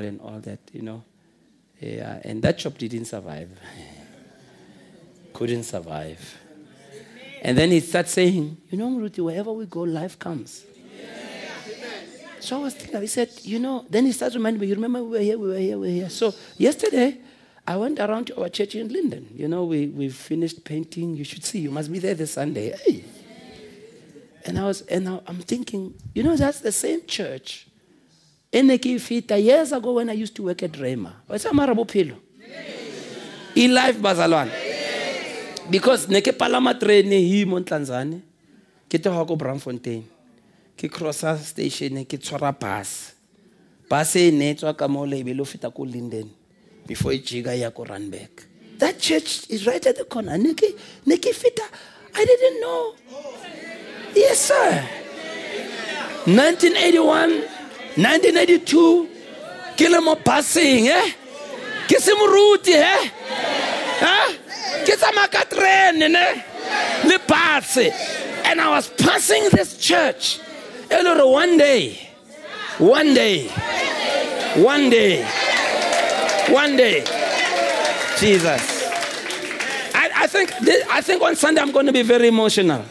and 0.00 0.20
all 0.20 0.40
that, 0.40 0.58
you 0.72 0.82
know. 0.82 1.02
Yeah, 1.80 2.20
and 2.24 2.40
that 2.42 2.60
shop 2.60 2.78
didn't 2.78 3.06
survive. 3.06 3.50
Couldn't 5.32 5.64
survive. 5.64 6.38
And 7.42 7.58
then 7.58 7.72
he 7.72 7.80
started 7.80 8.08
saying, 8.08 8.56
you 8.70 8.78
know, 8.78 8.88
Muruti, 8.88 9.18
wherever 9.18 9.52
we 9.52 9.66
go, 9.66 9.80
life 9.80 10.16
comes. 10.16 10.64
So 12.42 12.58
I 12.58 12.62
was 12.64 12.74
thinking, 12.74 13.00
he 13.00 13.06
said, 13.06 13.30
you 13.42 13.60
know, 13.60 13.86
then 13.88 14.04
he 14.04 14.10
starts 14.10 14.34
reminding 14.34 14.60
me, 14.60 14.66
you 14.66 14.74
remember 14.74 15.00
we 15.04 15.10
were 15.10 15.22
here, 15.22 15.38
we 15.38 15.48
were 15.48 15.58
here, 15.58 15.78
we 15.78 15.86
were 15.86 15.94
here. 15.94 16.10
So 16.10 16.34
yesterday, 16.58 17.18
I 17.64 17.76
went 17.76 18.00
around 18.00 18.26
to 18.26 18.42
our 18.42 18.48
church 18.48 18.74
in 18.74 18.88
Linden. 18.88 19.28
You 19.32 19.46
know, 19.46 19.62
we, 19.62 19.86
we 19.86 20.08
finished 20.08 20.64
painting. 20.64 21.14
You 21.14 21.22
should 21.22 21.44
see, 21.44 21.60
you 21.60 21.70
must 21.70 21.92
be 21.92 22.00
there 22.00 22.14
this 22.14 22.32
Sunday. 22.32 22.76
Hey. 22.84 23.04
And 24.44 24.58
I 24.58 24.64
was, 24.64 24.80
and 24.82 25.08
I, 25.08 25.20
am 25.28 25.38
thinking, 25.38 25.94
you 26.16 26.24
know, 26.24 26.34
that's 26.34 26.58
the 26.58 26.72
same 26.72 27.06
church. 27.06 27.68
Fita 28.52 29.40
years 29.40 29.70
ago 29.70 29.92
when 29.92 30.10
I 30.10 30.14
used 30.14 30.34
to 30.34 30.42
work 30.42 30.64
at 30.64 30.72
Rhema. 30.72 31.12
What's 31.28 31.44
Amarabo 31.44 31.86
Pilo? 31.86 32.16
In 33.54 33.72
life, 33.72 33.98
Bazalwan. 33.98 34.50
Because 35.70 36.08
neke 36.08 36.32
palama 36.36 36.78
train 36.78 37.06
hi 37.06 37.44
mo 37.44 37.60
Tanzania. 37.60 38.20
Ke 38.90 39.00
to 39.00 39.12
ha 39.12 39.24
ko 39.24 39.36
Braamfontein 39.36 40.02
ke 40.82 40.90
crossa 40.90 41.38
station 41.38 42.02
ke 42.02 42.18
tshwara 42.18 42.50
bus. 42.50 43.14
Bus 43.86 44.16
e 44.18 44.30
ne 44.34 44.54
tswa 44.58 44.74
ka 44.74 44.90
mo 44.90 45.06
lebele 45.06 45.38
o 45.38 45.46
feta 45.46 45.70
ko 45.70 45.86
linden 45.86 46.26
before 46.86 47.14
e 47.14 47.22
jiga 47.22 47.54
ya 47.54 47.70
ko 47.70 47.86
Randburg 47.86 48.50
that 48.82 48.98
church 48.98 49.46
is 49.48 49.64
right 49.64 49.86
at 49.86 49.96
the 49.96 50.04
corner. 50.04 50.36
Ne 50.36 50.54
ke 50.54 50.74
ne 51.06 51.16
ke 51.16 51.30
fita 51.30 51.62
i 52.14 52.24
didn't 52.24 52.60
know. 52.60 52.94
Yes 54.12 54.50
sir. 54.50 54.82
1981 56.26 57.46
1982 57.94 59.06
ke 59.78 59.86
le 59.86 60.00
mo 60.02 60.16
busing 60.16 60.90
eh? 60.90 61.14
Ke 61.86 62.02
se 62.02 62.10
moruti 62.18 62.74
eh? 62.74 63.06
Ke 64.82 64.98
tsamaya 64.98 65.30
ka 65.30 65.46
trene 65.46 66.10
ne? 66.10 66.26
Le 67.06 67.18
bus. 67.22 67.78
And 68.50 68.60
i 68.60 68.68
was 68.68 68.90
passing 68.98 69.46
this 69.54 69.78
church 69.78 70.40
Elora, 70.92 71.24
one 71.30 71.56
day, 71.56 71.98
one 72.76 73.14
day, 73.14 73.48
one 74.56 74.90
day, 74.90 75.24
one 76.50 76.76
day, 76.76 77.00
Jesus. 78.18 78.82
I, 79.94 80.10
I 80.14 80.26
think 80.26 80.50
this, 80.58 80.86
I 80.90 81.00
think 81.00 81.22
on 81.22 81.34
Sunday 81.34 81.62
I'm 81.62 81.72
going 81.72 81.86
to 81.86 81.92
be 81.92 82.02
very 82.02 82.28
emotional 82.28 82.82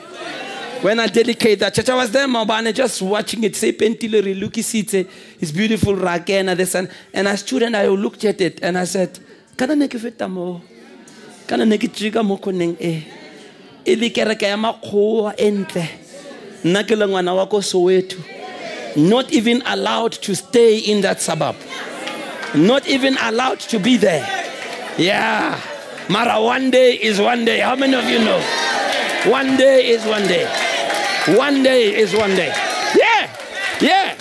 when 0.82 1.00
I 1.00 1.06
dedicate 1.06 1.60
that 1.60 1.76
church. 1.76 1.90
I 1.90 1.96
was 1.96 2.10
there, 2.10 2.28
Mabane, 2.28 2.74
just 2.74 3.04
watching 3.04 3.44
it. 3.44 3.56
Say 3.56 3.72
pentilary, 3.74 4.40
looky 4.40 4.64
seats, 4.64 4.96
it's 4.96 5.52
beautiful, 5.52 5.94
rakena, 5.94 6.58
this 6.58 6.74
and 6.74 6.90
and 7.14 7.30
I 7.30 7.36
stood 7.36 7.62
I 7.64 7.86
looked 7.86 8.26
at 8.26 8.42
it 8.42 8.64
and 8.64 8.80
I 8.80 8.86
said, 8.86 9.20
Kana 9.56 9.76
neke 9.76 10.00
feta 10.00 10.28
mo, 10.28 10.60
kana 11.46 11.66
neke 11.66 11.88
chiga 11.88 12.26
mo 12.26 12.38
koneng 12.38 12.76
eh? 12.80 12.88
e, 12.88 13.04
ili 13.86 14.10
kereke 14.10 14.48
ya 14.48 14.58
makgowa 14.58 15.36
entle 15.38 16.01
nna 16.64 16.84
ke 16.84 16.96
le 16.96 17.08
ngwana 17.08 17.34
wa 17.36 17.46
soweto 17.62 18.18
not 18.96 19.32
even 19.32 19.62
allowed 19.66 20.12
to 20.14 20.36
stay 20.36 20.78
in 20.78 21.02
that 21.02 21.22
suburb. 21.22 21.56
Not 22.54 22.88
even 22.88 23.18
allowed 23.22 23.60
to 23.72 23.80
be 23.80 23.98
there. 23.98 24.26
Yeah. 24.98 25.60
Mara 26.10 26.42
one 26.42 26.72
day 26.72 26.94
is 26.96 27.20
one 27.20 27.46
day. 27.46 27.60
How 27.60 27.76
many 27.76 27.94
of 27.96 28.06
you 28.06 28.20
know? 28.20 28.40
One 29.32 29.56
day 29.56 29.88
is 29.90 30.06
one 30.06 30.24
day. 30.24 30.46
One 31.38 31.64
day 31.64 31.96
is 31.96 32.14
one 32.14 32.32
day. 32.32 32.54
Yeah. 32.98 33.38
Yeah. 33.80 34.18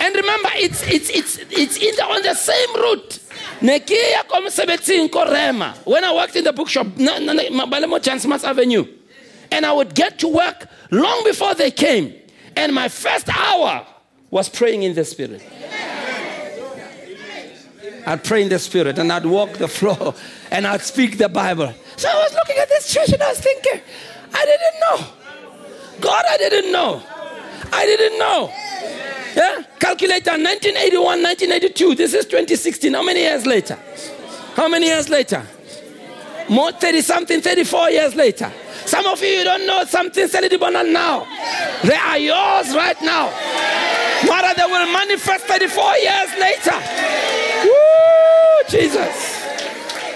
And 0.00 0.14
remember 0.14 0.50
it's 0.56 0.82
it's 0.86 1.08
it's 1.08 1.38
it's 1.50 1.76
in 1.78 1.94
on 2.04 2.22
the 2.22 2.34
same 2.34 2.74
route. 2.74 3.20
Nekia 3.62 4.28
ko 4.28 4.40
mosebetsing 4.42 5.10
ko 5.10 5.24
Rhema. 5.24 5.74
When 5.86 6.04
i 6.04 6.12
worked 6.14 6.36
in 6.36 6.44
the 6.44 6.52
bookshop 6.52 6.86
balemo 6.88 7.98
chansmas 8.02 8.44
avenue 8.44 8.84
and 9.54 9.64
I 9.64 9.72
would 9.72 9.94
get 9.94 10.18
to 10.18 10.28
work 10.28 10.66
long 10.90 11.22
before 11.22 11.54
they 11.54 11.70
came. 11.70 12.12
And 12.56 12.74
my 12.74 12.88
first 12.88 13.28
hour 13.28 13.86
was 14.30 14.48
praying 14.48 14.82
in 14.82 14.94
the 14.94 15.04
Spirit. 15.04 15.42
I'd 18.04 18.24
pray 18.24 18.42
in 18.42 18.48
the 18.48 18.58
Spirit 18.58 18.98
and 18.98 19.12
I'd 19.12 19.24
walk 19.24 19.52
the 19.52 19.68
floor 19.68 20.14
and 20.50 20.66
I'd 20.66 20.82
speak 20.82 21.18
the 21.18 21.28
Bible. 21.28 21.72
So 21.96 22.08
I 22.08 22.14
was 22.16 22.34
looking 22.34 22.56
at 22.58 22.68
this 22.68 22.92
church 22.92 23.12
and 23.12 23.22
I 23.22 23.28
was 23.28 23.38
thinking, 23.38 23.80
I 24.32 24.44
didn't 24.44 24.80
know. 24.80 25.06
God, 26.00 26.24
I 26.28 26.36
didn't 26.36 26.72
know. 26.72 27.02
I 27.72 27.86
didn't 27.86 28.18
know. 28.18 28.50
Yeah? 29.36 29.62
Calculator 29.78 30.32
1981, 30.32 31.22
1982. 31.22 31.94
This 31.94 32.12
is 32.12 32.26
2016. 32.26 32.92
How 32.92 33.04
many 33.04 33.20
years 33.20 33.46
later? 33.46 33.78
How 34.56 34.68
many 34.68 34.86
years 34.86 35.08
later? 35.08 35.46
More 36.48 36.72
30 36.72 37.00
something, 37.02 37.40
34 37.40 37.90
years 37.90 38.14
later. 38.16 38.52
Some 38.86 39.06
of 39.06 39.20
you, 39.22 39.28
you 39.28 39.44
don't 39.44 39.66
know 39.66 39.84
something 39.84 40.26
Selidibona 40.28 40.90
now. 40.90 41.26
They 41.82 41.96
are 41.96 42.18
yours 42.18 42.74
right 42.74 43.00
now. 43.02 43.30
Mara, 44.26 44.54
they 44.54 44.64
will 44.64 44.92
manifest 44.92 45.46
34 45.46 45.96
years 45.96 46.30
later. 46.38 46.76
Woo, 47.64 48.68
Jesus. 48.68 49.42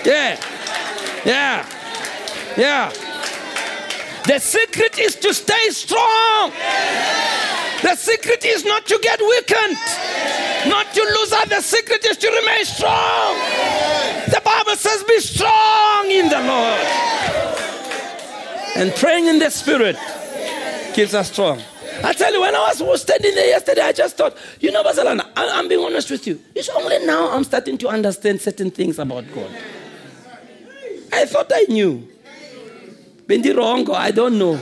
Yeah. 0.05 0.41
Yeah. 1.25 1.67
Yeah. 2.57 2.93
The 4.27 4.39
secret 4.39 4.99
is 4.99 5.17
to 5.17 5.33
stay 5.33 5.71
strong. 5.71 6.53
The 7.83 7.95
secret 7.95 8.45
is 8.45 8.65
not 8.65 8.87
to 8.87 8.99
get 9.01 9.21
weakened, 9.21 9.79
not 10.67 10.93
to 10.93 11.01
lose 11.01 11.33
out. 11.33 11.49
The 11.49 11.63
secret 11.63 12.05
is 12.05 12.17
to 12.19 12.29
remain 12.29 12.65
strong. 12.65 13.37
The 14.29 14.43
Bible 14.45 14.77
says, 14.77 15.05
Be 15.05 15.21
strong 15.21 16.11
in 16.11 16.29
the 16.29 16.41
Lord. 16.41 17.58
And 18.79 18.95
praying 18.95 19.27
in 19.27 19.41
the 19.41 19.51
spirit 19.51 19.97
keeps 20.95 21.13
us 21.13 21.33
strong. 21.33 21.61
I 22.05 22.13
tell 22.13 22.33
you, 22.33 22.41
when 22.41 22.55
I 22.55 22.73
was 22.81 23.03
standing 23.03 23.35
there 23.35 23.49
yesterday, 23.49 23.81
I 23.81 23.93
just 23.93 24.17
thought, 24.17 24.37
you 24.61 24.71
know, 24.71 24.85
Basalana, 24.85 25.29
I'm 25.37 25.67
being 25.67 25.85
honest 25.85 26.11
with 26.13 26.29
you. 26.29 26.41
It's 26.55 26.69
only 26.69 27.05
now 27.05 27.31
I'm 27.33 27.43
starting 27.43 27.77
to 27.79 27.89
understand 27.89 28.41
certain 28.41 28.71
things 28.71 29.01
about 29.01 29.25
God. 29.35 29.51
I 31.13 31.25
thought 31.25 31.51
I 31.53 31.67
knew. 31.69 32.07
Bendi 33.27 33.57
wrong, 33.57 33.91
I 33.91 34.13
don't 34.13 34.39
know. 34.39 34.61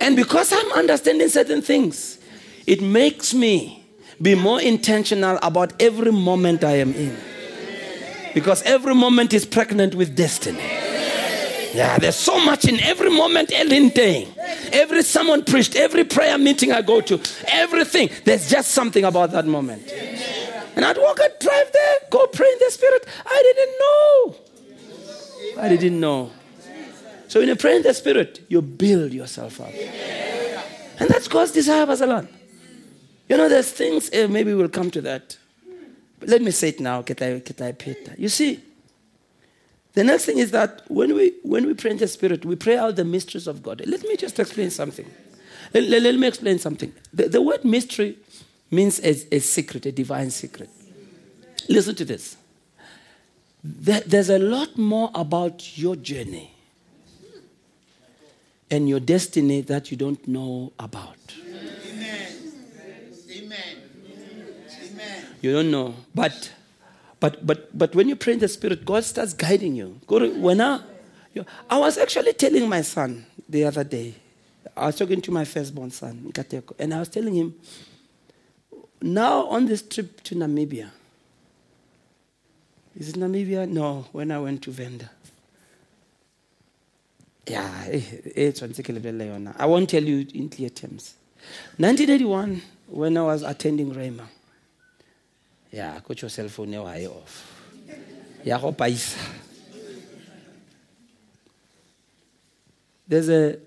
And 0.00 0.14
because 0.14 0.52
I'm 0.52 0.72
understanding 0.72 1.28
certain 1.30 1.62
things, 1.62 2.18
it 2.66 2.82
makes 2.82 3.32
me 3.32 3.86
be 4.20 4.34
more 4.34 4.60
intentional 4.60 5.38
about 5.42 5.72
every 5.80 6.12
moment 6.12 6.62
I 6.62 6.76
am 6.76 6.92
in. 6.92 7.16
Because 8.34 8.62
every 8.64 8.94
moment 8.94 9.32
is 9.32 9.46
pregnant 9.46 9.94
with 9.94 10.14
destiny. 10.14 10.62
Yeah, 11.74 11.98
there's 11.98 12.14
so 12.14 12.38
much 12.44 12.66
in 12.66 12.78
every 12.80 13.10
moment, 13.10 13.50
Ellen 13.52 13.88
day. 13.88 14.28
Every 14.72 15.02
someone 15.02 15.44
preached, 15.44 15.74
every 15.74 16.04
prayer 16.04 16.38
meeting 16.38 16.70
I 16.70 16.82
go 16.82 17.00
to, 17.00 17.20
everything. 17.48 18.10
There's 18.24 18.48
just 18.48 18.70
something 18.70 19.04
about 19.04 19.32
that 19.32 19.44
moment. 19.44 19.90
And 20.76 20.84
I'd 20.84 20.96
walk, 20.96 21.18
I'd 21.20 21.36
drive 21.40 21.72
there, 21.72 21.96
go 22.10 22.28
pray 22.28 22.46
in 22.46 22.58
the 22.60 22.70
spirit. 22.70 23.06
I 23.26 23.42
didn't 23.42 23.74
know. 23.82 25.62
I 25.62 25.68
didn't 25.68 26.00
know. 26.00 26.30
So 27.26 27.40
when 27.40 27.48
you 27.48 27.56
pray 27.56 27.76
in 27.76 27.82
the 27.82 27.92
spirit, 27.92 28.44
you 28.48 28.62
build 28.62 29.12
yourself 29.12 29.60
up. 29.60 29.72
And 31.00 31.08
that's 31.08 31.26
God's 31.26 31.50
desire, 31.50 31.86
Bazalan. 31.86 32.28
You 33.28 33.36
know, 33.36 33.48
there's 33.48 33.72
things, 33.72 34.10
eh, 34.12 34.28
maybe 34.28 34.54
we'll 34.54 34.68
come 34.68 34.92
to 34.92 35.00
that. 35.00 35.36
But 36.20 36.28
let 36.28 36.40
me 36.40 36.52
say 36.52 36.68
it 36.68 36.78
now, 36.78 37.04
You 38.16 38.28
see, 38.28 38.60
the 39.94 40.02
next 40.02 40.24
thing 40.24 40.38
is 40.38 40.50
that 40.50 40.82
when 40.88 41.14
we, 41.14 41.34
when 41.42 41.66
we 41.66 41.74
pray 41.74 41.92
in 41.92 41.98
the 41.98 42.08
Spirit, 42.08 42.44
we 42.44 42.56
pray 42.56 42.76
out 42.76 42.96
the 42.96 43.04
mysteries 43.04 43.46
of 43.46 43.62
God. 43.62 43.80
Let 43.86 44.02
me 44.02 44.16
just 44.16 44.38
explain 44.40 44.70
something. 44.70 45.08
Let, 45.72 45.84
let, 45.84 46.02
let 46.02 46.16
me 46.16 46.26
explain 46.26 46.58
something. 46.58 46.92
The, 47.12 47.28
the 47.28 47.40
word 47.40 47.64
mystery 47.64 48.18
means 48.72 48.98
a, 49.00 49.10
a, 49.34 49.38
secret, 49.38 49.86
a 49.86 49.92
divine 49.92 50.30
secret. 50.30 50.68
Listen 51.68 51.94
to 51.94 52.04
this. 52.04 52.36
There, 53.62 54.00
there's 54.00 54.30
a 54.30 54.38
lot 54.38 54.76
more 54.76 55.10
about 55.14 55.78
your 55.78 55.94
journey 55.94 56.54
and 58.70 58.88
your 58.88 59.00
destiny 59.00 59.60
that 59.62 59.92
you 59.92 59.96
don't 59.96 60.26
know 60.26 60.72
about. 60.78 61.16
Amen. 61.88 62.28
Amen. 63.30 63.76
Amen. 64.90 65.24
You 65.40 65.52
don't 65.52 65.70
know. 65.70 65.94
But 66.14 66.50
but 67.24 67.46
but 67.46 67.78
but 67.78 67.94
when 67.94 68.06
you 68.06 68.16
pray 68.16 68.34
in 68.34 68.38
the 68.38 68.48
spirit, 68.48 68.84
God 68.84 69.02
starts 69.02 69.32
guiding 69.32 69.74
you. 69.74 69.98
When 70.06 70.60
I, 70.60 70.80
I 71.70 71.78
was 71.78 71.96
actually 71.96 72.34
telling 72.34 72.68
my 72.68 72.82
son 72.82 73.24
the 73.48 73.64
other 73.64 73.82
day, 73.82 74.16
I 74.76 74.86
was 74.86 74.96
talking 74.96 75.22
to 75.22 75.30
my 75.30 75.46
firstborn 75.46 75.90
son, 75.90 76.30
and 76.78 76.92
I 76.92 76.98
was 76.98 77.08
telling 77.08 77.34
him, 77.34 77.54
now 79.00 79.46
on 79.46 79.64
this 79.64 79.80
trip 79.80 80.22
to 80.24 80.34
Namibia, 80.34 80.90
is 82.94 83.08
it 83.08 83.14
Namibia? 83.16 83.66
No, 83.66 84.04
when 84.12 84.30
I 84.30 84.38
went 84.38 84.60
to 84.64 84.70
Venda. 84.70 85.10
Yeah, 87.46 87.86
eh, 87.88 88.02
eh, 88.36 88.48
it's 88.52 88.62
I 88.62 89.64
won't 89.64 89.88
tell 89.88 90.04
you 90.04 90.26
in 90.34 90.50
clear 90.50 90.68
terms. 90.68 91.14
1981, 91.78 92.60
when 92.88 93.16
I 93.16 93.22
was 93.22 93.42
attending 93.42 93.94
Rhema, 93.94 94.26
yeah, 95.74 95.98
put 95.98 96.22
your 96.22 96.28
cell 96.28 96.48
phone 96.48 96.72
high 96.72 97.06
off. 97.06 97.50
Yeah, 98.44 98.58
paisa. 98.58 99.18
There's 103.08 103.28
a 103.28 103.58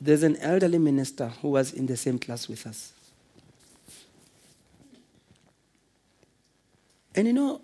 there's 0.00 0.22
an 0.22 0.36
elderly 0.36 0.78
minister 0.78 1.28
who 1.42 1.48
was 1.48 1.72
in 1.72 1.86
the 1.86 1.96
same 1.96 2.18
class 2.18 2.48
with 2.48 2.64
us. 2.64 2.92
And 7.16 7.26
you 7.26 7.32
know, 7.32 7.60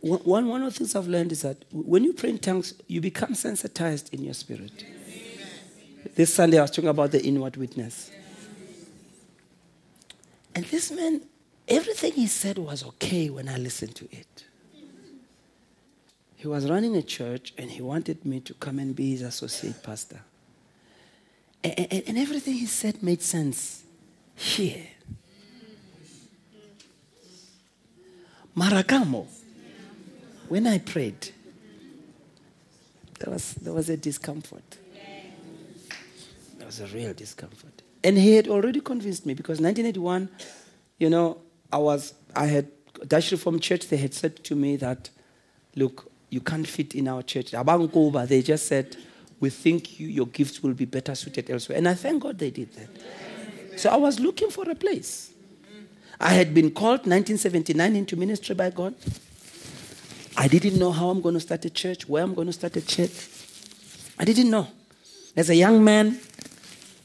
one, 0.00 0.48
one 0.48 0.62
of 0.62 0.72
the 0.72 0.78
things 0.78 0.96
I've 0.96 1.06
learned 1.06 1.30
is 1.32 1.42
that 1.42 1.64
when 1.70 2.02
you 2.02 2.12
pray 2.12 2.30
in 2.30 2.38
tongues, 2.38 2.74
you 2.88 3.00
become 3.00 3.34
sensitized 3.36 4.12
in 4.12 4.24
your 4.24 4.34
spirit. 4.34 4.84
This 6.16 6.34
Sunday 6.34 6.58
I 6.58 6.62
was 6.62 6.72
talking 6.72 6.90
about 6.90 7.12
the 7.12 7.22
inward 7.22 7.56
witness. 7.56 8.10
And 10.54 10.64
this 10.64 10.90
man 10.90 11.22
Everything 11.68 12.12
he 12.12 12.26
said 12.26 12.58
was 12.58 12.84
okay 12.84 13.28
when 13.28 13.48
I 13.48 13.56
listened 13.56 13.94
to 13.96 14.04
it. 14.12 14.44
He 16.36 16.46
was 16.46 16.68
running 16.70 16.94
a 16.96 17.02
church 17.02 17.52
and 17.58 17.70
he 17.70 17.82
wanted 17.82 18.24
me 18.24 18.40
to 18.40 18.54
come 18.54 18.78
and 18.78 18.94
be 18.94 19.10
his 19.10 19.22
associate 19.22 19.82
pastor. 19.82 20.20
And, 21.64 21.74
and, 21.90 22.02
and 22.06 22.18
everything 22.18 22.54
he 22.54 22.66
said 22.66 23.02
made 23.02 23.22
sense 23.22 23.82
here. 24.36 24.86
Maracamo, 28.56 29.26
when 30.48 30.66
I 30.66 30.78
prayed, 30.78 31.32
there 33.18 33.32
was, 33.32 33.54
there 33.54 33.72
was 33.72 33.90
a 33.90 33.96
discomfort. 33.96 34.78
There 36.58 36.66
was 36.66 36.80
a 36.80 36.86
real 36.86 37.12
discomfort. 37.12 37.82
And 38.04 38.16
he 38.16 38.34
had 38.36 38.46
already 38.46 38.80
convinced 38.80 39.26
me 39.26 39.34
because 39.34 39.60
1981, 39.60 40.28
you 40.98 41.10
know, 41.10 41.38
I 41.72 41.78
was, 41.78 42.14
I 42.34 42.46
had, 42.46 42.68
Dutch 43.06 43.30
Reformed 43.32 43.62
Church, 43.62 43.88
they 43.88 43.96
had 43.96 44.14
said 44.14 44.42
to 44.44 44.54
me 44.54 44.76
that, 44.76 45.10
look, 45.74 46.10
you 46.30 46.40
can't 46.40 46.66
fit 46.66 46.94
in 46.94 47.08
our 47.08 47.22
church. 47.22 47.52
Abangoba, 47.52 48.26
they 48.26 48.42
just 48.42 48.66
said, 48.66 48.96
we 49.40 49.50
think 49.50 50.00
you, 50.00 50.08
your 50.08 50.26
gifts 50.26 50.62
will 50.62 50.72
be 50.72 50.84
better 50.84 51.14
suited 51.14 51.50
elsewhere. 51.50 51.78
And 51.78 51.88
I 51.88 51.94
thank 51.94 52.22
God 52.22 52.38
they 52.38 52.50
did 52.50 52.72
that. 52.74 52.88
So 53.78 53.90
I 53.90 53.96
was 53.96 54.18
looking 54.18 54.50
for 54.50 54.68
a 54.70 54.74
place. 54.74 55.32
I 56.18 56.32
had 56.32 56.54
been 56.54 56.70
called 56.70 57.00
1979 57.00 57.94
into 57.94 58.16
ministry 58.16 58.54
by 58.54 58.70
God. 58.70 58.94
I 60.36 60.48
didn't 60.48 60.78
know 60.78 60.92
how 60.92 61.10
I'm 61.10 61.20
going 61.20 61.34
to 61.34 61.40
start 61.40 61.64
a 61.64 61.70
church, 61.70 62.08
where 62.08 62.22
I'm 62.22 62.34
going 62.34 62.46
to 62.46 62.52
start 62.52 62.76
a 62.76 62.86
church. 62.86 63.28
I 64.18 64.24
didn't 64.24 64.50
know. 64.50 64.68
As 65.36 65.50
a 65.50 65.54
young 65.54 65.84
man, 65.84 66.18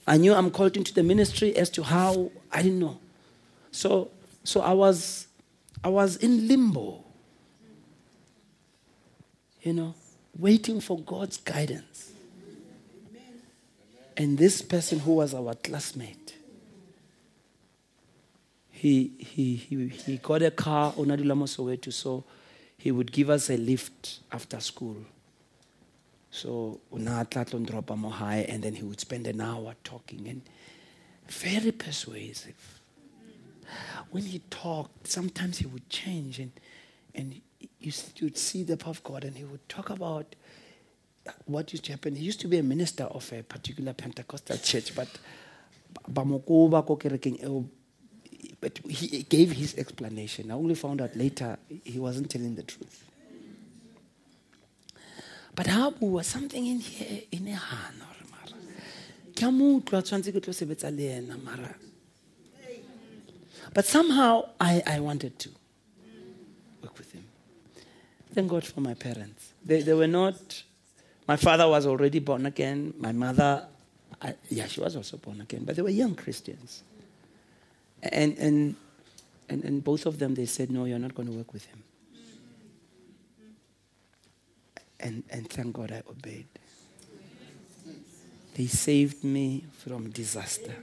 I 0.07 0.17
knew 0.17 0.33
I'm 0.33 0.49
called 0.49 0.77
into 0.77 0.93
the 0.93 1.03
ministry 1.03 1.55
as 1.57 1.69
to 1.71 1.83
how, 1.83 2.31
I 2.51 2.61
didn't 2.61 2.79
know. 2.79 2.99
So 3.71 4.09
so 4.43 4.61
I 4.61 4.73
was, 4.73 5.27
I 5.83 5.89
was 5.89 6.17
in 6.17 6.47
limbo, 6.47 7.03
you 9.61 9.73
know, 9.73 9.93
waiting 10.37 10.81
for 10.81 10.99
God's 10.99 11.37
guidance. 11.37 12.11
And 14.17 14.37
this 14.37 14.61
person 14.61 14.99
who 14.99 15.15
was 15.15 15.33
our 15.33 15.53
classmate, 15.55 16.35
he, 18.69 19.11
he, 19.17 19.55
he, 19.55 19.87
he 19.87 20.17
got 20.17 20.41
a 20.41 20.51
car 20.51 20.93
on 20.97 21.11
Adulamo 21.11 21.45
Soweto, 21.45 21.93
so 21.93 22.23
he 22.77 22.91
would 22.91 23.11
give 23.11 23.29
us 23.29 23.49
a 23.49 23.57
lift 23.57 24.19
after 24.31 24.59
school. 24.59 24.97
So 26.31 26.81
Unatlatlon 26.91 27.65
drop 27.65 27.89
high, 28.11 28.45
and 28.49 28.63
then 28.63 28.73
he 28.73 28.83
would 28.83 28.99
spend 28.99 29.27
an 29.27 29.39
hour 29.39 29.75
talking 29.83 30.27
and 30.27 30.41
very 31.27 31.71
persuasive 31.71 32.70
when 34.11 34.23
he 34.23 34.39
talked, 34.49 35.07
sometimes 35.07 35.59
he 35.59 35.65
would 35.65 35.89
change 35.89 36.39
and, 36.39 36.51
and 37.15 37.41
you 37.79 37.91
would 38.21 38.37
see 38.37 38.63
the 38.63 38.77
power 38.77 38.91
of 38.91 39.03
God 39.03 39.23
and 39.23 39.37
he 39.37 39.43
would 39.43 39.67
talk 39.69 39.89
about 39.89 40.35
uh, 41.27 41.31
what 41.45 41.71
used 41.71 41.85
to 41.85 41.91
happen. 41.91 42.15
He 42.15 42.25
used 42.25 42.39
to 42.41 42.47
be 42.47 42.57
a 42.57 42.63
minister 42.63 43.03
of 43.03 43.31
a 43.33 43.43
particular 43.43 43.93
Pentecostal 43.93 44.57
church, 44.57 44.95
but 44.95 45.09
but 48.59 48.77
he 48.87 49.23
gave 49.23 49.51
his 49.51 49.75
explanation. 49.77 50.51
I 50.51 50.53
only 50.53 50.75
found 50.75 51.01
out 51.01 51.15
later 51.15 51.57
he 51.83 51.99
wasn't 51.99 52.29
telling 52.29 52.55
the 52.55 52.63
truth. 52.63 53.03
But 55.55 55.67
how 55.67 55.93
was 55.99 56.27
something 56.27 56.65
in 56.65 56.79
here 56.79 57.23
in 57.31 57.47
a 57.47 57.55
hand 57.55 57.95
mara 61.43 61.75
but 63.73 63.85
somehow 63.85 64.49
I, 64.59 64.83
I 64.85 64.99
wanted 64.99 65.39
to 65.39 65.49
work 66.81 66.97
with 66.97 67.11
him. 67.11 67.23
Thank 68.33 68.49
God 68.49 68.65
for 68.65 68.81
my 68.81 68.93
parents. 68.93 69.53
They, 69.63 69.81
they 69.81 69.93
were 69.93 70.07
not, 70.07 70.63
my 71.27 71.35
father 71.35 71.67
was 71.67 71.85
already 71.85 72.19
born 72.19 72.45
again. 72.45 72.93
My 72.97 73.11
mother, 73.11 73.65
I, 74.21 74.35
yeah, 74.49 74.67
she 74.67 74.81
was 74.81 74.95
also 74.95 75.17
born 75.17 75.41
again, 75.41 75.63
but 75.65 75.75
they 75.75 75.81
were 75.81 75.89
young 75.89 76.15
Christians. 76.15 76.83
And, 78.01 78.37
and, 78.37 78.75
and, 79.49 79.63
and 79.63 79.83
both 79.83 80.05
of 80.05 80.17
them, 80.17 80.33
they 80.35 80.45
said, 80.45 80.71
no, 80.71 80.85
you're 80.85 80.99
not 80.99 81.13
going 81.13 81.27
to 81.27 81.33
work 81.33 81.53
with 81.53 81.65
him. 81.65 81.83
And, 84.99 85.23
and 85.29 85.49
thank 85.49 85.73
God 85.73 85.91
I 85.91 86.03
obeyed. 86.09 86.47
They 88.53 88.67
saved 88.67 89.23
me 89.23 89.65
from 89.77 90.09
disaster. 90.09 90.75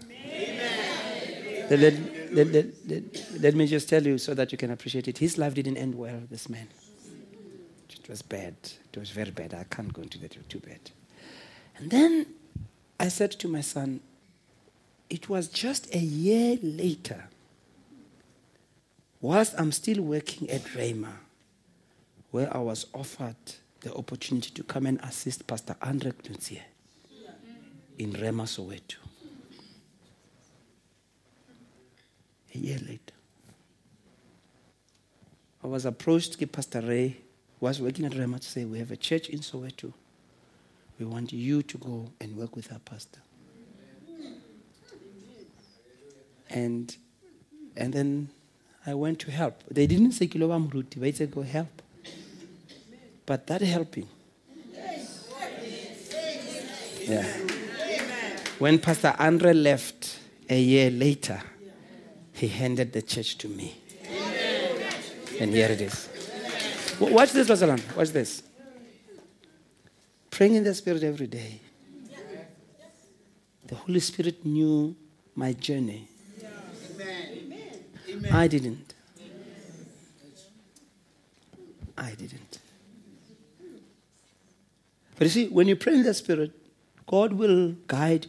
Let, 1.70 1.94
let, 2.32 2.52
let, 2.86 3.40
let, 3.40 3.54
me 3.54 3.66
just 3.66 3.88
tell 3.88 4.02
you 4.02 4.16
so 4.18 4.34
that 4.34 4.52
you 4.52 4.58
can 4.58 4.70
appreciate 4.70 5.06
it. 5.06 5.18
His 5.18 5.36
life 5.36 5.54
didn't 5.54 5.76
end 5.76 5.94
well, 5.94 6.22
this 6.30 6.48
man. 6.48 6.68
It 7.90 8.08
was 8.08 8.22
bad. 8.22 8.54
It 8.92 8.98
was 8.98 9.10
very 9.10 9.30
bad. 9.30 9.52
I 9.52 9.64
can't 9.64 9.92
go 9.92 10.02
into 10.02 10.18
that, 10.20 10.32
It 10.32 10.38
was 10.38 10.46
too 10.46 10.60
bad. 10.60 10.80
And 11.76 11.90
then 11.90 12.26
I 12.98 13.08
said 13.08 13.32
to 13.32 13.48
my 13.48 13.60
son, 13.60 14.00
it 15.10 15.28
was 15.28 15.48
just 15.48 15.94
a 15.94 15.98
year 15.98 16.58
later, 16.62 17.28
whilst 19.20 19.54
I'm 19.58 19.72
still 19.72 20.02
working 20.02 20.48
at 20.50 20.62
Rhema, 20.64 21.12
where 22.30 22.54
I 22.54 22.58
was 22.60 22.86
offered 22.94 23.36
the 23.80 23.94
opportunity 23.94 24.50
to 24.50 24.62
come 24.62 24.86
and 24.86 24.98
assist 25.02 25.46
Pastor 25.46 25.76
Andre 25.82 26.12
Knutsie. 26.12 26.60
in 27.98 28.12
Rhema 28.12 28.46
Soweto. 28.46 29.07
A 32.54 32.58
year 32.58 32.78
later, 32.78 33.14
I 35.62 35.66
was 35.66 35.84
approached 35.84 36.38
by 36.38 36.46
Pastor 36.46 36.80
Ray, 36.80 37.16
who 37.58 37.66
was 37.66 37.80
working 37.80 38.04
at 38.04 38.12
Rhema, 38.12 38.40
to 38.40 38.46
say, 38.46 38.64
We 38.64 38.78
have 38.78 38.90
a 38.90 38.96
church 38.96 39.28
in 39.28 39.40
Soweto. 39.40 39.92
We 40.98 41.06
want 41.06 41.32
you 41.32 41.62
to 41.62 41.78
go 41.78 42.10
and 42.20 42.36
work 42.36 42.56
with 42.56 42.72
our 42.72 42.80
pastor. 42.80 43.20
And, 46.50 46.96
and 47.76 47.92
then 47.92 48.30
I 48.86 48.94
went 48.94 49.18
to 49.20 49.30
help. 49.30 49.62
They 49.70 49.86
didn't 49.86 50.12
say 50.12 50.26
Kiloba 50.26 50.66
Mruti, 50.68 50.94
they 50.94 51.12
said 51.12 51.30
go 51.30 51.42
help. 51.42 51.82
But 53.26 53.46
that 53.48 53.60
helping. 53.60 54.08
Yeah. 57.02 57.26
When 58.58 58.78
Pastor 58.78 59.14
Andre 59.18 59.52
left 59.52 60.18
a 60.48 60.60
year 60.60 60.90
later, 60.90 61.40
he 62.38 62.48
handed 62.48 62.92
the 62.92 63.02
church 63.02 63.36
to 63.38 63.48
me. 63.48 63.76
And 65.40 65.52
here 65.52 65.68
it 65.68 65.80
is. 65.80 66.08
Watch 67.00 67.32
this, 67.32 67.48
Rosalind. 67.48 67.82
Watch 67.96 68.10
this. 68.10 68.42
Praying 70.30 70.54
in 70.54 70.64
the 70.64 70.74
Spirit 70.74 71.02
every 71.02 71.26
day. 71.26 71.60
The 73.66 73.74
Holy 73.74 74.00
Spirit 74.00 74.44
knew 74.44 74.96
my 75.34 75.52
journey. 75.52 76.08
I 78.32 78.46
didn't. 78.46 78.94
I 81.96 82.10
didn't. 82.10 82.58
But 85.16 85.24
you 85.24 85.28
see, 85.30 85.48
when 85.48 85.66
you 85.66 85.74
pray 85.74 85.94
in 85.94 86.04
the 86.04 86.14
Spirit, 86.14 86.52
God 87.06 87.32
will 87.32 87.74
guide. 87.88 88.26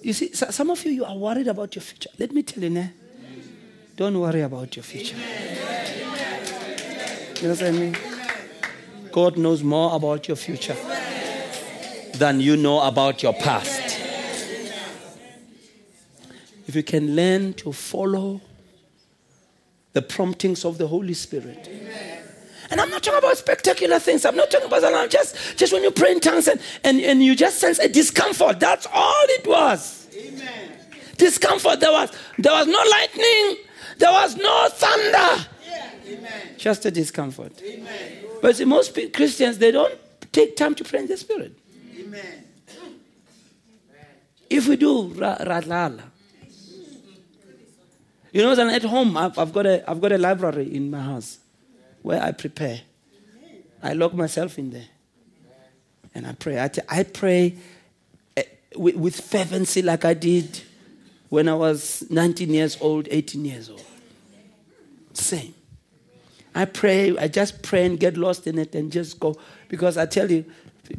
You 0.00 0.14
see, 0.14 0.32
some 0.32 0.70
of 0.70 0.82
you, 0.84 0.92
you 0.92 1.04
are 1.04 1.16
worried 1.16 1.48
about 1.48 1.74
your 1.74 1.82
future. 1.82 2.10
Let 2.18 2.32
me 2.32 2.42
tell 2.42 2.62
you 2.62 2.70
now, 2.70 2.90
don't 3.98 4.20
worry 4.20 4.42
about 4.42 4.76
your 4.76 4.84
future. 4.84 5.16
You 7.42 7.48
know 7.48 7.54
what 7.54 7.62
I 7.64 7.70
mean? 7.72 7.96
God 9.10 9.36
knows 9.36 9.64
more 9.64 9.96
about 9.96 10.28
your 10.28 10.36
future 10.36 10.76
than 12.14 12.40
you 12.40 12.56
know 12.56 12.80
about 12.80 13.24
your 13.24 13.32
past. 13.32 13.98
If 16.68 16.76
you 16.76 16.84
can 16.84 17.16
learn 17.16 17.54
to 17.54 17.72
follow 17.72 18.40
the 19.94 20.02
promptings 20.02 20.64
of 20.64 20.78
the 20.78 20.86
Holy 20.86 21.14
Spirit. 21.14 21.68
And 22.70 22.80
I'm 22.80 22.90
not 22.90 23.02
talking 23.02 23.18
about 23.18 23.36
spectacular 23.36 23.98
things. 23.98 24.24
I'm 24.24 24.36
not 24.36 24.48
talking 24.48 24.68
about 24.68 24.84
I'm 24.84 25.08
just, 25.08 25.58
just 25.58 25.72
when 25.72 25.82
you 25.82 25.90
pray 25.90 26.12
in 26.12 26.20
tongues 26.20 26.46
and, 26.46 26.60
and, 26.84 27.00
and 27.00 27.20
you 27.20 27.34
just 27.34 27.58
sense 27.58 27.80
a 27.80 27.88
discomfort. 27.88 28.60
That's 28.60 28.86
all 28.94 29.24
it 29.30 29.44
was. 29.44 30.06
Amen. 30.16 30.70
Discomfort. 31.16 31.80
There 31.80 31.90
was 31.90 32.12
there 32.38 32.52
was 32.52 32.68
no 32.68 32.78
lightning. 32.92 33.64
There 33.98 34.12
was 34.12 34.36
no 34.36 34.68
thunder. 34.70 35.46
Yeah. 35.66 36.30
Just 36.56 36.86
a 36.86 36.90
discomfort. 36.90 37.60
Amen. 37.62 38.24
But 38.40 38.56
see, 38.56 38.64
most 38.64 38.98
Christians 39.12 39.58
they 39.58 39.70
don't 39.70 39.98
take 40.32 40.56
time 40.56 40.74
to 40.76 40.84
pray 40.84 41.00
in 41.00 41.06
the 41.06 41.16
spirit. 41.16 41.58
Amen. 41.98 42.44
If 44.48 44.66
we 44.66 44.76
do, 44.76 45.10
radlala. 45.10 46.02
You 48.32 48.42
know, 48.42 48.52
at 48.52 48.82
home, 48.82 49.16
I've, 49.16 49.38
I've, 49.38 49.52
got 49.52 49.66
a, 49.66 49.90
I've 49.90 50.00
got 50.00 50.12
a 50.12 50.18
library 50.18 50.74
in 50.74 50.90
my 50.90 51.00
house 51.00 51.38
where 52.02 52.22
I 52.22 52.32
prepare. 52.32 52.82
I 53.82 53.94
lock 53.94 54.14
myself 54.14 54.58
in 54.58 54.70
there 54.70 54.88
and 56.14 56.26
I 56.26 56.32
pray. 56.32 56.62
I, 56.62 56.68
t- 56.68 56.82
I 56.88 57.02
pray 57.04 57.56
eh, 58.36 58.42
with, 58.76 58.96
with 58.96 59.20
fervency 59.20 59.82
like 59.82 60.04
I 60.04 60.14
did 60.14 60.62
when 61.28 61.48
I 61.48 61.54
was 61.54 62.04
19 62.10 62.50
years 62.50 62.78
old, 62.80 63.08
18 63.10 63.44
years 63.44 63.68
old. 63.68 63.84
Same. 65.12 65.54
I 66.54 66.64
pray, 66.64 67.16
I 67.16 67.28
just 67.28 67.62
pray 67.62 67.86
and 67.86 68.00
get 68.00 68.16
lost 68.16 68.46
in 68.46 68.58
it 68.58 68.74
and 68.74 68.90
just 68.90 69.20
go. 69.20 69.36
Because 69.68 69.96
I 69.96 70.06
tell 70.06 70.30
you, 70.30 70.44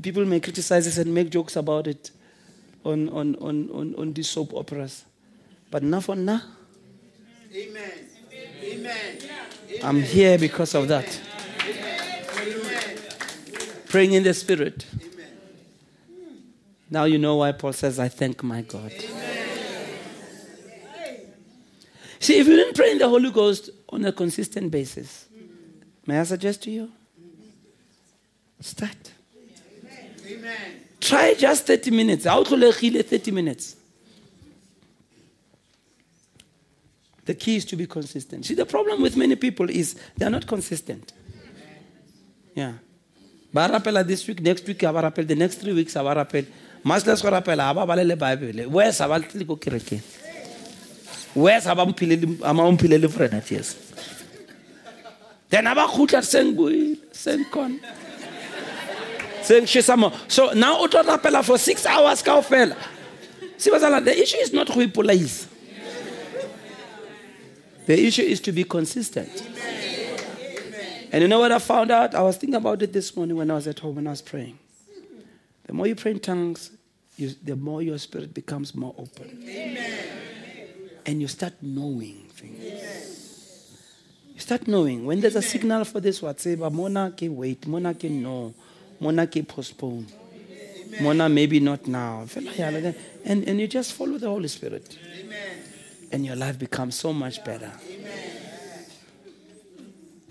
people 0.01 0.25
may 0.25 0.39
criticize 0.39 0.86
this 0.86 0.97
and 0.97 1.13
make 1.13 1.30
jokes 1.32 1.55
about 1.55 1.88
it 1.88 2.11
on, 2.84 3.09
on, 3.09 3.36
on, 3.36 3.69
on, 3.71 3.95
on 3.95 4.13
these 4.13 4.30
soap 4.30 4.53
operas. 4.53 5.03
But 5.71 5.84
now 5.84 5.99
for 5.99 6.15
now, 6.15 6.41
Amen. 7.53 7.91
Amen. 8.63 9.17
I'm 9.84 10.01
here 10.01 10.38
because 10.38 10.75
of 10.75 10.88
that. 10.88 11.19
Praying 13.88 14.13
in 14.13 14.23
the 14.23 14.34
Spirit. 14.36 14.86
Now 16.91 17.05
you 17.05 17.17
know 17.17 17.38
why 17.38 17.51
Paul 17.53 17.73
says, 17.73 17.99
I 17.99 18.07
thank 18.07 18.43
my 18.43 18.61
God. 18.61 18.91
See, 22.30 22.38
if 22.38 22.47
you 22.47 22.57
didn't 22.57 22.75
pray 22.75 22.91
in 22.91 22.99
the 22.99 23.09
Holy 23.09 23.32
Ghost 23.32 23.71
on 23.89 24.05
a 24.05 24.11
consistent 24.11 24.69
basis, 24.69 25.25
may 26.05 26.19
I 26.19 26.23
suggest 26.25 26.61
to 26.61 26.69
you? 26.69 26.91
Start. 28.59 29.13
Amen. 30.27 30.80
Try 31.01 31.34
just 31.34 31.65
30 31.65 31.89
minutes. 31.89 32.25
How 32.25 32.43
30 32.43 33.32
minutes. 33.32 33.77
The 37.25 37.34
key 37.34 37.55
is 37.55 37.65
to 37.65 37.75
be 37.75 37.88
consistent. 37.88 38.45
See, 38.45 38.53
the 38.53 38.67
problem 38.67 39.01
with 39.01 39.17
many 39.17 39.36
people 39.36 39.67
is 39.67 39.95
they're 40.15 40.30
not 40.30 40.45
consistent. 40.45 41.11
Yeah. 42.53 42.73
ba 43.51 43.67
rapela 43.67 44.05
this 44.05 44.27
week 44.27 44.39
next 44.41 44.67
week 44.67 44.84
a 44.84 44.93
ba 44.93 45.01
rapela 45.01 45.27
the 45.27 45.36
next 45.36 45.55
three 45.55 45.73
weeks 45.73 45.95
a 45.95 46.03
ba 46.03 46.13
rapela 46.13 46.45
masles 46.84 47.23
go 47.23 47.32
rapela 47.32 47.71
a 47.71 47.73
ba 47.73 47.88
balele 47.91 48.15
bible 48.15 48.69
wes 48.69 48.99
a 48.99 49.07
ba 49.07 50.28
tlile 51.39 51.39
ko 51.39 51.39
kerekeng 51.39 51.43
wes 51.43 51.65
a 51.65 51.75
ba 51.75 51.85
mphilele 51.85 53.75
then 55.49 55.67
a 55.67 55.75
ba 55.75 55.87
khutla 55.87 56.23
seng 56.23 56.55
buile 56.55 56.97
seng 57.11 57.45
kona 57.45 57.79
seng 59.41 59.63
shisamo 59.65 60.13
so 60.27 60.51
now 60.53 60.79
o 60.79 60.87
tlo 60.87 61.43
for 61.43 61.57
six 61.57 61.85
hours 61.85 62.21
ka 62.21 62.39
ofela 62.39 62.75
see 63.57 63.69
the 63.69 64.21
issue 64.21 64.37
is 64.37 64.53
not 64.53 64.67
go 64.67 64.81
ipolaisa 64.81 65.47
the 67.89 68.05
issue 68.05 68.21
is 68.21 68.39
to 68.41 68.51
be 68.51 68.63
consistent. 68.63 69.31
And 71.11 71.23
you 71.23 71.27
know 71.27 71.39
what 71.39 71.51
I 71.51 71.57
found 71.57 71.89
out? 71.89 72.13
I 72.13 72.21
was 72.21 72.37
thinking 72.37 72.53
about 72.53 72.83
it 72.83 72.93
this 72.93 73.15
morning 73.15 73.35
when 73.35 73.49
I 73.49 73.55
was 73.55 73.65
at 73.65 73.79
home 73.79 73.95
when 73.95 74.05
I 74.05 74.11
was 74.11 74.21
praying. 74.21 74.59
The 75.65 75.73
more 75.73 75.87
you 75.87 75.95
pray 75.95 76.11
in 76.11 76.19
tongues, 76.19 76.69
you, 77.17 77.33
the 77.43 77.55
more 77.55 77.81
your 77.81 77.97
spirit 77.97 78.31
becomes 78.31 78.75
more 78.75 78.93
open. 78.95 79.43
Amen. 79.43 80.03
And 81.05 81.21
you 81.21 81.27
start 81.27 81.53
knowing 81.61 82.27
things. 82.33 82.63
You 84.33 84.39
start 84.39 84.67
knowing 84.67 85.05
when 85.05 85.19
there's 85.19 85.35
a 85.35 85.41
signal 85.41 85.85
for 85.85 85.99
this 85.99 86.21
whatever, 86.21 86.69
Mona 86.69 87.13
can 87.15 87.35
wait, 87.35 87.67
Mona 87.67 87.93
can 87.93 88.21
know, 88.21 88.53
Mona 88.99 89.27
can 89.27 89.45
postpone. 89.45 90.07
Mona 91.01 91.29
maybe 91.29 91.59
not 91.59 91.87
now. 91.87 92.25
And, 93.25 93.47
and 93.47 93.59
you 93.59 93.67
just 93.67 93.93
follow 93.93 94.17
the 94.17 94.27
Holy 94.27 94.47
Spirit. 94.47 94.97
Amen 95.19 95.59
and 96.11 96.25
your 96.25 96.35
life 96.35 96.57
becomes 96.57 96.95
so 96.95 97.13
much 97.13 97.43
better. 97.43 97.71
Amen. 97.89 98.85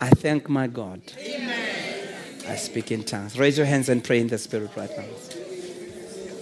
I 0.00 0.10
thank 0.10 0.48
my 0.48 0.66
God. 0.66 1.00
Amen. 1.18 2.08
I 2.48 2.56
speak 2.56 2.92
in 2.92 3.04
tongues. 3.04 3.38
Raise 3.38 3.58
your 3.58 3.66
hands 3.66 3.88
and 3.88 4.02
pray 4.02 4.20
in 4.20 4.28
the 4.28 4.38
Spirit 4.38 4.70
right 4.76 4.90
now. 4.96 5.04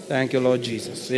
Thank 0.08 0.32
you, 0.32 0.40
Lord 0.40 0.62
Jesus. 0.62 1.10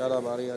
يا 0.00 0.06
رب 0.06 0.26
علي 0.28 0.46
يا 0.46 0.56